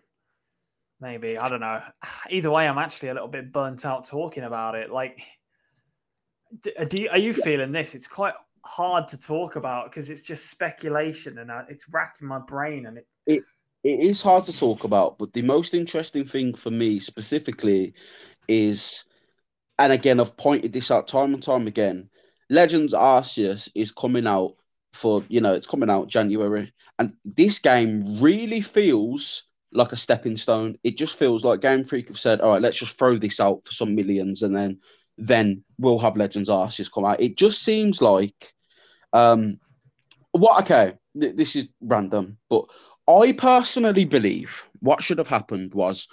[1.00, 1.38] Maybe.
[1.38, 1.82] I don't know.
[2.30, 4.92] Either way, I'm actually a little bit burnt out talking about it.
[4.92, 5.22] Like,
[6.78, 7.96] uh, do you, are you feeling this?
[7.96, 8.34] It's quite
[8.66, 12.86] hard to talk about because it's just speculation and uh, it's racking my brain.
[12.86, 13.08] And it,
[13.84, 17.94] It is hard to talk about, but the most interesting thing for me specifically
[18.50, 19.06] is,
[19.78, 22.10] and again, I've pointed this out time and time again.
[22.50, 24.56] Legends Arceus is coming out
[24.94, 30.36] for you know it's coming out January, and this game really feels like a stepping
[30.36, 30.78] stone.
[30.84, 33.66] It just feels like Game Freak have said, "All right, let's just throw this out
[33.66, 34.80] for some millions, and then
[35.18, 38.54] then we'll have Legends Arceus come out." It just seems like,
[39.14, 39.60] um,
[40.32, 40.64] what?
[40.64, 42.66] Okay, th- this is random, but
[43.08, 46.08] I personally believe what should have happened was,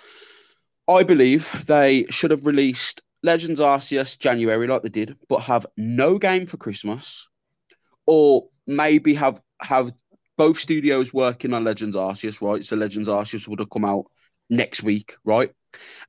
[0.89, 6.16] I believe they should have released Legends Arceus January like they did, but have no
[6.16, 7.28] game for Christmas,
[8.07, 9.93] or maybe have have
[10.36, 12.64] both studios working on Legends Arceus, right?
[12.64, 14.06] So Legends Arceus would have come out
[14.51, 15.51] next week, right?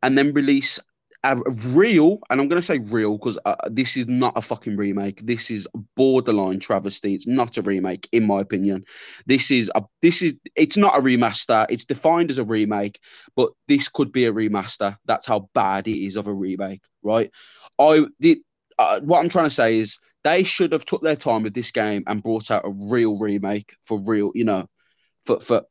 [0.03, 0.79] And then release
[1.23, 1.37] a
[1.69, 5.25] real, and I'm going to say real because uh, this is not a fucking remake.
[5.25, 7.15] This is borderline travesty.
[7.15, 8.83] It's not a remake, in my opinion.
[9.25, 11.65] This is a this is it's not a remaster.
[11.69, 12.99] It's defined as a remake,
[13.35, 14.95] but this could be a remaster.
[15.05, 17.29] That's how bad it is of a remake, right?
[17.79, 18.39] I did.
[18.79, 19.97] Uh, what I'm trying to say is
[20.27, 23.75] they should have took their time with this game and brought out a real remake
[23.83, 24.67] for real, you know,
[25.25, 25.61] for for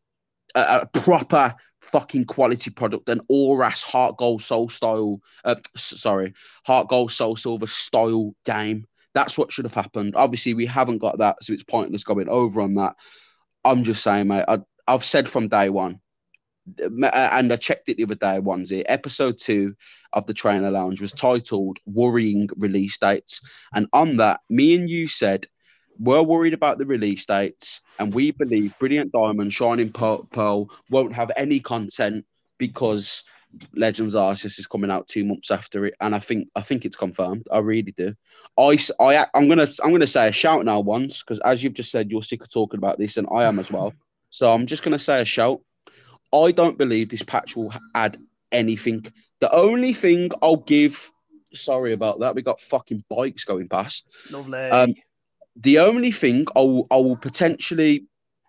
[0.54, 6.32] a, a proper fucking quality product, an Oras Heart Gold Soul style, uh, sorry,
[6.64, 8.86] Heart Gold Soul Silver style game.
[9.12, 10.14] That's what should have happened.
[10.16, 12.96] Obviously, we haven't got that, so it's pointless going over on that.
[13.64, 14.44] I'm just saying, mate.
[14.48, 16.00] I, I've said from day one,
[16.78, 18.84] and I checked it the other day, onesie.
[18.86, 19.74] Episode two
[20.12, 23.40] of the Trainer Lounge was titled Worrying Release Dates.
[23.74, 25.46] And on that, me and you said,
[25.98, 31.30] we're worried about the release dates, and we believe Brilliant Diamond, Shining Pearl won't have
[31.36, 32.24] any content
[32.58, 33.24] because
[33.74, 36.96] Legends Arceus is coming out two months after it, and I think I think it's
[36.96, 37.46] confirmed.
[37.50, 38.14] I really do.
[38.58, 41.90] I, I I'm gonna I'm gonna say a shout now once because as you've just
[41.90, 43.94] said, you're sick of talking about this, and I am as well.
[44.30, 45.60] So I'm just gonna say a shout.
[46.36, 48.16] I don't believe this patch will add
[48.52, 49.04] anything.
[49.40, 51.10] The only thing I'll give,
[51.54, 54.10] sorry about that, we got fucking bikes going past.
[54.30, 54.58] Lovely.
[54.58, 54.94] Um,
[55.56, 58.04] the only thing I will, I will potentially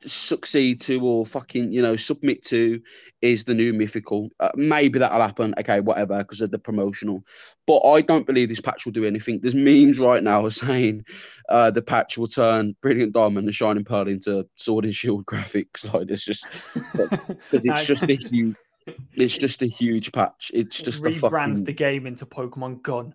[0.07, 2.81] succeed to or fucking you know submit to
[3.21, 4.29] is the new mythical.
[4.39, 5.53] Uh, maybe that'll happen.
[5.59, 7.23] Okay whatever because of the promotional.
[7.65, 9.39] But i don't believe this patch will do anything.
[9.41, 11.05] There's memes right now saying
[11.49, 15.91] uh, the patch will turn brilliant diamond and shining pearl into sword and shield graphics.
[15.93, 16.45] Like it's just
[16.93, 18.55] because it's just a huge
[19.13, 20.51] it's just a huge patch.
[20.53, 21.63] It's just rebrands fucking...
[21.65, 23.13] the game into pokemon gun.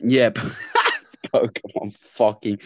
[0.00, 0.38] Yep.
[1.34, 2.60] Pokemon fucking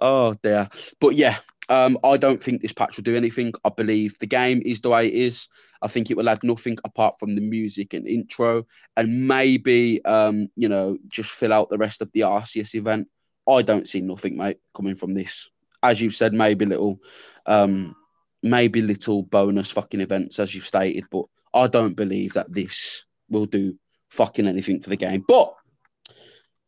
[0.00, 0.68] oh dear.
[1.00, 1.36] But yeah,
[1.68, 3.52] um, I don't think this patch will do anything.
[3.64, 5.48] I believe the game is the way it is.
[5.82, 8.66] I think it will add nothing apart from the music and intro,
[8.96, 13.08] and maybe um, you know, just fill out the rest of the Arceus event.
[13.48, 15.50] I don't see nothing, mate, coming from this.
[15.82, 16.98] As you've said, maybe little
[17.46, 17.94] um
[18.42, 21.24] maybe little bonus fucking events as you've stated, but
[21.54, 23.76] I don't believe that this will do
[24.10, 25.24] fucking anything for the game.
[25.26, 25.54] But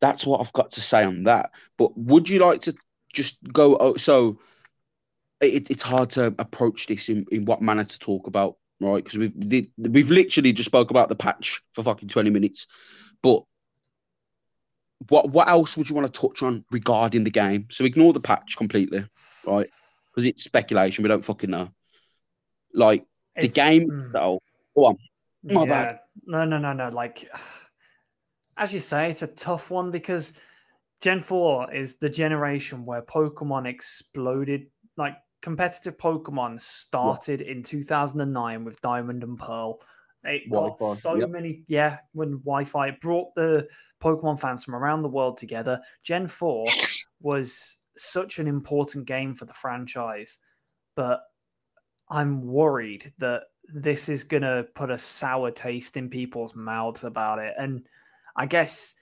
[0.01, 1.51] that's what I've got to say on that.
[1.77, 2.75] But would you like to
[3.13, 3.77] just go?
[3.77, 4.39] Oh, so
[5.41, 9.03] it, it's hard to approach this in, in what manner to talk about, right?
[9.03, 12.67] Because we've we've literally just spoke about the patch for fucking twenty minutes.
[13.21, 13.43] But
[15.07, 17.67] what what else would you want to touch on regarding the game?
[17.69, 19.05] So ignore the patch completely,
[19.45, 19.67] right?
[20.11, 21.03] Because it's speculation.
[21.03, 21.69] We don't fucking know.
[22.73, 23.05] Like
[23.35, 24.43] it's, the game mm, itself.
[24.75, 24.97] Go on.
[25.43, 25.99] My yeah, bad.
[26.25, 26.89] No, no, no, no.
[26.89, 27.29] Like
[28.57, 30.33] as you say, it's a tough one because
[31.01, 34.67] Gen 4 is the generation where Pokemon exploded.
[34.97, 37.51] Like competitive Pokemon started yeah.
[37.51, 39.81] in 2009 with Diamond and Pearl.
[40.23, 41.29] It got Wi-Fi, so yep.
[41.29, 43.67] many, yeah, when Wi Fi brought the
[44.01, 45.79] Pokemon fans from around the world together.
[46.03, 46.65] Gen 4
[47.21, 50.39] was such an important game for the franchise,
[50.95, 51.21] but
[52.09, 53.43] I'm worried that
[53.73, 57.53] this is going to put a sour taste in people's mouths about it.
[57.57, 57.85] And
[58.35, 58.95] I guess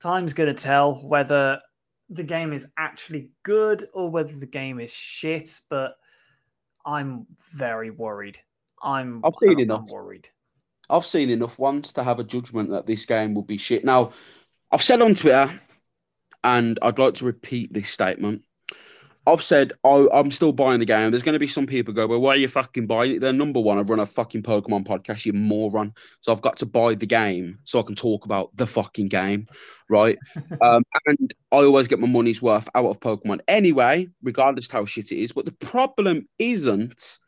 [0.00, 1.60] time's going to tell whether
[2.08, 5.60] the game is actually good or whether the game is shit.
[5.68, 5.96] But
[6.84, 8.38] I'm very worried.
[8.82, 9.20] I'm.
[9.24, 9.90] I've seen I'm enough.
[9.90, 10.28] Worried.
[10.88, 13.84] I've seen enough once to have a judgment that this game will be shit.
[13.84, 14.12] Now,
[14.70, 15.52] I've said on Twitter,
[16.44, 18.42] and I'd like to repeat this statement.
[19.26, 21.10] I've said oh, I'm still buying the game.
[21.10, 23.20] There's going to be some people go, well, why are you fucking buying it?
[23.20, 23.78] They're number one.
[23.78, 25.94] I run a fucking Pokemon podcast, you moron.
[26.20, 29.48] So I've got to buy the game so I can talk about the fucking game,
[29.90, 30.16] right?
[30.60, 35.10] um, and I always get my money's worth out of Pokemon anyway, regardless how shit
[35.10, 35.32] it is.
[35.32, 37.18] But the problem isn't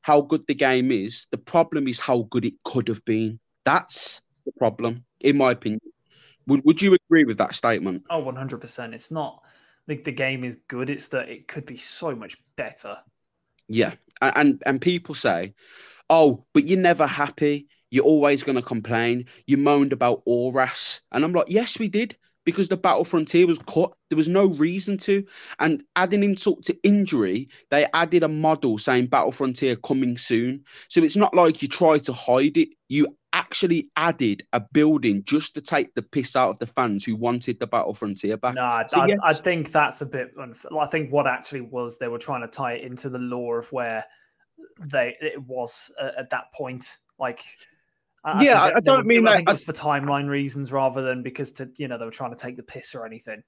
[0.00, 1.26] how good the game is.
[1.30, 3.38] The problem is how good it could have been.
[3.64, 5.80] That's the problem, in my opinion.
[6.46, 8.04] Would Would you agree with that statement?
[8.10, 8.60] Oh, 100.
[8.60, 9.42] percent It's not
[9.86, 10.90] think the game is good.
[10.90, 12.98] It's that it could be so much better.
[13.68, 15.54] Yeah, and and people say,
[16.10, 17.68] "Oh, but you're never happy.
[17.90, 19.26] You're always going to complain.
[19.46, 23.58] You moaned about Oras," and I'm like, "Yes, we did, because the Battle Frontier was
[23.60, 23.92] cut.
[24.10, 25.24] There was no reason to.
[25.58, 30.64] And adding insult to injury, they added a model saying Battle Frontier coming soon.
[30.88, 32.70] So it's not like you try to hide it.
[32.88, 37.16] You actually added a building just to take the piss out of the fans who
[37.16, 38.54] wanted the Battle Frontier back.
[38.54, 39.18] No, I, So, I, yes.
[39.22, 40.36] I think that's a bit.
[40.36, 43.58] Unf- I think what actually was they were trying to tie it into the lore
[43.58, 44.04] of where
[44.90, 46.98] they it was uh, at that point.
[47.18, 47.40] Like,
[48.24, 51.68] I, Yeah, I- don't mean that- it was for timeline reasons rather than because to
[51.76, 53.42] you know they were trying to take the piss or anything.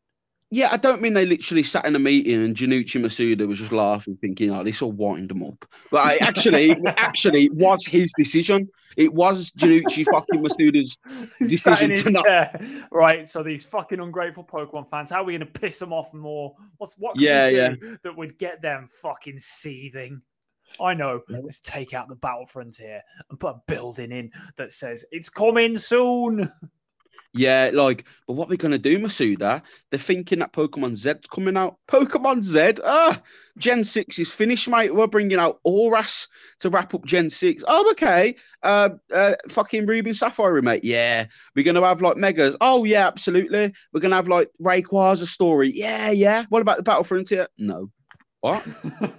[0.50, 3.72] Yeah, I don't mean they literally sat in a meeting and Junichi Masuda was just
[3.72, 8.12] laughing, thinking, "Oh, this will wind them up." But I, actually, actually, it was his
[8.16, 8.68] decision.
[8.96, 10.96] It was Junichi fucking Masuda's
[11.40, 12.62] He sat in decision to not-
[12.92, 16.14] Right, so these fucking ungrateful Pokemon fans, how are we going to piss them off
[16.14, 16.54] more?
[16.76, 17.14] What's what?
[17.16, 17.74] Can Yeah, we yeah.
[18.04, 20.22] that would get them fucking seething.
[20.80, 21.20] I know.
[21.28, 25.76] Let's take out the battle frontier and put a building in that says it's coming
[25.76, 26.52] soon.
[27.34, 29.62] Yeah, like, but what are we gonna do, Masuda?
[29.90, 31.78] They're thinking that Pokemon Z's coming out.
[31.88, 33.20] Pokemon Z, ah,
[33.58, 34.94] Gen Six is finished, mate.
[34.94, 36.28] We're bringing out Oras
[36.60, 37.64] to wrap up Gen Six.
[37.66, 38.36] Oh, okay.
[38.62, 40.82] Uh, uh, fucking Ruby and Sapphire remake.
[40.84, 42.56] Yeah, we're gonna have like Megas.
[42.60, 43.72] Oh yeah, absolutely.
[43.92, 45.72] We're gonna have like Rayquaza story.
[45.74, 46.44] Yeah, yeah.
[46.50, 47.48] What about the Battle Frontier?
[47.58, 47.90] No.
[48.40, 48.64] What?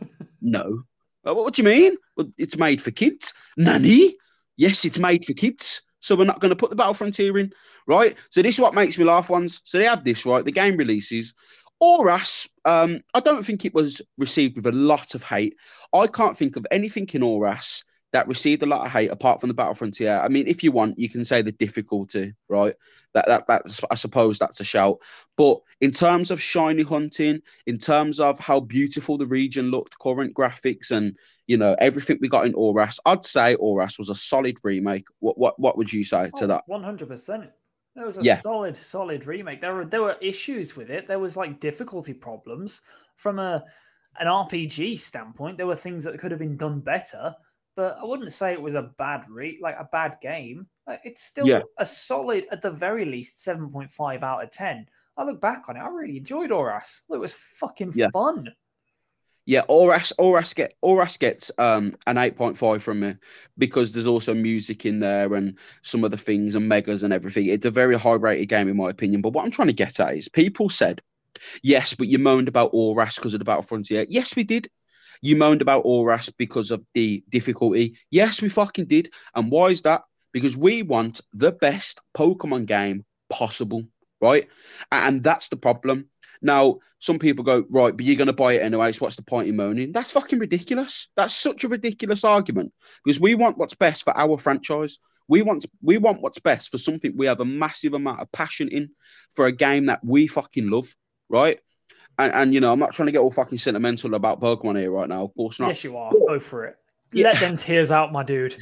[0.46, 0.84] No.
[1.24, 1.96] What, what do you mean?
[2.16, 3.34] Well, it's made for kids.
[3.58, 4.16] Nanny?
[4.58, 5.82] Yes, it's made for kids.
[6.06, 7.52] So we're not going to put the Battle Frontier in,
[7.88, 8.16] right?
[8.30, 9.30] So this is what makes me laugh.
[9.30, 9.62] Ones.
[9.64, 10.46] So they have this right.
[10.46, 11.34] The game releases.
[11.82, 15.56] Oras, um, I don't think it was received with a lot of hate.
[15.94, 17.84] I can't think of anything in Oras
[18.16, 20.22] that received a lot of hate apart from the Battle Frontier.
[20.24, 22.74] I mean, if you want, you can say the difficulty, right?
[23.14, 25.00] That that that's I suppose that's a shout.
[25.36, 30.34] But in terms of shiny hunting, in terms of how beautiful the region looked, current
[30.34, 34.60] graphics, and you know everything we got in Oras, I'd say Oras was a solid
[34.64, 35.08] remake.
[35.20, 36.64] What what what would you say to oh, that?
[36.68, 37.50] One hundred percent.
[37.98, 38.38] It was a Yeah.
[38.38, 39.60] solid, solid remake.
[39.60, 41.10] There were there were issues with it.
[41.10, 42.80] There was like difficulty problems
[43.18, 43.66] from a
[44.20, 45.58] an RPG standpoint.
[45.58, 47.36] There were things that could have been done better,
[47.76, 50.68] but I wouldn't say it was a bad re like a bad game.
[51.04, 51.62] It's still Yeah.
[51.78, 54.88] a solid, at the very least, seven point five out of ten.
[55.18, 55.80] I look back on it.
[55.80, 57.02] I really enjoyed Oras.
[57.10, 58.10] It was fucking Yeah.
[58.12, 58.54] fun.
[59.48, 63.14] Yeah, Oras Oras get Oras gets um an eight point five from me
[63.58, 67.46] because there's also music in there and some of the things and megas and everything.
[67.46, 69.22] It's a very high rated game in my opinion.
[69.22, 71.02] But what I'm trying to get at is people said,
[71.62, 74.06] yes, but you moaned about Oras because of the Battle Frontier.
[74.10, 74.68] Yes, we did.
[75.22, 77.98] You moaned about Oras because of the difficulty.
[78.12, 79.10] Yes, we fucking did.
[79.34, 80.04] And why is that?
[80.34, 83.84] Because we want the best Pokemon game possible,
[84.22, 84.48] right?
[84.92, 86.10] And that's the problem.
[86.42, 88.92] Now, some people go, right, but you're going to buy it anyway.
[88.92, 89.92] So what's the point in moaning?
[89.92, 91.10] That's fucking ridiculous.
[91.16, 92.74] That's such a ridiculous argument
[93.04, 95.00] because we want what's best for our franchise.
[95.28, 98.68] We want we want what's best for something we have a massive amount of passion
[98.68, 98.90] in
[99.34, 100.88] for a game that we fucking love,
[101.30, 101.60] right?
[102.18, 104.92] And, and you know, I'm not trying to get all fucking sentimental about Pokemon here
[104.92, 105.26] right now.
[105.26, 105.68] Of course not.
[105.68, 106.12] Yes, you are.
[106.12, 106.78] Go for it.
[107.16, 107.30] Yeah.
[107.30, 108.58] Let them tears out, my dude.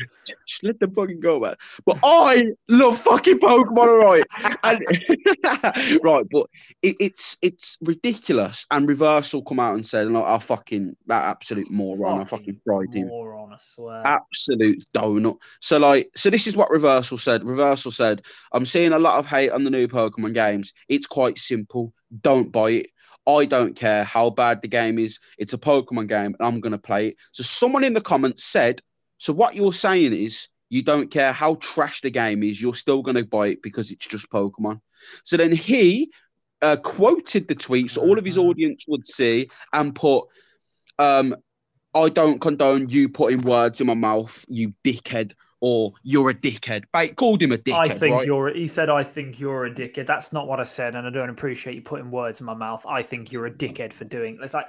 [0.45, 1.55] Just let them fucking go, man.
[1.85, 4.23] But I love fucking Pokemon, right?
[4.63, 6.47] And, right, but
[6.83, 8.67] it, it's it's ridiculous.
[8.69, 12.21] And Reversal come out and said, "No, I fucking that absolute moron.
[12.21, 14.03] I fucking fried him." Moron, I swear.
[14.05, 15.37] Absolute donut.
[15.59, 17.43] So like, so this is what Reversal said.
[17.43, 18.21] Reversal said,
[18.51, 20.73] "I'm seeing a lot of hate on the new Pokemon games.
[20.89, 21.91] It's quite simple.
[22.21, 22.87] Don't buy it."
[23.25, 25.19] I don't care how bad the game is.
[25.37, 27.15] It's a Pokemon game, and I'm going to play it.
[27.31, 28.81] So someone in the comments said,
[29.17, 32.61] "So what you're saying is you don't care how trash the game is.
[32.61, 34.81] You're still going to buy it because it's just Pokemon."
[35.23, 36.11] So then he
[36.61, 38.49] uh, quoted the tweet, so all of his Mhm.
[38.49, 40.25] audience would see, and put,
[40.99, 41.35] um,
[41.93, 45.33] "I don't condone you putting words in my mouth, you dickhead."
[45.65, 46.83] Or you're a dickhead.
[47.15, 48.27] Called him a dickhead, I think right?
[48.27, 48.53] you're.
[48.53, 51.29] He said, "I think you're a dickhead." That's not what I said, and I don't
[51.29, 52.85] appreciate you putting words in my mouth.
[52.85, 54.39] I think you're a dickhead for doing.
[54.41, 54.67] It's like,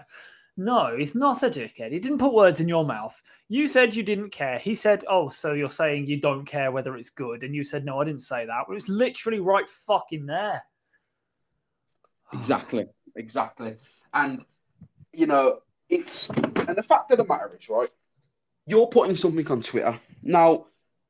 [0.57, 1.91] no, he's not a dickhead.
[1.91, 3.21] He didn't put words in your mouth.
[3.49, 4.57] You said you didn't care.
[4.57, 7.85] He said, "Oh, so you're saying you don't care whether it's good?" And you said,
[7.85, 10.63] "No, I didn't say that." It was literally right fucking there.
[12.33, 13.75] Exactly, exactly.
[14.13, 14.45] And
[15.13, 15.59] you know,
[15.89, 17.91] it's and the fact of the matter is, right?
[18.69, 20.01] You're putting something on Twitter.
[20.23, 20.67] Now,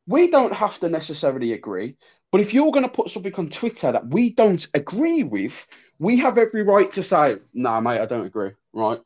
[0.06, 1.96] we don't have to necessarily agree,
[2.30, 5.66] but if you're going to put something on Twitter that we don't agree with,
[5.98, 9.00] we have every right to say, "Nah, mate, I don't agree." Right?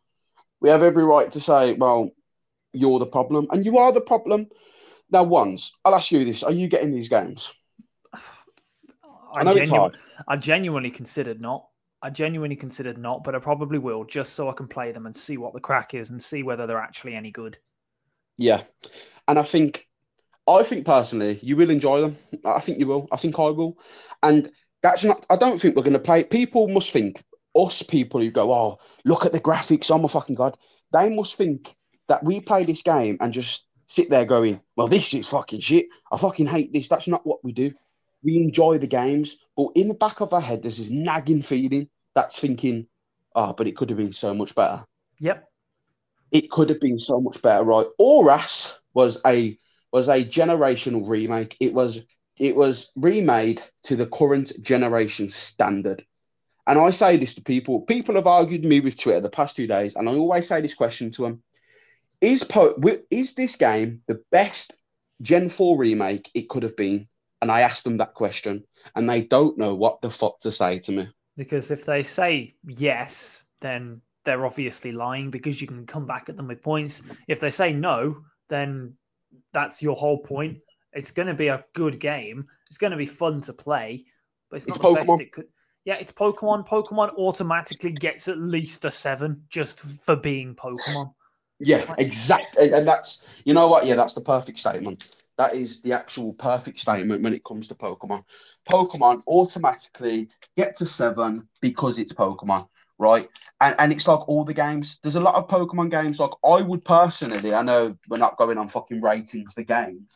[0.60, 2.10] We have every right to say, "Well,
[2.72, 4.48] you're the problem, and you are the problem."
[5.10, 7.52] Now, once I'll ask you this: Are you getting these games?
[9.34, 9.98] I, know it's hard.
[10.26, 11.66] I genuinely considered not.
[12.00, 15.14] I genuinely considered not, but I probably will just so I can play them and
[15.14, 17.58] see what the crack is and see whether they're actually any good.
[18.36, 18.62] Yeah,
[19.26, 19.88] and I think,
[20.48, 22.16] I think personally, you will enjoy them.
[22.44, 23.06] I think you will.
[23.12, 23.78] I think I will.
[24.22, 24.50] And
[24.82, 25.26] That's not.
[25.30, 26.24] I don't think we're going to play.
[26.24, 27.22] People must think
[27.54, 29.90] us people who go, oh, look at the graphics.
[29.90, 30.56] Oh my fucking god.
[30.92, 31.74] They must think
[32.08, 35.86] that we play this game and just sit there going, well, this is fucking shit.
[36.12, 36.88] I fucking hate this.
[36.88, 37.72] That's not what we do.
[38.22, 41.88] We enjoy the games, but in the back of our head, there's this nagging feeling
[42.14, 42.86] that's thinking,
[43.34, 44.84] oh, but it could have been so much better.
[45.20, 45.48] Yep.
[46.32, 47.86] It could have been so much better, right?
[48.00, 49.58] Oras was a
[49.92, 51.56] was a generational remake.
[51.60, 52.04] It was
[52.38, 56.04] it was remade to the current generation standard.
[56.66, 57.80] And I say this to people.
[57.80, 60.74] People have argued me with Twitter the past two days, and I always say this
[60.74, 61.42] question to them:
[62.20, 62.78] Is po-
[63.10, 64.74] is this game the best
[65.22, 67.08] Gen Four remake it could have been?
[67.40, 70.80] And I asked them that question, and they don't know what the fuck to say
[70.80, 71.08] to me.
[71.36, 76.36] Because if they say yes, then they're obviously lying because you can come back at
[76.36, 77.00] them with points.
[77.28, 78.94] If they say no, then
[79.52, 80.58] that's your whole point.
[80.92, 82.46] It's going to be a good game.
[82.68, 84.04] It's going to be fun to play,
[84.50, 85.06] but it's not It's the Pokemon.
[85.06, 85.46] best it could.
[85.84, 86.66] Yeah, it's Pokemon.
[86.66, 91.12] Pokemon automatically gets at least a seven just for being Pokemon.
[91.60, 92.72] Yeah, exactly.
[92.72, 93.86] And that's, you know what?
[93.86, 95.22] Yeah, that's the perfect statement.
[95.38, 98.22] That is the actual perfect statement when it comes to Pokemon.
[98.68, 102.68] Pokemon automatically get to seven because it's Pokemon,
[102.98, 103.28] right?
[103.60, 104.98] And, and it's like all the games.
[105.02, 106.20] There's a lot of Pokemon games.
[106.20, 110.10] Like, I would personally, I know we're not going on fucking ratings for games,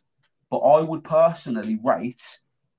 [0.50, 2.22] but I would personally rate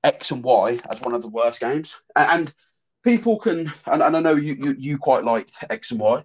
[0.02, 2.00] X and Y as one of the worst games.
[2.14, 2.54] And, and
[3.02, 6.22] people can, and, and I know you, you, you quite liked X and Y.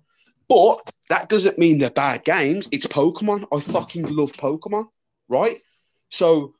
[0.47, 2.67] But that doesn't mean they're bad games.
[2.71, 3.45] It's Pokemon.
[3.53, 4.87] I fucking love Pokemon,
[5.27, 5.57] right?
[6.09, 6.55] So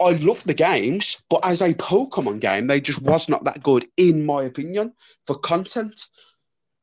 [0.00, 3.86] I love the games, but as a Pokemon game, they just was not that good,
[3.96, 4.92] in my opinion,
[5.26, 6.08] for content.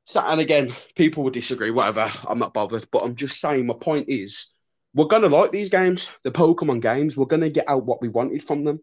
[0.06, 2.10] So, and again, people will disagree, whatever.
[2.28, 3.66] I'm not bothered, but I'm just saying.
[3.66, 4.54] My point is,
[4.94, 7.16] we're gonna like these games, the Pokemon games.
[7.16, 8.82] We're gonna get out what we wanted from them.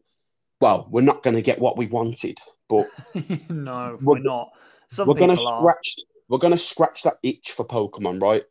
[0.61, 2.39] Well, we're not gonna get what we wanted,
[2.69, 2.89] but
[3.51, 4.51] no, We're- we're, not.
[4.89, 5.97] Some we're gonna scratch
[6.29, 8.45] we're gonna scratch that itch for Pokemon, right?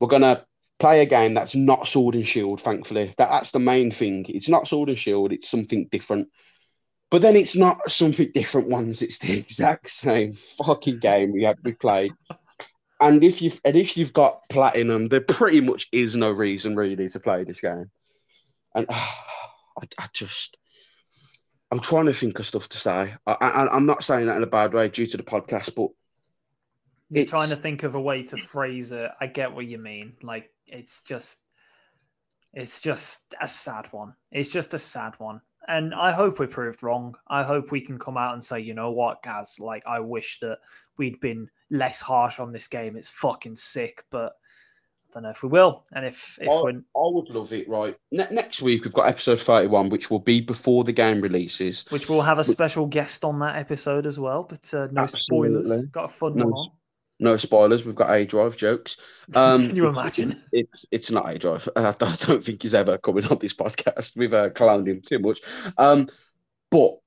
[0.00, 0.44] We're gonna
[0.78, 3.12] play a game that's not Sword and Shield, thankfully.
[3.18, 4.24] That, that's the main thing.
[4.28, 6.28] It's not Sword and Shield, it's something different.
[7.10, 11.56] But then it's not something different ones, it's the exact same fucking game we have
[11.62, 12.12] we played.
[13.00, 17.08] And if you've and if you've got platinum, there pretty much is no reason really
[17.08, 17.90] to play this game.
[18.74, 20.58] And I, I just
[21.70, 23.14] I'm trying to think of stuff to say.
[23.26, 25.90] I, I'm not saying that in a bad way due to the podcast, but
[27.10, 29.10] You're trying to think of a way to phrase it.
[29.20, 30.14] I get what you mean.
[30.22, 31.38] Like it's just
[32.52, 34.14] it's just a sad one.
[34.32, 35.40] It's just a sad one.
[35.66, 37.14] And I hope we're proved wrong.
[37.28, 40.38] I hope we can come out and say, you know what, Gaz, like I wish
[40.40, 40.58] that
[40.96, 42.96] we'd been less harsh on this game.
[42.96, 44.32] It's fucking sick, but
[45.10, 45.84] I don't know if we will.
[45.92, 47.96] And if if I, we're I would love it, right?
[48.12, 51.86] Ne- next week, we've got episode 31, which will be before the game releases.
[51.90, 55.86] which we'll have a special guest on that episode as well, but uh, no spoilers.
[55.86, 56.68] Got a fun No one.
[57.20, 57.84] No spoilers.
[57.84, 58.96] We've got aDrive jokes.
[59.34, 60.42] Um, Can you imagine?
[60.52, 61.68] It's it's not aDrive.
[61.76, 64.16] I don't think he's ever coming on this podcast.
[64.16, 65.40] We've uh, clowned him too much.
[65.76, 66.06] Um,
[66.70, 66.98] but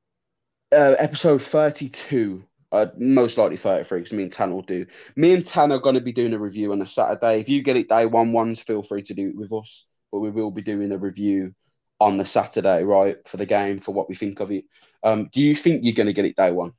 [0.73, 4.85] uh, episode 32, uh, most likely 33, because me and Tan will do.
[5.15, 7.39] Me and Tan are going to be doing a review on a Saturday.
[7.39, 9.87] If you get it day one ones, feel free to do it with us.
[10.11, 11.53] But we will be doing a review
[12.01, 14.65] on the Saturday, right, for the game, for what we think of it.
[15.03, 16.71] Um, do you think you're going to get it day one?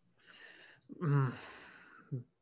[1.01, 1.33] Mm,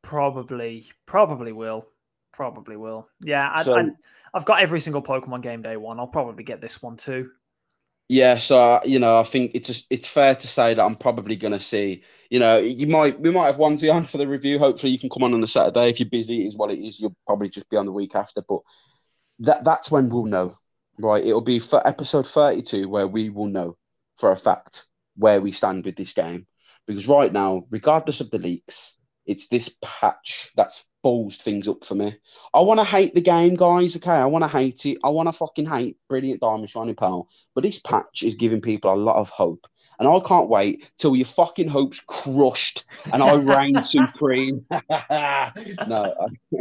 [0.01, 1.87] probably, probably will.
[2.33, 3.07] Probably will.
[3.21, 3.89] Yeah, I, So- I,
[4.33, 5.99] I've got every single Pokemon game day one.
[5.99, 7.29] I'll probably get this one too.
[8.07, 11.37] Yeah, so you know, I think it's just it's fair to say that I'm probably
[11.37, 12.03] going to see.
[12.29, 14.59] You know, you might we might have onesie on for the review.
[14.59, 15.87] Hopefully, you can come on on a Saturday.
[15.89, 16.99] If you're busy, Is what it is.
[16.99, 18.59] You'll probably just be on the week after, but
[19.39, 20.55] that that's when we'll know,
[20.99, 21.23] right?
[21.25, 23.77] It'll be for episode 32 where we will know
[24.17, 26.47] for a fact where we stand with this game.
[26.87, 31.95] Because right now, regardless of the leaks, it's this patch that's balls things up for
[31.95, 32.13] me.
[32.53, 33.95] I want to hate the game, guys.
[33.95, 34.97] Okay, I want to hate it.
[35.03, 37.27] I want to fucking hate Brilliant Diamond Shining Pearl.
[37.55, 39.67] But this patch is giving people a lot of hope.
[39.99, 44.65] And I can't wait till your fucking hopes crushed and I reign supreme.
[45.87, 46.15] no,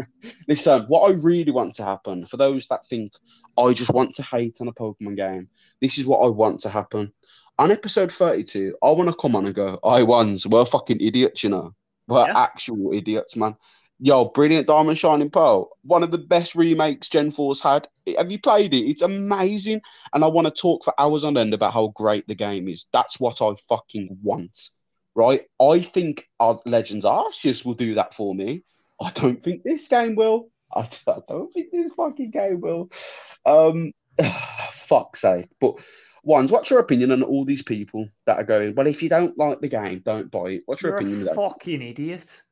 [0.48, 3.12] listen, what I really want to happen, for those that think
[3.56, 5.48] I just want to hate on a Pokemon game,
[5.80, 7.12] this is what I want to happen.
[7.58, 11.42] On episode 32, I want to come on and go, I ones, we're fucking idiots,
[11.42, 11.74] you know.
[12.10, 12.38] We're Yeah.
[12.38, 13.56] actual idiots, man.
[14.02, 17.86] Yo, Brilliant Diamond Shining Pearl, one of the best remakes Gen 4's had.
[18.16, 18.88] Have you played it?
[18.88, 19.82] It's amazing.
[20.14, 22.88] And I want to talk for hours on end about how great the game is.
[22.92, 24.58] That's what I fucking want,
[25.14, 25.42] right?
[25.60, 28.62] I think our Legends Arceus will do that for me.
[29.02, 30.48] I don't think this game will.
[30.74, 30.88] I,
[31.28, 32.90] don't think this fucking game will.
[33.44, 33.92] Um,
[34.70, 35.48] fuck's sake.
[35.60, 35.74] But
[36.24, 36.52] ones.
[36.52, 38.74] What's your opinion on all these people that are going?
[38.74, 40.62] Well, if you don't like the game, don't buy it.
[40.66, 41.28] What's your You're opinion?
[41.28, 42.42] a fucking idiot.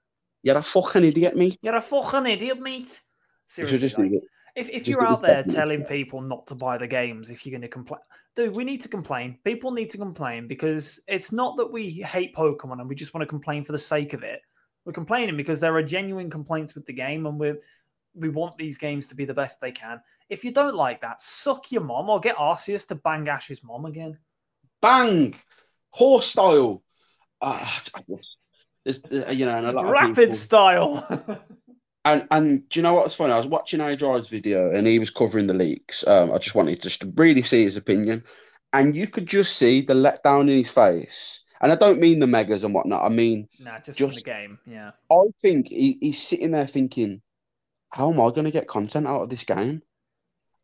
[0.43, 1.59] You're a fucking idiot, mate.
[1.63, 3.01] You're a fucking idiot, mate.
[3.47, 4.21] Seriously,
[4.57, 7.53] if, if just you're out there telling people not to buy the games, if you're
[7.53, 8.01] going to complain,
[8.35, 9.39] dude, we need to complain.
[9.45, 13.23] People need to complain because it's not that we hate Pokemon and we just want
[13.23, 14.43] to complain for the sake of it.
[14.85, 17.55] We're complaining because there are genuine complaints with the game, and we
[18.15, 20.01] we want these games to be the best they can.
[20.29, 23.87] If you don't like that, suck your mom or get Arceus to bang Ash's mom
[23.87, 24.17] again.
[24.83, 25.35] Bang,
[25.91, 26.83] horse style.
[27.41, 27.79] Uh,
[28.85, 31.45] there's, uh, you know, and a lot of Rapid people- style.
[32.05, 33.33] And and do you know what's funny?
[33.33, 36.07] I was watching aDrive's video and he was covering the leaks.
[36.07, 38.25] Um, I just wanted to just to really see his opinion,
[38.73, 41.45] and you could just see the letdown in his face.
[41.61, 43.03] And I don't mean the megas and whatnot.
[43.05, 44.59] I mean, nah, just, Just- the game.
[44.65, 44.93] Yeah.
[45.11, 47.21] I think he, he's sitting there thinking,
[47.93, 49.83] "How am I going to get content out of this game?"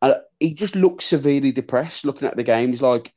[0.01, 2.69] And he just looks severely depressed looking at the game.
[2.69, 3.13] He's like,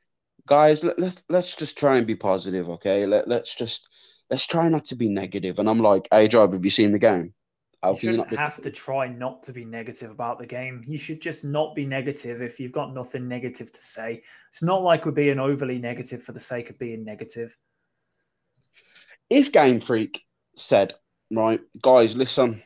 [0.47, 3.07] "Guys, let, let's let's just try and be positive, okay?
[3.07, 3.89] Let let's just
[4.31, 7.35] let's try not to be negative." And I'm like, "aDrive, have you seen the game?
[7.83, 10.83] How you you shouldn't be have to try not to be negative about the game.
[10.87, 14.23] You should just not be negative if you've got nothing negative to say.
[14.51, 17.57] It's not like we're being overly negative for the sake of being negative.
[19.31, 20.25] if Game Freak
[20.57, 20.95] said,
[21.31, 22.61] right, guys, listen,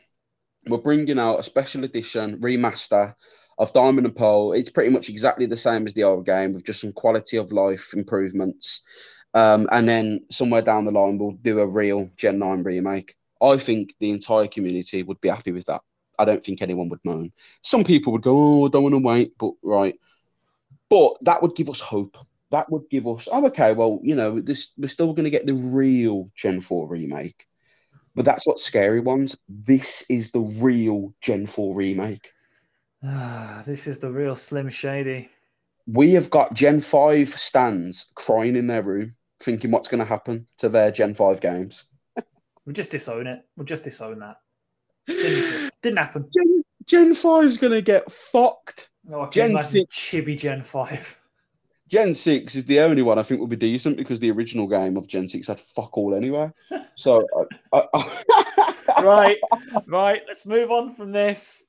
[0.67, 3.15] we're bringing out a special edition remaster
[3.63, 4.53] of Diamond and Pearl.
[4.53, 7.51] It's pretty much exactly the same as the old game with just some quality of
[7.51, 8.83] life improvements.
[9.33, 13.15] Um, and then somewhere down the line, we'll do a real Gen 9 remake.
[13.41, 15.81] I think the entire community would be happy with that.
[16.19, 17.31] I don't think anyone would moan.
[17.61, 19.95] Some people would go, oh, I don't want to wait, but right.
[20.89, 22.17] But that would give us hope
[22.53, 25.47] that would give us oh okay well you know this we're still going to get
[25.47, 27.47] the real gen 4 remake
[28.13, 32.31] but that's what scary ones this is the real gen 4 remake
[33.05, 35.29] Ah, this is the real Slim Shady.
[35.87, 39.11] we have got gen 5 stands crying in their room
[39.41, 41.85] thinking what's going to happen to their gen 5 games
[42.65, 43.41] We'll just disown it.
[43.57, 44.37] We'll just disown that.
[45.05, 45.69] Didn't.
[45.81, 46.29] Didn't happen.
[46.33, 49.95] gen, gen 5 is going to get fucked Oh, Gen imagine 6.
[49.97, 51.19] Chibi Gen 5.
[51.89, 54.95] Gen 6 is the only one I think will be decent because the original game
[54.95, 56.49] of Gen 6 had fuck all anyway.
[56.95, 57.27] So,
[57.73, 58.42] I, I,
[59.03, 59.37] right,
[59.87, 60.21] right.
[60.27, 61.63] Let's move on from this.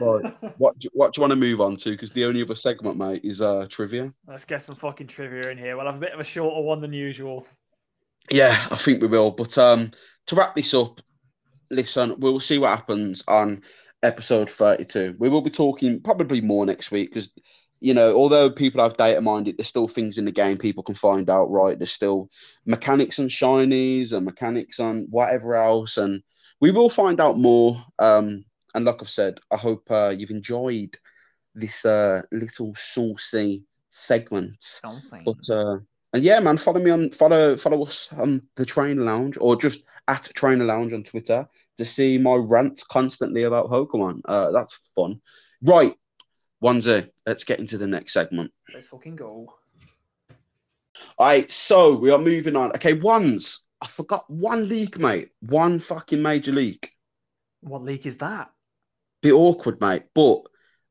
[0.00, 0.34] Right.
[0.58, 1.90] what, do- what do you want to move on to?
[1.90, 4.12] Because the only other segment, mate, is uh, trivia.
[4.26, 5.76] Let's get some fucking trivia in here.
[5.76, 7.46] We'll have a bit of a shorter one than usual.
[8.30, 9.30] Yeah, I think we will.
[9.30, 9.90] But um,
[10.26, 11.00] to wrap this up,
[11.70, 13.62] listen, we'll see what happens on
[14.02, 15.16] episode 32.
[15.18, 17.32] We will be talking probably more next week because,
[17.80, 20.94] you know, although people have data minded, there's still things in the game people can
[20.94, 21.78] find out, right?
[21.78, 22.28] There's still
[22.64, 25.96] mechanics on shinies and mechanics on whatever else.
[25.96, 26.22] And
[26.60, 27.82] we will find out more.
[27.98, 30.96] Um, and like I've said, I hope uh, you've enjoyed
[31.54, 34.62] this uh, little saucy segment.
[34.62, 35.22] Something.
[35.24, 35.78] But uh,
[36.12, 39.84] and yeah, man, follow me on follow follow us on the Trainer Lounge or just
[40.08, 44.20] at Trainer Lounge on Twitter to see my rant constantly about Pokemon.
[44.24, 45.20] Uh, that's fun.
[45.62, 45.94] Right,
[46.62, 48.52] Onesie, let's get into the next segment.
[48.72, 49.54] Let's fucking go.
[51.18, 52.70] All right, so we are moving on.
[52.70, 53.65] Okay, ones.
[53.82, 55.30] I forgot one leak, mate.
[55.40, 56.90] One fucking major leak.
[57.60, 58.50] What leak is that?
[59.22, 60.04] Bit awkward, mate.
[60.14, 60.40] But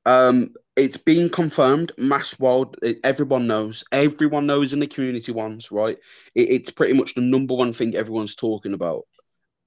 [0.06, 1.92] um, it's been confirmed.
[1.98, 3.84] Mass World, It, everyone knows.
[3.92, 5.98] Everyone knows in the community ones, right?
[6.36, 9.04] It, it's pretty much the number one thing everyone's talking about.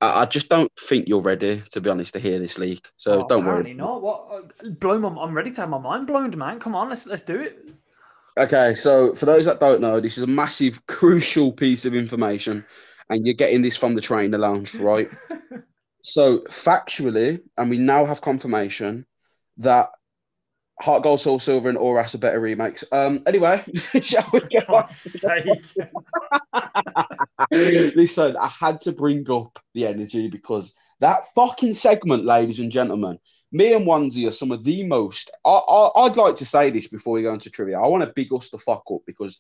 [0.00, 2.86] I, I just don't think you're ready, to be honest, to hear this leak.
[2.98, 3.78] So Oh, don't apparently worry.
[3.78, 4.02] not.
[4.02, 4.28] What?
[4.30, 5.08] Uh, blow my.
[5.20, 6.60] I'm ready to have my mind blown, man.
[6.60, 7.68] Come on, let's let's do it.
[8.38, 12.64] Okay, so for those that don't know, this is a massive, crucial piece of information,
[13.10, 15.10] and you're getting this from the trainer lounge, right?
[16.02, 19.06] so factually, and we now have confirmation
[19.59, 19.89] that
[20.80, 22.85] Heart Gold, Soul Silver, and Oras are better remakes.
[22.93, 23.64] Um, anyway,
[24.01, 24.86] shall we get on?
[27.51, 33.18] Listen, I had to bring up the energy because that fucking segment, ladies and gentlemen,
[33.51, 35.30] me and Onesie are some of the most.
[35.44, 37.80] I, I, I'd like to say this before we go into trivia.
[37.80, 39.39] I want to big us the fuck up because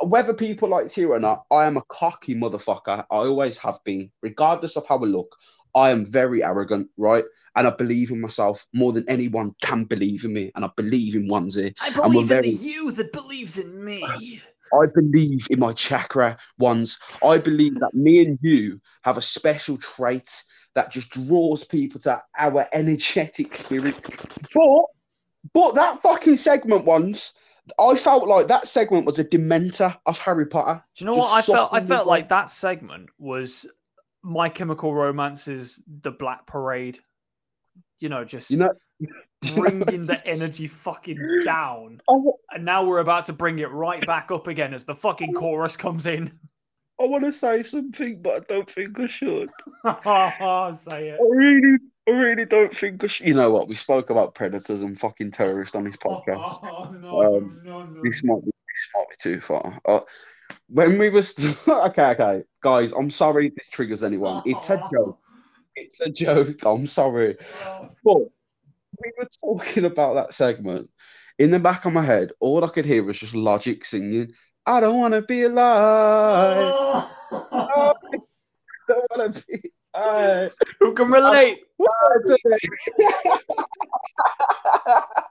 [0.00, 3.04] Uh, whether people like to hear or not, I am a cocky motherfucker.
[3.10, 5.36] I always have been, regardless of how I look.
[5.74, 7.24] I am very arrogant, right?
[7.56, 10.52] And I believe in myself more than anyone can believe in me.
[10.54, 11.74] And I believe in Onesie.
[11.80, 14.42] I believe very- in the you that believes in me.
[14.74, 16.98] I believe in my chakra ones.
[17.22, 20.42] I believe that me and you have a special trait
[20.74, 24.00] that just draws people to our energetic spirit.
[24.54, 24.84] But,
[25.52, 27.34] but that fucking segment once,
[27.78, 30.82] I felt like that segment was a dementor of Harry Potter.
[30.96, 31.72] Do you know what I felt?
[31.72, 33.66] I felt like that segment was
[34.22, 36.98] My Chemical Romance's The Black Parade.
[38.00, 38.72] You know, just You know,
[39.54, 41.98] bringing the energy fucking down.
[42.08, 42.14] I,
[42.52, 45.76] And now we're about to bring it right back up again as the fucking chorus
[45.76, 46.32] comes in.
[47.00, 49.50] I want to say something, but I don't think I should.
[49.84, 51.18] Say it.
[51.20, 53.26] I really, I really don't think should.
[53.28, 53.68] You know what?
[53.68, 56.58] We spoke about predators and fucking terrorists on this podcast.
[56.64, 58.00] Oh, no, Um, no, no.
[58.02, 59.80] This might be, this might be too far.
[59.84, 60.00] Uh,
[60.68, 61.34] when we was
[61.68, 64.42] okay, okay, guys, I'm sorry this triggers anyone.
[64.44, 65.18] It's a joke.
[65.76, 66.56] It's a joke.
[66.66, 67.36] I'm sorry.
[67.64, 67.88] Oh.
[68.04, 70.90] But we were talking about that segment.
[71.38, 74.32] In the back of my head, all I could hear was just Logic singing,
[74.66, 76.72] I don't want to be alive.
[76.74, 77.10] Oh.
[77.32, 77.94] I
[78.88, 80.52] don't want to be alive.
[80.80, 81.58] Who can relate?
[81.78, 82.36] That's.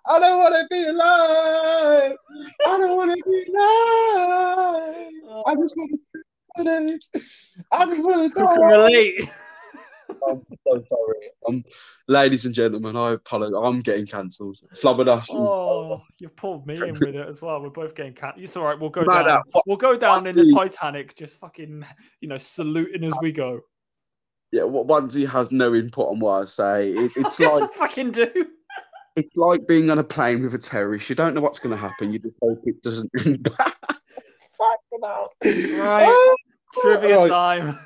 [0.08, 2.14] I don't want to be alive.
[2.66, 5.44] I don't want to be alive.
[5.48, 7.00] I just want to.
[7.72, 8.68] I just want to Who can die.
[8.70, 9.30] relate?
[10.28, 11.32] I'm so sorry.
[11.48, 11.64] Um,
[12.08, 13.56] ladies and gentlemen, I apologize.
[13.64, 14.60] I'm getting cancelled.
[14.76, 15.28] Flabberdash.
[15.32, 17.62] Oh, you've pulled me in with it as well.
[17.62, 18.36] We're both getting cat.
[18.38, 18.78] It's all right.
[18.80, 19.26] We'll go No, down.
[19.26, 21.86] no, what- We'll go down in the Titanic, just fucking,
[22.20, 23.62] you know, saluting as we go.
[24.52, 26.90] Yeah, what Onesie has no input on what I say.
[26.90, 28.30] It, it's like I fucking do.
[29.16, 31.10] it's like being on a plane with a terrorist.
[31.10, 32.12] You don't know what's going to happen.
[32.12, 33.74] You just hope it doesn't end bad.
[34.58, 35.30] Fucking hell.
[35.44, 36.08] Right.
[36.08, 36.36] Oh,
[36.82, 37.30] Trivia right.
[37.30, 37.80] time.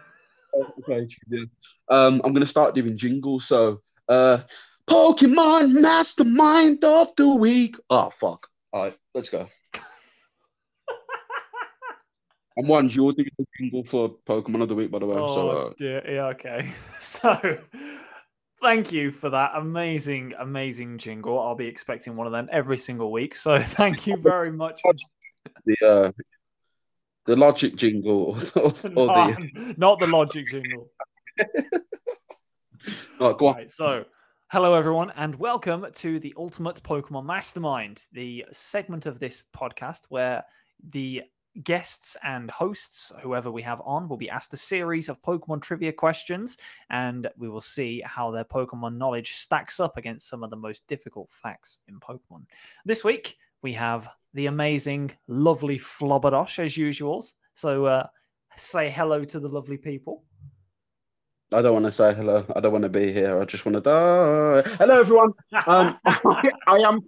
[0.55, 1.47] Okay, trivia.
[1.89, 3.45] Um, I'm gonna start doing jingles.
[3.45, 4.39] So, uh,
[4.87, 7.75] Pokemon Mastermind of the Week.
[7.89, 8.47] Oh fuck!
[8.71, 9.47] All right, let's go.
[12.57, 15.15] And one's you're doing the jingle for Pokemon of the Week, by the way.
[15.15, 16.03] so, Oh uh, dear.
[16.10, 16.27] Yeah.
[16.27, 16.72] Okay.
[16.99, 17.57] So,
[18.61, 21.40] thank you for that amazing, amazing jingle.
[21.40, 23.36] I'll be expecting one of them every single week.
[23.36, 24.82] So, thank you very much.
[25.65, 26.11] the uh,
[27.26, 30.90] the Logic jingle or, or, or the Not, the logic jingle.
[33.19, 33.56] all right, go on.
[33.56, 34.06] Right, so,
[34.49, 40.44] hello everyone, and welcome to the Ultimate Pokemon Mastermind, the segment of this podcast where
[40.90, 41.23] the
[41.64, 45.94] guests and hosts, whoever we have on, will be asked a series of Pokemon trivia
[45.94, 46.57] questions,
[46.90, 50.86] and we will see how their Pokemon knowledge stacks up against some of the most
[50.88, 52.44] difficult facts in Pokemon.
[52.86, 57.26] This week, we have the amazing, lovely Flobberdosh as usual.
[57.56, 58.07] So, uh,
[58.57, 60.23] say hello to the lovely people.
[61.53, 62.45] I don't want to say hello.
[62.56, 63.40] I don't want to be here.
[63.40, 64.61] I just want to die.
[64.77, 65.32] Hello, everyone.
[65.68, 67.02] Um, I, I am.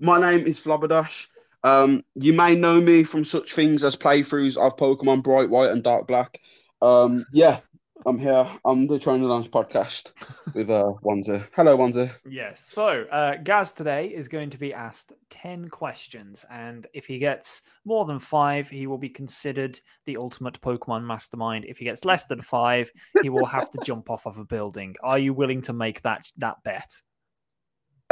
[0.00, 1.28] My name is Flabberdash.
[1.64, 5.82] Um, you may know me from such things as playthroughs of Pokemon Bright White and
[5.82, 6.38] Dark Black.
[6.82, 7.60] Um, yeah,
[8.04, 8.46] I'm here.
[8.64, 10.12] I'm the Trainer Lounge podcast
[10.54, 11.48] with uh, Wanzer.
[11.56, 12.12] Hello, Wanzer.
[12.24, 12.60] Yes.
[12.60, 16.44] So, uh, Gaz today is going to be asked 10 questions.
[16.48, 21.64] And if he gets more than five, he will be considered the ultimate Pokemon mastermind.
[21.64, 22.92] If he gets less than five,
[23.22, 24.94] he will have to jump off of a building.
[25.02, 27.00] Are you willing to make that, that bet?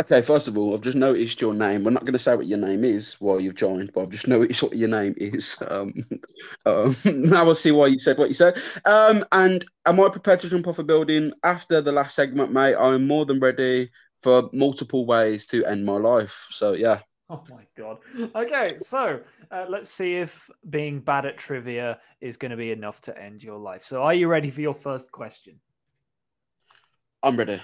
[0.01, 1.85] Okay, first of all, I've just noticed your name.
[1.85, 4.27] We're not going to say what your name is while you've joined, but I've just
[4.29, 5.57] noticed what your name is.
[5.69, 5.95] Um,
[6.67, 8.59] um, now I'll see why you said what you said.
[8.85, 12.75] Um, and am I prepared to jump off a building after the last segment, mate?
[12.75, 13.91] I'm more than ready
[14.23, 16.49] for multiple ways to end my life.
[16.51, 17.01] So yeah,
[17.31, 17.99] Oh my God.
[18.35, 18.77] Okay.
[18.79, 23.19] So, uh, let's see if being bad at trivia is going to be enough to
[23.19, 23.83] end your life.
[23.83, 25.59] So, are you ready for your first question?
[27.23, 27.61] I'm ready.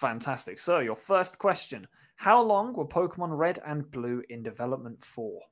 [0.00, 0.58] Fantastic.
[0.58, 1.86] So, your first question
[2.16, 5.42] How long were Pokemon Red and Blue in development for?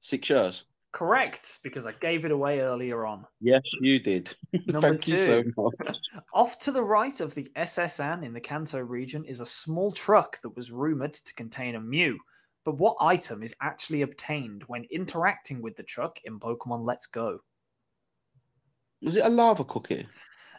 [0.00, 0.64] Six years.
[0.92, 3.26] Correct, because I gave it away earlier on.
[3.42, 4.34] Yes, you did.
[4.66, 5.98] Number Thank you so much.
[6.32, 8.00] Off to the right of the S.S.
[8.00, 11.80] Anne in the Kanto region is a small truck that was rumored to contain a
[11.80, 12.18] Mew.
[12.64, 17.40] But what item is actually obtained when interacting with the truck in Pokemon Let's Go?
[19.02, 20.06] Was it a lava cookie?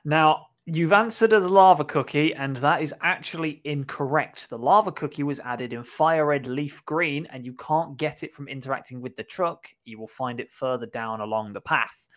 [0.06, 4.50] Now, you've answered as lava cookie, and that is actually incorrect.
[4.50, 8.34] The lava cookie was added in fire red leaf green, and you can't get it
[8.34, 9.68] from interacting with the truck.
[9.86, 12.08] You will find it further down along the path.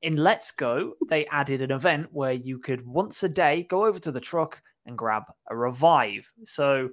[0.00, 3.98] In Let's Go, they added an event where you could once a day go over
[3.98, 6.32] to the truck and grab a revive.
[6.44, 6.88] So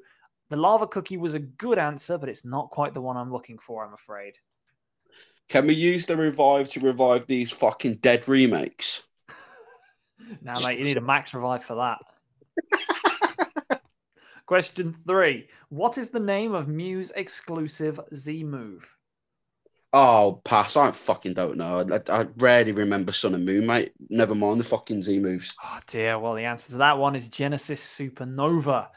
[0.50, 3.60] the lava cookie was a good answer, but it's not quite the one I'm looking
[3.60, 4.34] for, I'm afraid.
[5.48, 9.04] Can we use the revive to revive these fucking dead remakes?
[10.42, 13.80] Now, mate, you need a max revive for that.
[14.46, 18.96] Question three What is the name of Mew's exclusive Z move?
[19.94, 20.76] Oh, pass.
[20.76, 21.86] I fucking don't know.
[21.92, 23.94] I, I rarely remember Sun and Moon, mate.
[24.10, 25.56] Never mind the fucking Z moves.
[25.62, 26.20] Oh, ah, dear.
[26.20, 28.88] Well, the answer to that one is Genesis Supernova,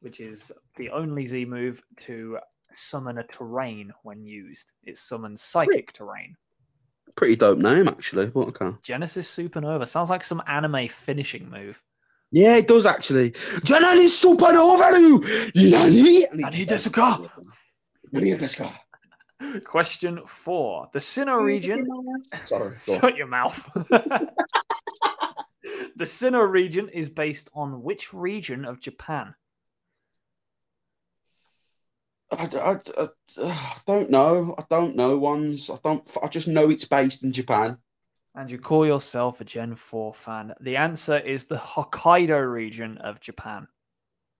[0.00, 2.38] which is the only Z move to
[2.72, 4.72] summon a terrain when used.
[4.84, 6.36] It summons psychic terrain.
[7.16, 8.26] Pretty dope name, actually.
[8.26, 8.76] What a okay.
[8.82, 11.82] Genesis Supernova sounds like some anime finishing move.
[12.32, 13.32] Yeah, it does actually.
[13.32, 14.92] Janani supernova!
[15.54, 16.26] Nani?
[16.32, 17.28] Nani desu ka?
[18.12, 19.60] Nani desu ka?
[19.64, 20.88] Question four.
[20.92, 21.88] The Sinnoh region.
[22.44, 22.76] Sorry.
[22.84, 23.68] Shut your mouth.
[25.96, 29.34] the Sinnoh region is based on which region of Japan?
[32.32, 33.08] I, I, I,
[33.42, 34.54] I don't know.
[34.58, 35.70] I don't know ones.
[35.70, 36.08] I don't.
[36.22, 37.78] I just know it's based in Japan.
[38.34, 40.54] And you call yourself a Gen 4 fan.
[40.60, 43.66] The answer is the Hokkaido region of Japan.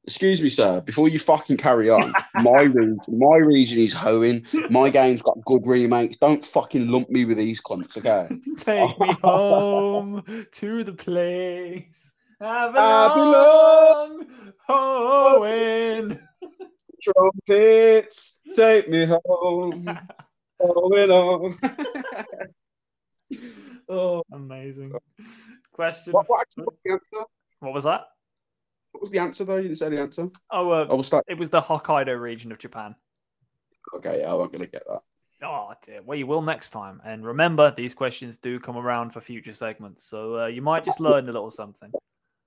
[0.05, 0.81] Excuse me, sir.
[0.81, 4.47] Before you fucking carry on, my region, my region is Hoenn.
[4.71, 6.17] My game's got good remakes.
[6.17, 8.35] Don't fucking lump me with these cunts, okay?
[8.59, 14.27] Take me home to the place I I belong.
[14.69, 16.21] Hoenn.
[17.02, 19.85] Trumpets, take me home.
[20.60, 21.56] Going on.
[23.89, 24.93] oh, Amazing.
[25.72, 26.12] Question.
[26.12, 27.27] what, what, what was the answer?
[27.60, 28.02] What was that?
[28.93, 29.56] What was the answer though?
[29.56, 30.28] You didn't say the answer.
[30.51, 31.24] Oh, uh, I start.
[31.28, 32.94] it was the Hokkaido region of Japan.
[33.94, 35.01] Okay, yeah, I'm not gonna get that.
[35.43, 36.02] Oh dear.
[36.02, 37.01] Well, you will next time.
[37.05, 41.01] And remember, these questions do come around for future segments, so uh, you might just
[41.01, 41.90] learn a little something.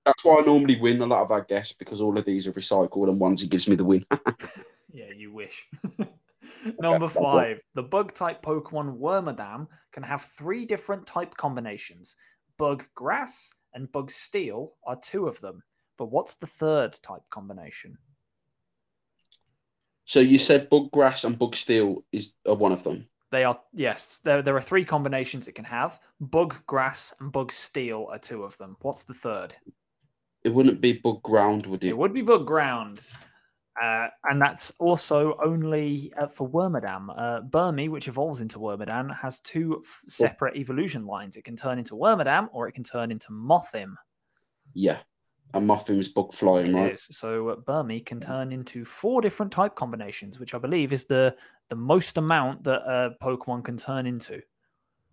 [0.04, 2.52] That's why I normally win a lot of our guests because all of these are
[2.52, 4.04] recycled and ones he gives me the win.
[4.94, 5.66] Yeah, you wish.
[6.78, 12.14] Number five, the bug type Pokemon Wormadam can have three different type combinations.
[12.58, 15.64] Bug Grass and Bug Steel are two of them.
[15.98, 17.98] But what's the third type combination?
[20.04, 23.06] so you said bug grass and bug steel is uh, one of them.
[23.32, 25.98] They are, yes, there, there are three combinations it can have.
[26.20, 28.76] Bug Grass and Bug Steel are two of them.
[28.80, 29.56] What's the third?
[30.44, 31.88] It wouldn't be bug ground, would it?
[31.88, 33.10] It would be Bug Ground.
[33.82, 37.06] Uh, and that's also only uh, for Wormadam.
[37.16, 41.36] Uh, Burmy, which evolves into Wormadam, has two f- separate evolution lines.
[41.36, 43.94] It can turn into Wormadam or it can turn into Mothim.
[44.74, 44.98] Yeah.
[45.54, 46.92] And Mothim's bug flying, It right?
[46.92, 47.02] is.
[47.02, 51.34] So uh, Burmy can turn into four different type combinations, which I believe is the
[51.70, 54.40] the most amount that a Pokemon can turn into,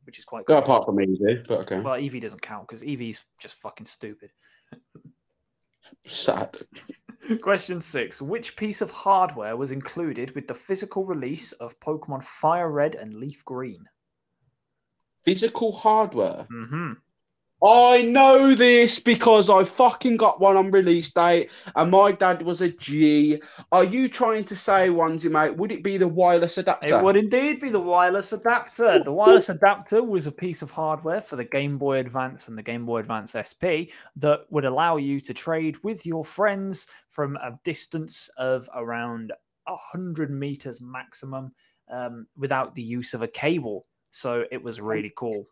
[0.05, 0.57] which is quite cool.
[0.57, 1.79] apart from Eevee, but okay.
[1.79, 4.31] Well, Eevee doesn't count because Eevee's just fucking stupid.
[6.05, 6.57] Sad.
[7.41, 8.21] Question six.
[8.21, 13.15] Which piece of hardware was included with the physical release of Pokemon Fire Red and
[13.15, 13.85] Leaf Green?
[15.23, 16.47] Physical hardware.
[16.49, 16.93] hmm
[17.63, 22.61] I know this because I fucking got one on release date and my dad was
[22.61, 23.39] a G.
[23.71, 26.97] Are you trying to say, onesie, mate, would it be the wireless adapter?
[26.97, 29.03] It would indeed be the wireless adapter.
[29.03, 32.63] The wireless adapter was a piece of hardware for the Game Boy Advance and the
[32.63, 37.59] Game Boy Advance SP that would allow you to trade with your friends from a
[37.63, 39.33] distance of around
[39.65, 41.51] 100 meters maximum
[41.91, 43.85] um, without the use of a cable.
[44.09, 45.45] So it was really cool.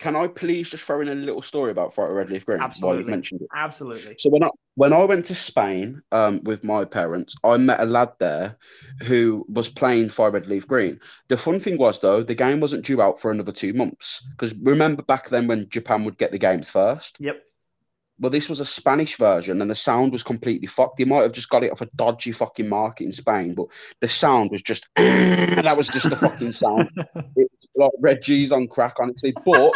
[0.00, 2.66] Can I please just throw in a little story about Fire Red Leaf Green while
[2.68, 3.02] Absolutely.
[3.02, 3.48] you mentioned it?
[3.54, 4.14] Absolutely.
[4.16, 7.84] So when I when I went to Spain um, with my parents, I met a
[7.84, 8.56] lad there
[9.06, 10.98] who was playing Fire Red Leaf Green.
[11.28, 14.54] The fun thing was though, the game wasn't due out for another two months because
[14.62, 17.18] remember back then when Japan would get the games first.
[17.20, 17.42] Yep.
[18.20, 21.00] Well, this was a Spanish version, and the sound was completely fucked.
[21.00, 23.66] You might have just got it off a dodgy fucking market in Spain, but
[24.00, 26.90] the sound was just that was just the fucking sound.
[27.36, 29.32] It was like red G's on crack, honestly.
[29.44, 29.72] But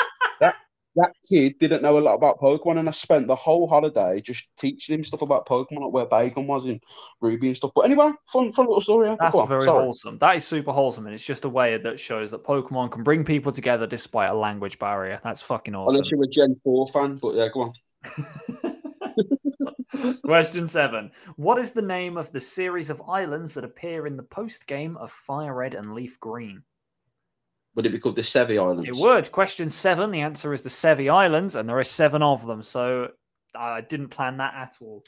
[0.97, 4.51] that kid didn't know a lot about Pokemon, and I spent the whole holiday just
[4.57, 6.81] teaching him stuff about Pokemon, like where Bacon was in
[7.21, 7.73] Ruby and stuff.
[7.75, 9.09] But anyway, fun, fun little story.
[9.09, 9.17] yeah.
[9.19, 9.85] That's very sorry.
[9.85, 10.19] wholesome.
[10.19, 13.25] That is super wholesome, and it's just a way that shows that Pokemon can bring
[13.25, 15.21] people together despite a language barrier.
[15.25, 15.97] That's fucking awesome.
[15.97, 17.73] Unless you're a Gen 4 fan, but yeah, go on.
[20.25, 21.11] Question seven.
[21.37, 24.97] What is the name of the series of islands that appear in the post game
[24.97, 26.63] of Fire Red and Leaf Green?
[27.75, 28.89] Would it be called the Sevii Islands?
[28.89, 29.33] It would.
[29.33, 30.11] Question seven.
[30.11, 32.63] The answer is the Sevii Islands, and there are seven of them.
[32.63, 33.09] So
[33.55, 35.05] I didn't plan that at all.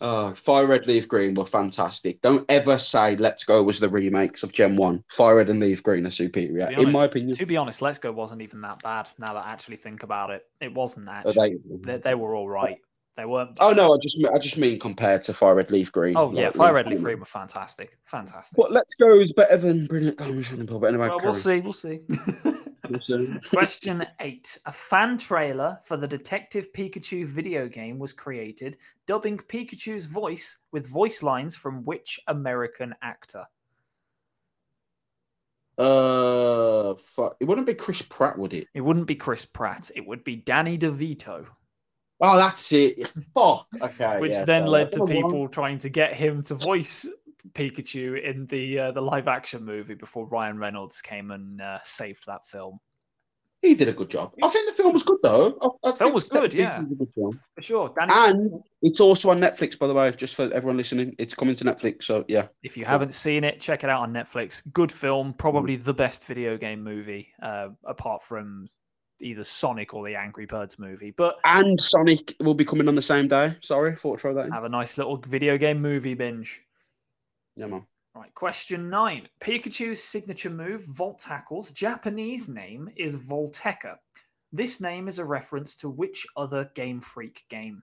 [0.00, 2.20] oh, Fire Red, Leaf Green were fantastic.
[2.20, 5.04] Don't ever say Let's Go was the remakes of Gen 1.
[5.10, 7.36] Fire Red and Leaf Green are superior, be in my opinion.
[7.36, 9.08] to be honest, Let's Go wasn't even that bad.
[9.18, 11.56] Now that I actually think about it, it wasn't actually.
[11.82, 12.78] they- They, they were all right.
[13.16, 13.56] They weren't.
[13.60, 16.16] Oh no, I just mean- I just mean compared to Fire Red, Leaf Green.
[16.16, 17.04] Oh yeah, like, Fire Red Leaf Green.
[17.04, 17.96] Green were fantastic.
[18.04, 18.56] Fantastic.
[18.56, 20.80] But Let's Go is better than Brilliant Diamond Shining Pearl.
[20.80, 21.60] But anyway, Well, we'll see.
[21.60, 22.00] We'll see.
[23.50, 24.58] Question eight.
[24.66, 28.76] A fan trailer for the Detective Pikachu video game was created,
[29.06, 33.44] dubbing Pikachu's voice with voice lines from which American actor?
[35.78, 37.36] Uh, fuck.
[37.40, 38.68] It wouldn't be Chris Pratt, would it?
[38.74, 39.90] It wouldn't be Chris Pratt.
[39.96, 41.46] It would be Danny DeVito,
[42.20, 43.08] Oh, that's it.
[43.34, 43.66] Fuck.
[43.82, 44.18] Okay.
[44.20, 44.68] which yeah, then fair.
[44.68, 45.14] led to Come on.
[45.14, 47.06] people trying to get him to voice
[47.52, 52.24] Pikachu in the uh, the live action movie before Ryan Reynolds came and uh, saved
[52.26, 52.80] that film.
[53.60, 54.32] he did a good job.
[54.42, 55.76] I think the film was good though.
[55.84, 56.80] I, I Film was good, yeah.
[56.80, 57.38] it was good.
[57.54, 57.94] For sure.
[57.98, 61.14] Danny, And it's also on Netflix, by the way, just for everyone listening.
[61.18, 62.46] It's coming to Netflix, so yeah.
[62.62, 64.62] if you haven't seen it, check it out on Netflix.
[64.72, 68.68] Good film, probably the best video game movie, uh, apart from
[69.20, 71.12] either Sonic or the Angry Birds movie.
[71.12, 73.56] But And Sonic will be coming on the same day.
[73.60, 74.52] Sorry, thought to throw that in.
[74.52, 76.60] have a nice little video game movie binge.
[77.56, 77.86] Yeah, man.
[78.14, 79.28] Right, question nine.
[79.40, 83.96] Pikachu's signature move, Volt Tackle's Japanese name is Volteca.
[84.52, 87.82] This name is a reference to which other Game Freak game?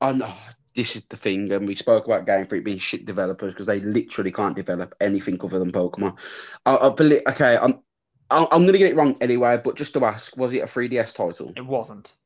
[0.00, 0.32] I know
[0.74, 3.80] this is the thing, and we spoke about Game Freak being shit developers because they
[3.80, 6.18] literally can't develop anything other than Pokemon.
[6.64, 7.20] I, I believe.
[7.28, 7.80] Okay, I'm.
[8.30, 10.66] I- I'm going to get it wrong anyway, but just to ask, was it a
[10.66, 11.52] 3DS title?
[11.56, 12.16] It wasn't.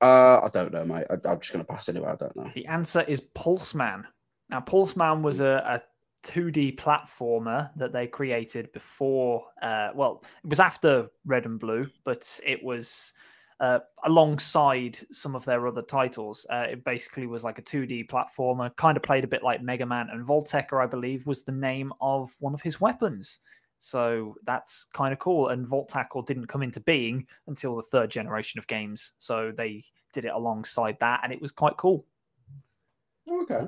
[0.00, 1.06] Uh, I don't know, mate.
[1.10, 2.08] I, I'm just going to pass anyway.
[2.10, 2.50] I don't know.
[2.54, 4.04] The answer is Pulseman.
[4.48, 5.82] Now, Pulseman was a, a
[6.26, 12.40] 2D platformer that they created before, uh, well, it was after Red and Blue, but
[12.44, 13.12] it was
[13.60, 16.46] uh, alongside some of their other titles.
[16.50, 19.86] Uh, it basically was like a 2D platformer, kind of played a bit like Mega
[19.86, 23.40] Man, and Volteca, I believe, was the name of one of his weapons.
[23.82, 25.48] So that's kind of cool.
[25.48, 29.14] And Volt Tackle didn't come into being until the third generation of games.
[29.18, 29.82] So they
[30.12, 32.04] did it alongside that, and it was quite cool.
[33.28, 33.66] Okay.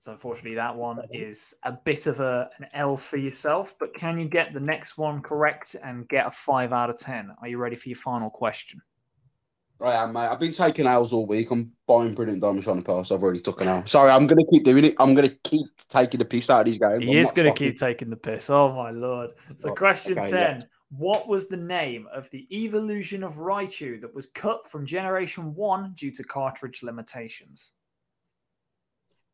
[0.00, 3.74] So unfortunately, that one is a bit of a, an L for yourself.
[3.78, 7.30] But can you get the next one correct and get a five out of ten?
[7.42, 8.80] Are you ready for your final question?
[9.80, 10.26] I am, mate.
[10.26, 11.50] I've been taking L's all week.
[11.50, 13.12] I'm buying Brilliant Diamond Shining Pass.
[13.12, 13.86] I've already took an L.
[13.86, 14.94] Sorry, I'm going to keep doing it.
[14.98, 17.04] I'm going to keep taking the piss out of these games.
[17.04, 18.50] He I'm is going to keep taking the piss.
[18.50, 19.30] Oh my lord!
[19.56, 20.68] So Oh, question okay, ten: yes.
[20.90, 25.92] What was the name of the evolution of Raichu that was cut from Generation One
[25.94, 27.74] due to cartridge limitations?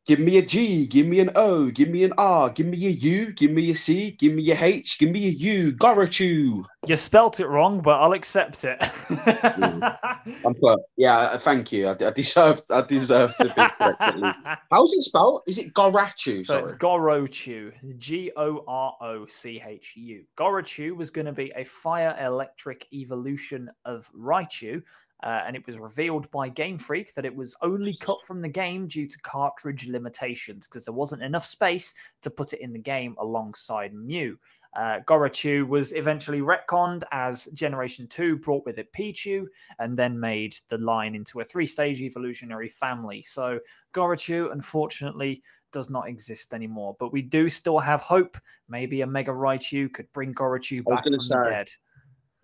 [0.06, 2.90] Give me a G, give me an O, give me an R, give me a
[2.90, 5.72] U, give me a C, give me a H, give me a U.
[5.72, 6.62] Gorochu.
[6.86, 8.76] You spelt it wrong, but I'll accept it.
[9.08, 10.82] I'm sorry.
[10.98, 11.88] Yeah, uh, thank you.
[11.88, 12.60] I, I deserve.
[12.70, 14.36] I deserve to be correct.
[14.70, 15.40] How's it spelled?
[15.46, 16.44] Is it Gorachu?
[16.44, 16.78] So it's Sorry.
[16.78, 20.22] Gorochu, G O R O C H U.
[20.36, 24.82] Gorochu was going to be a fire electric evolution of Raichu,
[25.24, 28.48] uh, and it was revealed by Game Freak that it was only cut from the
[28.48, 32.78] game due to cartridge limitations because there wasn't enough space to put it in the
[32.78, 34.38] game alongside Mew.
[34.76, 39.46] Uh, Gorochu was eventually retconned as Generation 2 brought with it Pichu
[39.78, 43.22] and then made the line into a three stage evolutionary family.
[43.22, 43.60] So
[43.94, 45.42] Gorochu, unfortunately,
[45.72, 46.96] does not exist anymore.
[46.98, 48.36] But we do still have hope.
[48.68, 51.70] Maybe a Mega Raichu could bring Gorochu I back from the say, dead.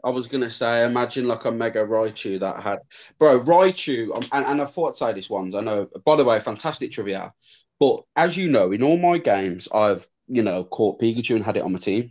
[0.05, 2.81] I was gonna say, imagine like a Mega Raichu that had,
[3.19, 5.55] bro, Raichu, um, and, and I thought I'd say this once.
[5.55, 5.89] I know.
[6.05, 7.33] By the way, fantastic trivia.
[7.79, 11.57] But as you know, in all my games, I've you know caught Pikachu and had
[11.57, 12.11] it on my team.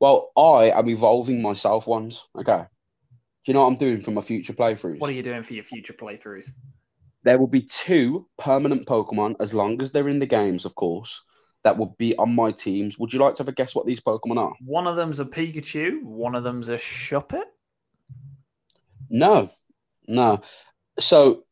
[0.00, 2.26] Well, I am evolving myself once.
[2.38, 2.64] Okay.
[3.44, 4.98] Do you know what I'm doing for my future playthroughs?
[4.98, 6.50] What are you doing for your future playthroughs?
[7.26, 11.24] there will be two permanent Pokemon, as long as they're in the games, of course,
[11.66, 12.96] that will be on my teams.
[12.96, 14.52] Would you like to have a guess what these Pokemon are?
[14.64, 17.42] One of them's a Pikachu, one of them's a Shuppet.
[19.10, 19.50] No,
[20.06, 20.40] no.
[21.00, 21.44] So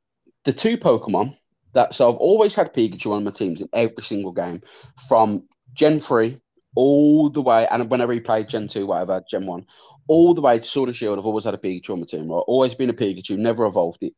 [0.45, 1.37] the two Pokemon
[1.73, 4.61] that so I've always had Pikachu on my teams in every single game
[5.09, 5.43] from
[5.75, 6.41] Gen 3
[6.77, 9.67] all the way, and whenever he played Gen 2, whatever, Gen 1,
[10.09, 12.31] all the way to Sword and Shield, I've always had a Pikachu on my team,
[12.31, 12.45] right?
[12.47, 14.13] Always been a Pikachu, never evolved it.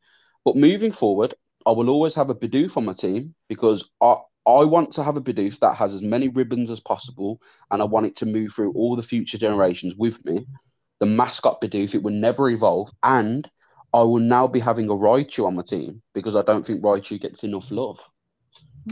[0.45, 1.33] But moving forward,
[1.65, 4.17] I will always have a Bidoof on my team because I,
[4.47, 7.85] I want to have a Bidoof that has as many ribbons as possible, and I
[7.85, 10.47] want it to move through all the future generations with me.
[10.99, 13.49] The mascot Bidoof, it will never evolve, and
[13.93, 17.19] I will now be having a Raichu on my team because I don't think Raichu
[17.19, 17.99] gets enough love.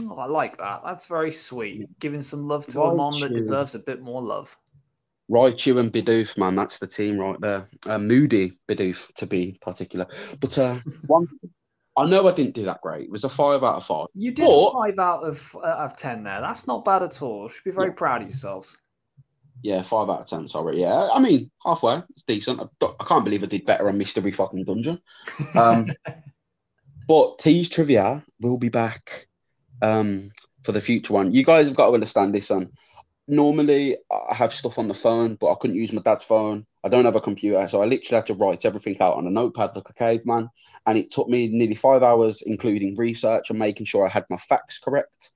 [0.02, 0.82] Oh, I like that.
[0.84, 1.88] That's very sweet.
[2.00, 4.54] Giving some love to a mom that deserves a bit more love.
[5.30, 7.66] Raichu and Bidoof, man, that's the team right there.
[7.86, 10.06] Uh, Moody Bidoof, to be particular.
[10.40, 11.26] But uh, one,
[11.96, 13.04] I know I didn't do that great.
[13.04, 14.06] It was a five out of five.
[14.14, 16.40] You did But- five out of uh, of ten there.
[16.40, 17.48] That's not bad at all.
[17.48, 17.94] Should be very Yeah.
[17.94, 18.76] proud of yourselves.
[19.62, 20.46] Yeah, five out of ten.
[20.46, 20.80] Sorry.
[20.80, 22.02] Yeah, I mean halfway.
[22.10, 22.60] It's decent.
[22.60, 25.00] I, I can't believe I did better on Mystery fucking Dungeon.
[25.54, 25.90] Um,
[27.08, 29.28] but T's trivia will be back
[29.82, 30.30] um,
[30.64, 31.32] for the future one.
[31.32, 32.48] You guys have got to understand this.
[32.48, 32.70] Son.
[33.28, 36.64] Normally, I have stuff on the phone, but I couldn't use my dad's phone.
[36.86, 39.30] I don't have a computer, so I literally had to write everything out on a
[39.30, 40.48] notepad like a caveman.
[40.86, 44.36] And it took me nearly five hours, including research and making sure I had my
[44.36, 45.32] facts correct.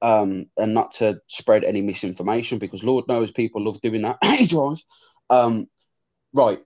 [0.00, 4.16] Um, and not to spread any misinformation because Lord knows people love doing that.
[4.38, 4.86] he drives.
[5.28, 5.68] Um,
[6.32, 6.60] right.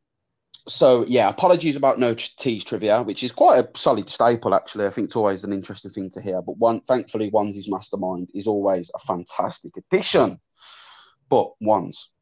[0.69, 4.87] So yeah, apologies about no teas trivia, which is quite a solid staple actually.
[4.87, 6.41] I think it's always an interesting thing to hear.
[6.43, 10.39] But one, thankfully, One's mastermind is always a fantastic addition.
[11.29, 12.13] But ones,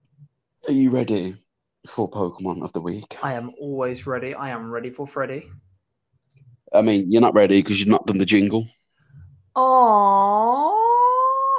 [0.67, 1.37] Are you ready
[1.87, 3.17] for Pokemon of the week?
[3.23, 4.35] I am always ready.
[4.35, 5.51] I am ready for Freddy.
[6.73, 8.67] I mean, you're not ready because you've not done the jingle.
[9.57, 10.81] Oh,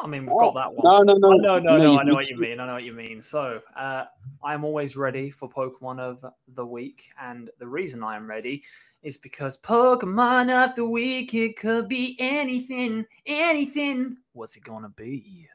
[0.04, 0.86] I mean, we've got that one.
[0.86, 2.00] No, no, no, no, no, no.
[2.00, 2.60] I know what you mean.
[2.60, 3.22] I know what you mean.
[3.22, 4.06] So, uh,
[4.44, 6.26] I'm always ready for Pokemon of
[6.56, 8.64] the week, and the reason I am ready
[9.04, 14.18] is because Pokemon of the week it could be anything, anything.
[14.34, 15.48] What's it gonna be?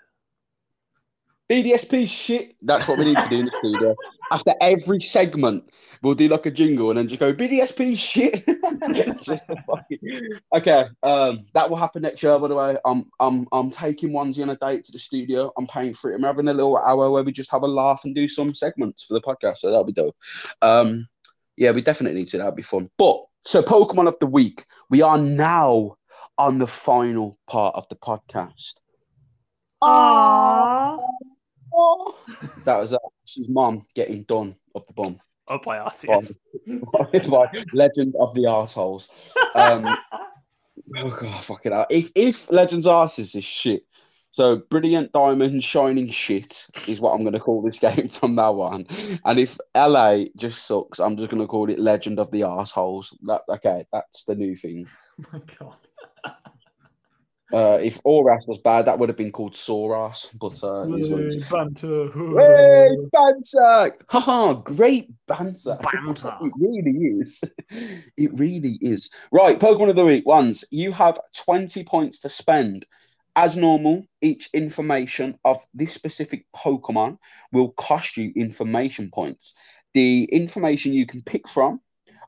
[1.48, 2.56] BDSP shit.
[2.62, 3.94] That's what we need to do in the studio.
[4.32, 5.68] After every segment,
[6.02, 8.44] we'll do like a jingle and then just go BDSP shit.
[9.24, 12.38] Just fucking- okay, um, that will happen next year.
[12.38, 15.52] By the way, I'm I'm I'm taking onesie on a date to the studio.
[15.56, 16.16] I'm paying for it.
[16.16, 19.04] I'm having a little hour where we just have a laugh and do some segments
[19.04, 19.58] for the podcast.
[19.58, 20.16] So that'll be dope.
[20.62, 21.06] Um,
[21.56, 22.38] yeah, we definitely need to.
[22.38, 22.90] That'd be fun.
[22.98, 24.64] But so Pokemon of the week.
[24.90, 25.96] We are now
[26.38, 28.80] on the final part of the podcast.
[29.82, 30.98] Aww.
[32.64, 35.20] That was uh, this is mom getting done up the bum.
[35.48, 36.36] Up by Arceus.
[37.30, 39.08] by Legend of the Arseholes.
[39.54, 39.86] Um,
[40.96, 41.86] oh god, fucking hell.
[41.90, 43.84] If if Legends Arses is shit,
[44.30, 48.86] so brilliant diamond shining shit is what I'm gonna call this game from now on.
[49.24, 53.14] And if LA just sucks, I'm just gonna call it Legend of the Arseholes.
[53.22, 54.88] That okay, that's the new thing.
[55.20, 55.76] Oh my god.
[57.52, 61.08] Uh, if Oras was bad, that would have been called Soras, but uh, it is
[61.08, 61.48] what it is.
[61.48, 62.08] banter.
[62.10, 63.96] Hey, banter!
[64.08, 65.78] Haha, great banter.
[65.92, 66.36] Banter.
[66.42, 67.44] It really is.
[68.16, 69.10] It really is.
[69.30, 70.26] Right, Pokemon of the Week.
[70.26, 72.84] Ones, you have 20 points to spend.
[73.36, 77.18] As normal, each information of this specific Pokemon
[77.52, 79.52] will cost you information points.
[79.94, 81.80] The information you can pick from,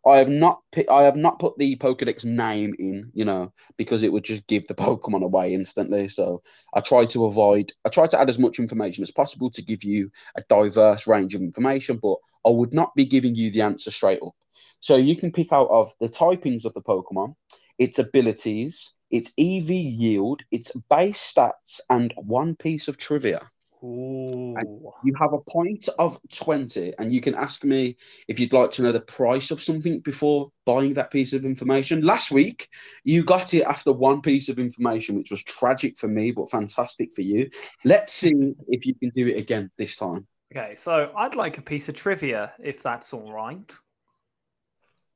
[0.07, 4.13] I have not I have not put the Pokedex name in, you know, because it
[4.13, 6.09] would just give the Pokemon away instantly.
[6.09, 6.43] So
[6.75, 9.85] I try to avoid, I try to add as much information as possible to give
[9.85, 12.17] you a diverse range of information, but
[12.47, 14.35] I would not be giving you the answer straight up.
[14.81, 17.35] So you can pick out of the typings of the Pokemon,
[17.79, 23.41] its abilities, its EV yield, its base stats, and one piece of trivia.
[23.83, 24.57] Ooh.
[25.05, 27.97] You have a point of 20, and you can ask me
[28.27, 32.03] if you'd like to know the price of something before buying that piece of information.
[32.03, 32.67] Last week,
[33.05, 37.13] you got it after one piece of information, which was tragic for me, but fantastic
[37.13, 37.49] for you.
[37.85, 40.27] Let's see if you can do it again this time.
[40.55, 43.69] Okay, so I'd like a piece of trivia if that's all right.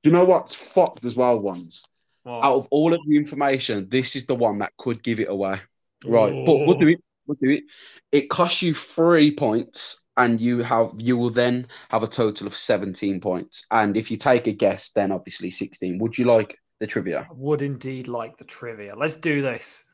[0.03, 1.85] Do you know what's fucked as well, ones?
[2.25, 5.29] Well, Out of all of the information, this is the one that could give it
[5.29, 5.59] away.
[6.05, 7.01] Right, but we'll do it.
[7.27, 7.65] We'll do it.
[8.11, 12.57] It costs you three points, and you have you will then have a total of
[12.57, 13.65] seventeen points.
[13.71, 15.99] And if you take a guess, then obviously sixteen.
[15.99, 17.27] Would you like the trivia?
[17.31, 18.95] I would indeed like the trivia.
[18.97, 19.85] Let's do this.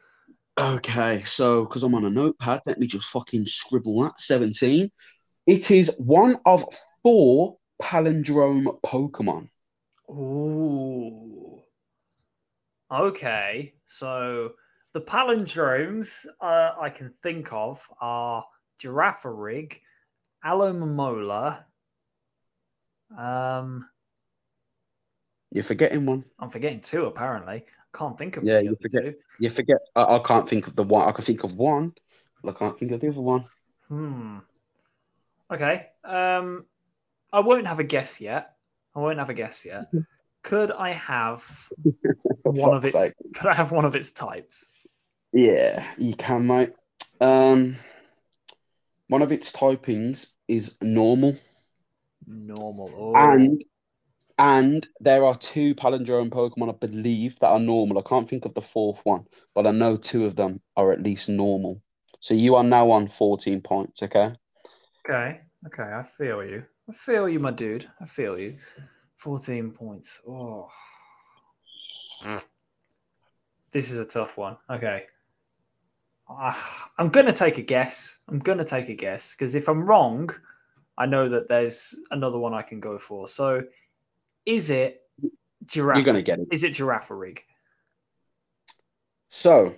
[0.58, 4.20] Okay, so because I'm on a notepad, let me just fucking scribble that.
[4.20, 4.90] Seventeen.
[5.46, 6.64] It is one of
[7.02, 9.48] four palindrome Pokemon.
[10.10, 11.62] Ooh.
[12.90, 14.52] Okay, so
[14.98, 18.44] the palindromes uh, I can think of are
[18.82, 19.74] Girafarig,
[20.44, 21.62] Alomomola.
[23.16, 23.88] Um,
[25.52, 26.24] You're forgetting one.
[26.40, 27.64] I'm forgetting two apparently.
[27.94, 29.14] I can't think of Yeah, the you other forget- two.
[29.38, 29.78] You forget.
[29.94, 31.08] I, I can't think of the one.
[31.08, 31.92] I can think of one,
[32.42, 33.44] but I can't think of the other one.
[33.86, 34.38] Hmm.
[35.52, 35.86] Okay.
[36.02, 36.66] Um,
[37.32, 38.56] I won't have a guess yet.
[38.96, 39.84] I won't have a guess yet.
[40.42, 41.44] Could I have
[42.42, 42.92] one of its?
[42.94, 43.12] sake.
[43.36, 44.72] Could I have one of its types?
[45.32, 46.70] Yeah, you can, mate.
[47.20, 47.76] Um,
[49.08, 51.36] one of its typings is normal,
[52.26, 52.90] Normal.
[52.96, 53.12] Oh.
[53.14, 53.60] and
[54.38, 57.98] and there are two palindrome Pokemon, I believe, that are normal.
[57.98, 61.02] I can't think of the fourth one, but I know two of them are at
[61.02, 61.82] least normal.
[62.20, 64.02] So you are now on fourteen points.
[64.02, 64.32] Okay.
[65.08, 65.40] Okay.
[65.66, 65.82] Okay.
[65.82, 66.64] I feel you.
[66.88, 67.88] I feel you, my dude.
[68.00, 68.56] I feel you.
[69.18, 70.20] Fourteen points.
[70.26, 70.68] Oh.
[73.72, 74.56] This is a tough one.
[74.70, 75.06] Okay.
[76.28, 78.18] Ah, I'm gonna take a guess.
[78.28, 80.30] I'm gonna take a guess because if I'm wrong,
[80.96, 83.28] I know that there's another one I can go for.
[83.28, 83.62] So,
[84.44, 85.02] is it
[85.66, 85.96] giraffe?
[85.96, 86.48] You're gonna get it.
[86.50, 87.42] Is it giraffe rig?
[89.30, 89.74] So,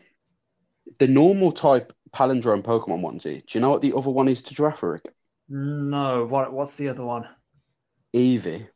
[0.98, 3.46] the normal type palindrome Pokemon onesie.
[3.46, 5.06] Do you know what the other one is to Girafarig?
[5.48, 6.24] No.
[6.26, 6.52] What?
[6.52, 7.28] What's the other one?
[8.14, 8.68] Eevee.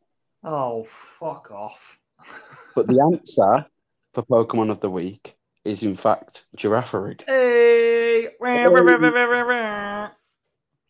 [0.43, 1.99] Oh, fuck off.
[2.75, 3.67] But the answer
[4.15, 7.23] for Pokemon of the Week is in fact Girafarig.
[7.27, 8.29] Hey.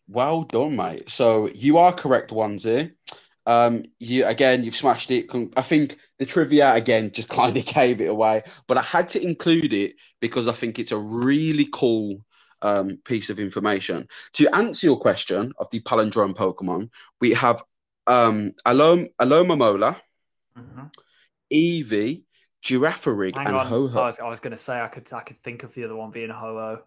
[0.07, 1.09] Well done, mate.
[1.09, 2.93] So you are correct, Onesie.
[3.47, 5.25] Um, you again, you've smashed it.
[5.55, 9.23] I think the trivia again just kind of gave it away, but I had to
[9.23, 12.21] include it because I think it's a really cool
[12.61, 14.07] um, piece of information.
[14.33, 16.89] To answer your question of the palindrome Pokemon,
[17.21, 17.63] we have
[18.07, 19.99] um, Alom Alomomola,
[20.57, 20.91] Mhm.
[21.53, 22.23] Eevee,
[22.65, 23.67] Girafarig, Hang and on.
[23.67, 23.99] Ho-Ho.
[23.99, 26.09] I was, was going to say I could I could think of the other one
[26.09, 26.79] being Ho-Oh.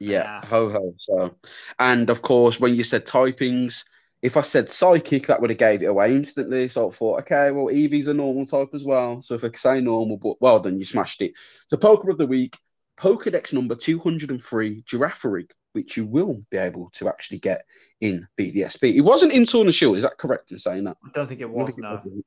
[0.00, 0.40] Yeah, Yeah.
[0.46, 0.94] ho ho.
[0.98, 1.36] So,
[1.78, 3.84] and of course, when you said typings,
[4.20, 6.66] if I said psychic, that would have gave it away instantly.
[6.68, 9.20] So I thought, okay, well, Eevee's a normal type as well.
[9.20, 11.32] So if I say normal, but well, then you smashed it.
[11.68, 12.58] So Poker of the week,
[12.98, 17.62] Pokedex number two hundred and three, Girafarig, which you will be able to actually get
[18.00, 18.96] in BDSP.
[18.96, 19.96] It wasn't in Sword and Shield.
[19.96, 20.96] Is that correct in saying that?
[21.04, 21.68] I don't think it was.
[21.68, 22.02] think No.
[22.04, 22.24] was.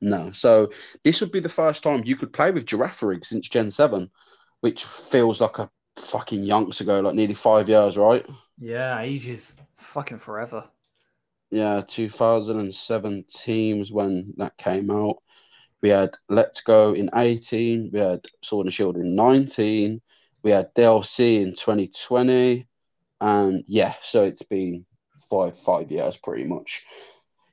[0.00, 0.30] No.
[0.32, 0.70] So
[1.04, 4.10] this would be the first time you could play with Girafarig since Gen 7,
[4.60, 8.26] which feels like a fucking yonks ago, like nearly five years, right?
[8.58, 9.54] Yeah, ages.
[9.76, 10.64] Fucking forever.
[11.50, 15.16] Yeah, 2017 was when that came out.
[15.82, 20.00] We had Let's Go in 18, we had Sword and Shield in 19,
[20.42, 22.66] we had DLC in 2020,
[23.20, 24.84] and yeah, so it's been
[25.30, 26.84] five five years pretty much.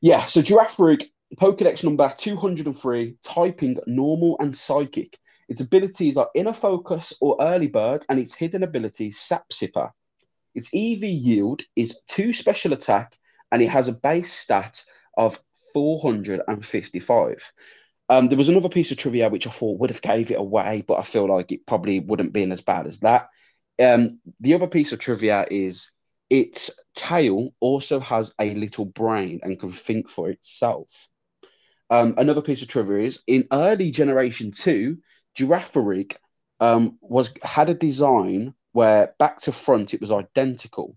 [0.02, 1.06] Yeah, so Girafarig,
[1.36, 5.18] Pokedex number 203, typing normal and psychic.
[5.50, 9.92] Its abilities are inner focus or early bird, and its hidden ability sap sipper.
[10.56, 13.14] Its EV yield is two special attack,
[13.52, 14.84] and it has a base stat
[15.18, 15.40] of
[15.74, 17.52] 455.
[18.10, 20.84] Um, there was another piece of trivia which I thought would have gave it away,
[20.88, 23.30] but I feel like it probably wouldn't been as bad as that.
[23.82, 25.92] Um, the other piece of trivia is
[26.30, 31.10] its tail also has a little brain and can think for itself.
[31.90, 34.98] Um, another piece of trivia is in early generation two,
[35.38, 36.16] Girafarig
[36.60, 40.96] um, was had a design where back to front it was identical.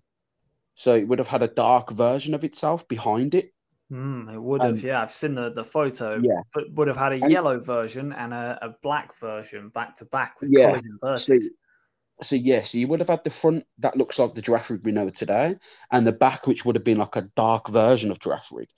[0.74, 3.52] So it would have had a dark version of itself behind it.
[3.92, 4.74] Mm, it would have.
[4.74, 6.20] Um, yeah, I've seen the, the photo.
[6.22, 6.40] Yeah.
[6.54, 10.04] But would have had a And- yellow version and a, a black version back to
[10.06, 11.42] back with Yeah, colours So, inverted.
[12.22, 14.92] so yes, you would have had the front that looks like the giraffe rig we
[14.92, 15.56] know today,
[15.90, 18.68] and the back which would have been like a dark version of Girafarig.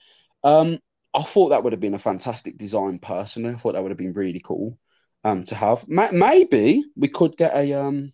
[0.43, 0.79] Um,
[1.13, 2.99] I thought that would have been a fantastic design.
[2.99, 4.77] Personally, I thought that would have been really cool
[5.23, 5.87] um, to have.
[5.87, 8.11] Ma- maybe we could get a um,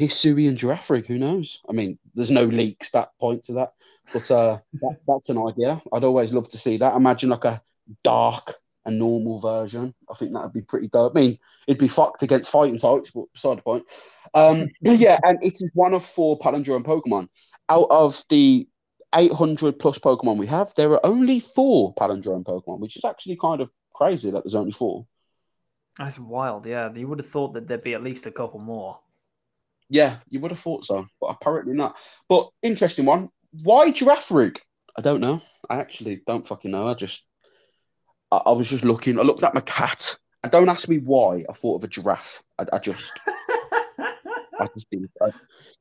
[0.00, 1.06] Hisuian Girafarig.
[1.06, 1.60] Who knows?
[1.68, 3.72] I mean, there's no leaks that point to that,
[4.12, 5.82] but uh, that, that's an idea.
[5.92, 6.94] I'd always love to see that.
[6.94, 7.62] Imagine like a
[8.02, 9.94] dark and normal version.
[10.10, 11.12] I think that would be pretty dope.
[11.16, 11.36] I mean,
[11.66, 13.84] it'd be fucked against fighting types, but beside the point.
[14.32, 17.28] Um, yeah, and it is one of four palindrome Pokemon.
[17.68, 18.68] Out of the
[19.16, 23.60] 800 plus Pokemon we have, there are only four palindrome Pokemon, which is actually kind
[23.60, 25.06] of crazy that there's only four.
[25.98, 26.66] That's wild.
[26.66, 29.00] Yeah, you would have thought that there'd be at least a couple more.
[29.88, 31.96] Yeah, you would have thought so, but apparently not.
[32.28, 33.30] But interesting one.
[33.62, 34.58] Why giraffe Girafarig?
[34.96, 35.40] I don't know.
[35.70, 36.88] I actually don't fucking know.
[36.88, 37.26] I just,
[38.30, 39.18] I, I was just looking.
[39.18, 40.16] I looked at my cat.
[40.42, 42.42] And don't ask me why I thought of a giraffe.
[42.58, 43.18] I, I just,
[43.98, 45.08] I just did.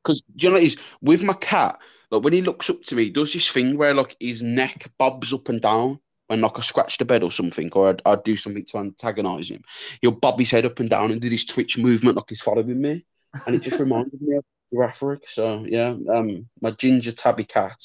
[0.04, 1.80] Because you know is with my cat?
[2.16, 4.90] Like when he looks up to me, he does this thing where like his neck
[4.98, 8.24] bobs up and down when like I scratch the bed or something, or I'd, I'd
[8.24, 9.64] do something to antagonize him.
[10.02, 12.82] He'll bob his head up and down and do this twitch movement like he's following
[12.82, 13.06] me,
[13.46, 15.26] and it just reminded me of Girafarig.
[15.28, 17.78] So yeah, um, my ginger tabby cat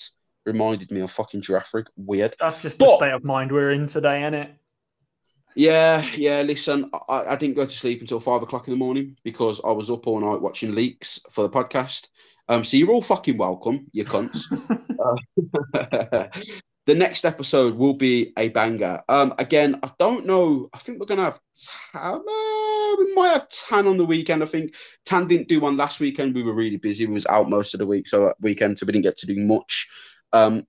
[0.46, 1.86] reminded me of fucking Girafarig.
[1.96, 2.36] Weird.
[2.38, 4.54] That's just the state of mind we're in today, isn't it?
[5.56, 6.42] Yeah, yeah.
[6.42, 9.70] Listen, I, I didn't go to sleep until five o'clock in the morning because I
[9.70, 12.08] was up all night watching leaks for the podcast.
[12.48, 14.48] Um, so you're all fucking welcome, you cunts.
[16.86, 19.00] the next episode will be a banger.
[19.08, 20.68] Um, again, I don't know.
[20.72, 21.40] I think we're gonna have
[21.92, 22.20] Tan.
[22.26, 24.42] Uh, we might have Tan on the weekend.
[24.42, 24.74] I think
[25.04, 26.34] Tan didn't do one last weekend.
[26.34, 27.06] We were really busy.
[27.06, 29.26] We was out most of the week, so at weekend, so we didn't get to
[29.26, 29.88] do much.
[30.32, 30.64] Um,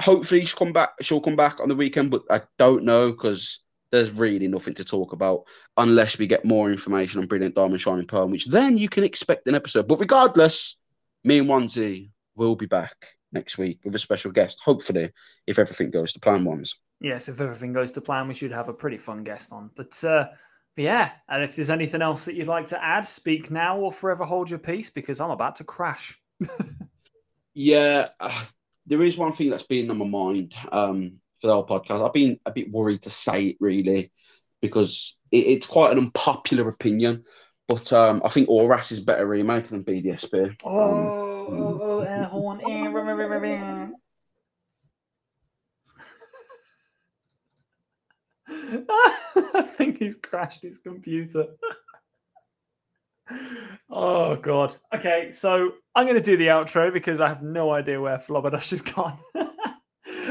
[0.00, 0.92] hopefully she'll come back.
[1.02, 4.84] She'll come back on the weekend, but I don't know because there's really nothing to
[4.84, 5.44] talk about
[5.76, 9.46] unless we get more information on Brilliant Diamond Shining Pearl, which then you can expect
[9.48, 9.88] an episode.
[9.88, 10.78] But regardless,
[11.24, 12.94] me and Onesie will be back
[13.32, 15.10] next week with a special guest, hopefully,
[15.46, 16.80] if everything goes to plan ones.
[17.00, 19.70] yes, if everything goes to plan, we should have a pretty fun guest on.
[19.76, 20.28] But, uh,
[20.74, 23.92] but yeah, and if there's anything else that you'd like to add, speak now or
[23.92, 26.18] forever hold your peace because I'm about to crash.
[27.58, 28.44] Yeah, uh,
[28.86, 32.04] there is one thing that's been on my mind um, for the whole podcast.
[32.06, 34.10] I've been a bit worried to say it really
[34.60, 37.24] because it, it's quite an unpopular opinion.
[37.68, 40.50] But um, I think Oras is better remake than BDSP.
[40.64, 42.60] Um, Oh, oh, oh, air horn.
[48.48, 51.46] I think he's crashed his computer.
[53.90, 54.76] oh god.
[54.94, 58.70] Okay, so I'm going to do the outro because I have no idea where Flobberdash
[58.70, 59.18] has gone.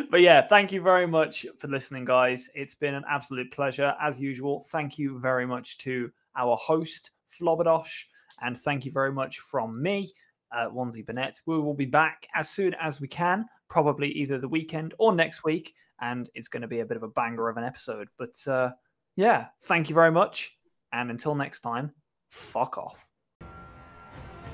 [0.09, 2.49] but yeah, thank you very much for listening, guys.
[2.55, 4.65] It's been an absolute pleasure as usual.
[4.71, 8.05] Thank you very much to our host Flobberdash,
[8.41, 10.11] and thank you very much from me
[10.55, 11.39] uh, Wanzi Burnett.
[11.45, 15.43] We will be back as soon as we can, probably either the weekend or next
[15.43, 18.07] week, and it's going to be a bit of a banger of an episode.
[18.17, 18.71] But uh,
[19.15, 20.57] yeah, thank you very much,
[20.91, 21.91] and until next time,
[22.29, 23.07] fuck off.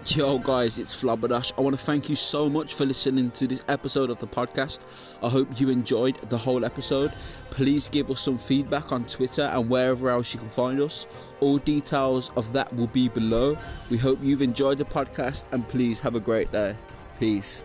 [0.08, 1.54] Yo, guys, it's Flabberdash.
[1.60, 4.80] I want to thank you so much for listening to this episode of the podcast.
[5.22, 7.14] I hope you enjoyed the whole episode.
[7.52, 11.06] Please give us some feedback on Twitter and wherever else you can find us.
[11.40, 13.56] All details of that will be below.
[13.92, 16.76] We hope you've enjoyed the podcast and please have a great day.
[17.20, 17.64] Peace.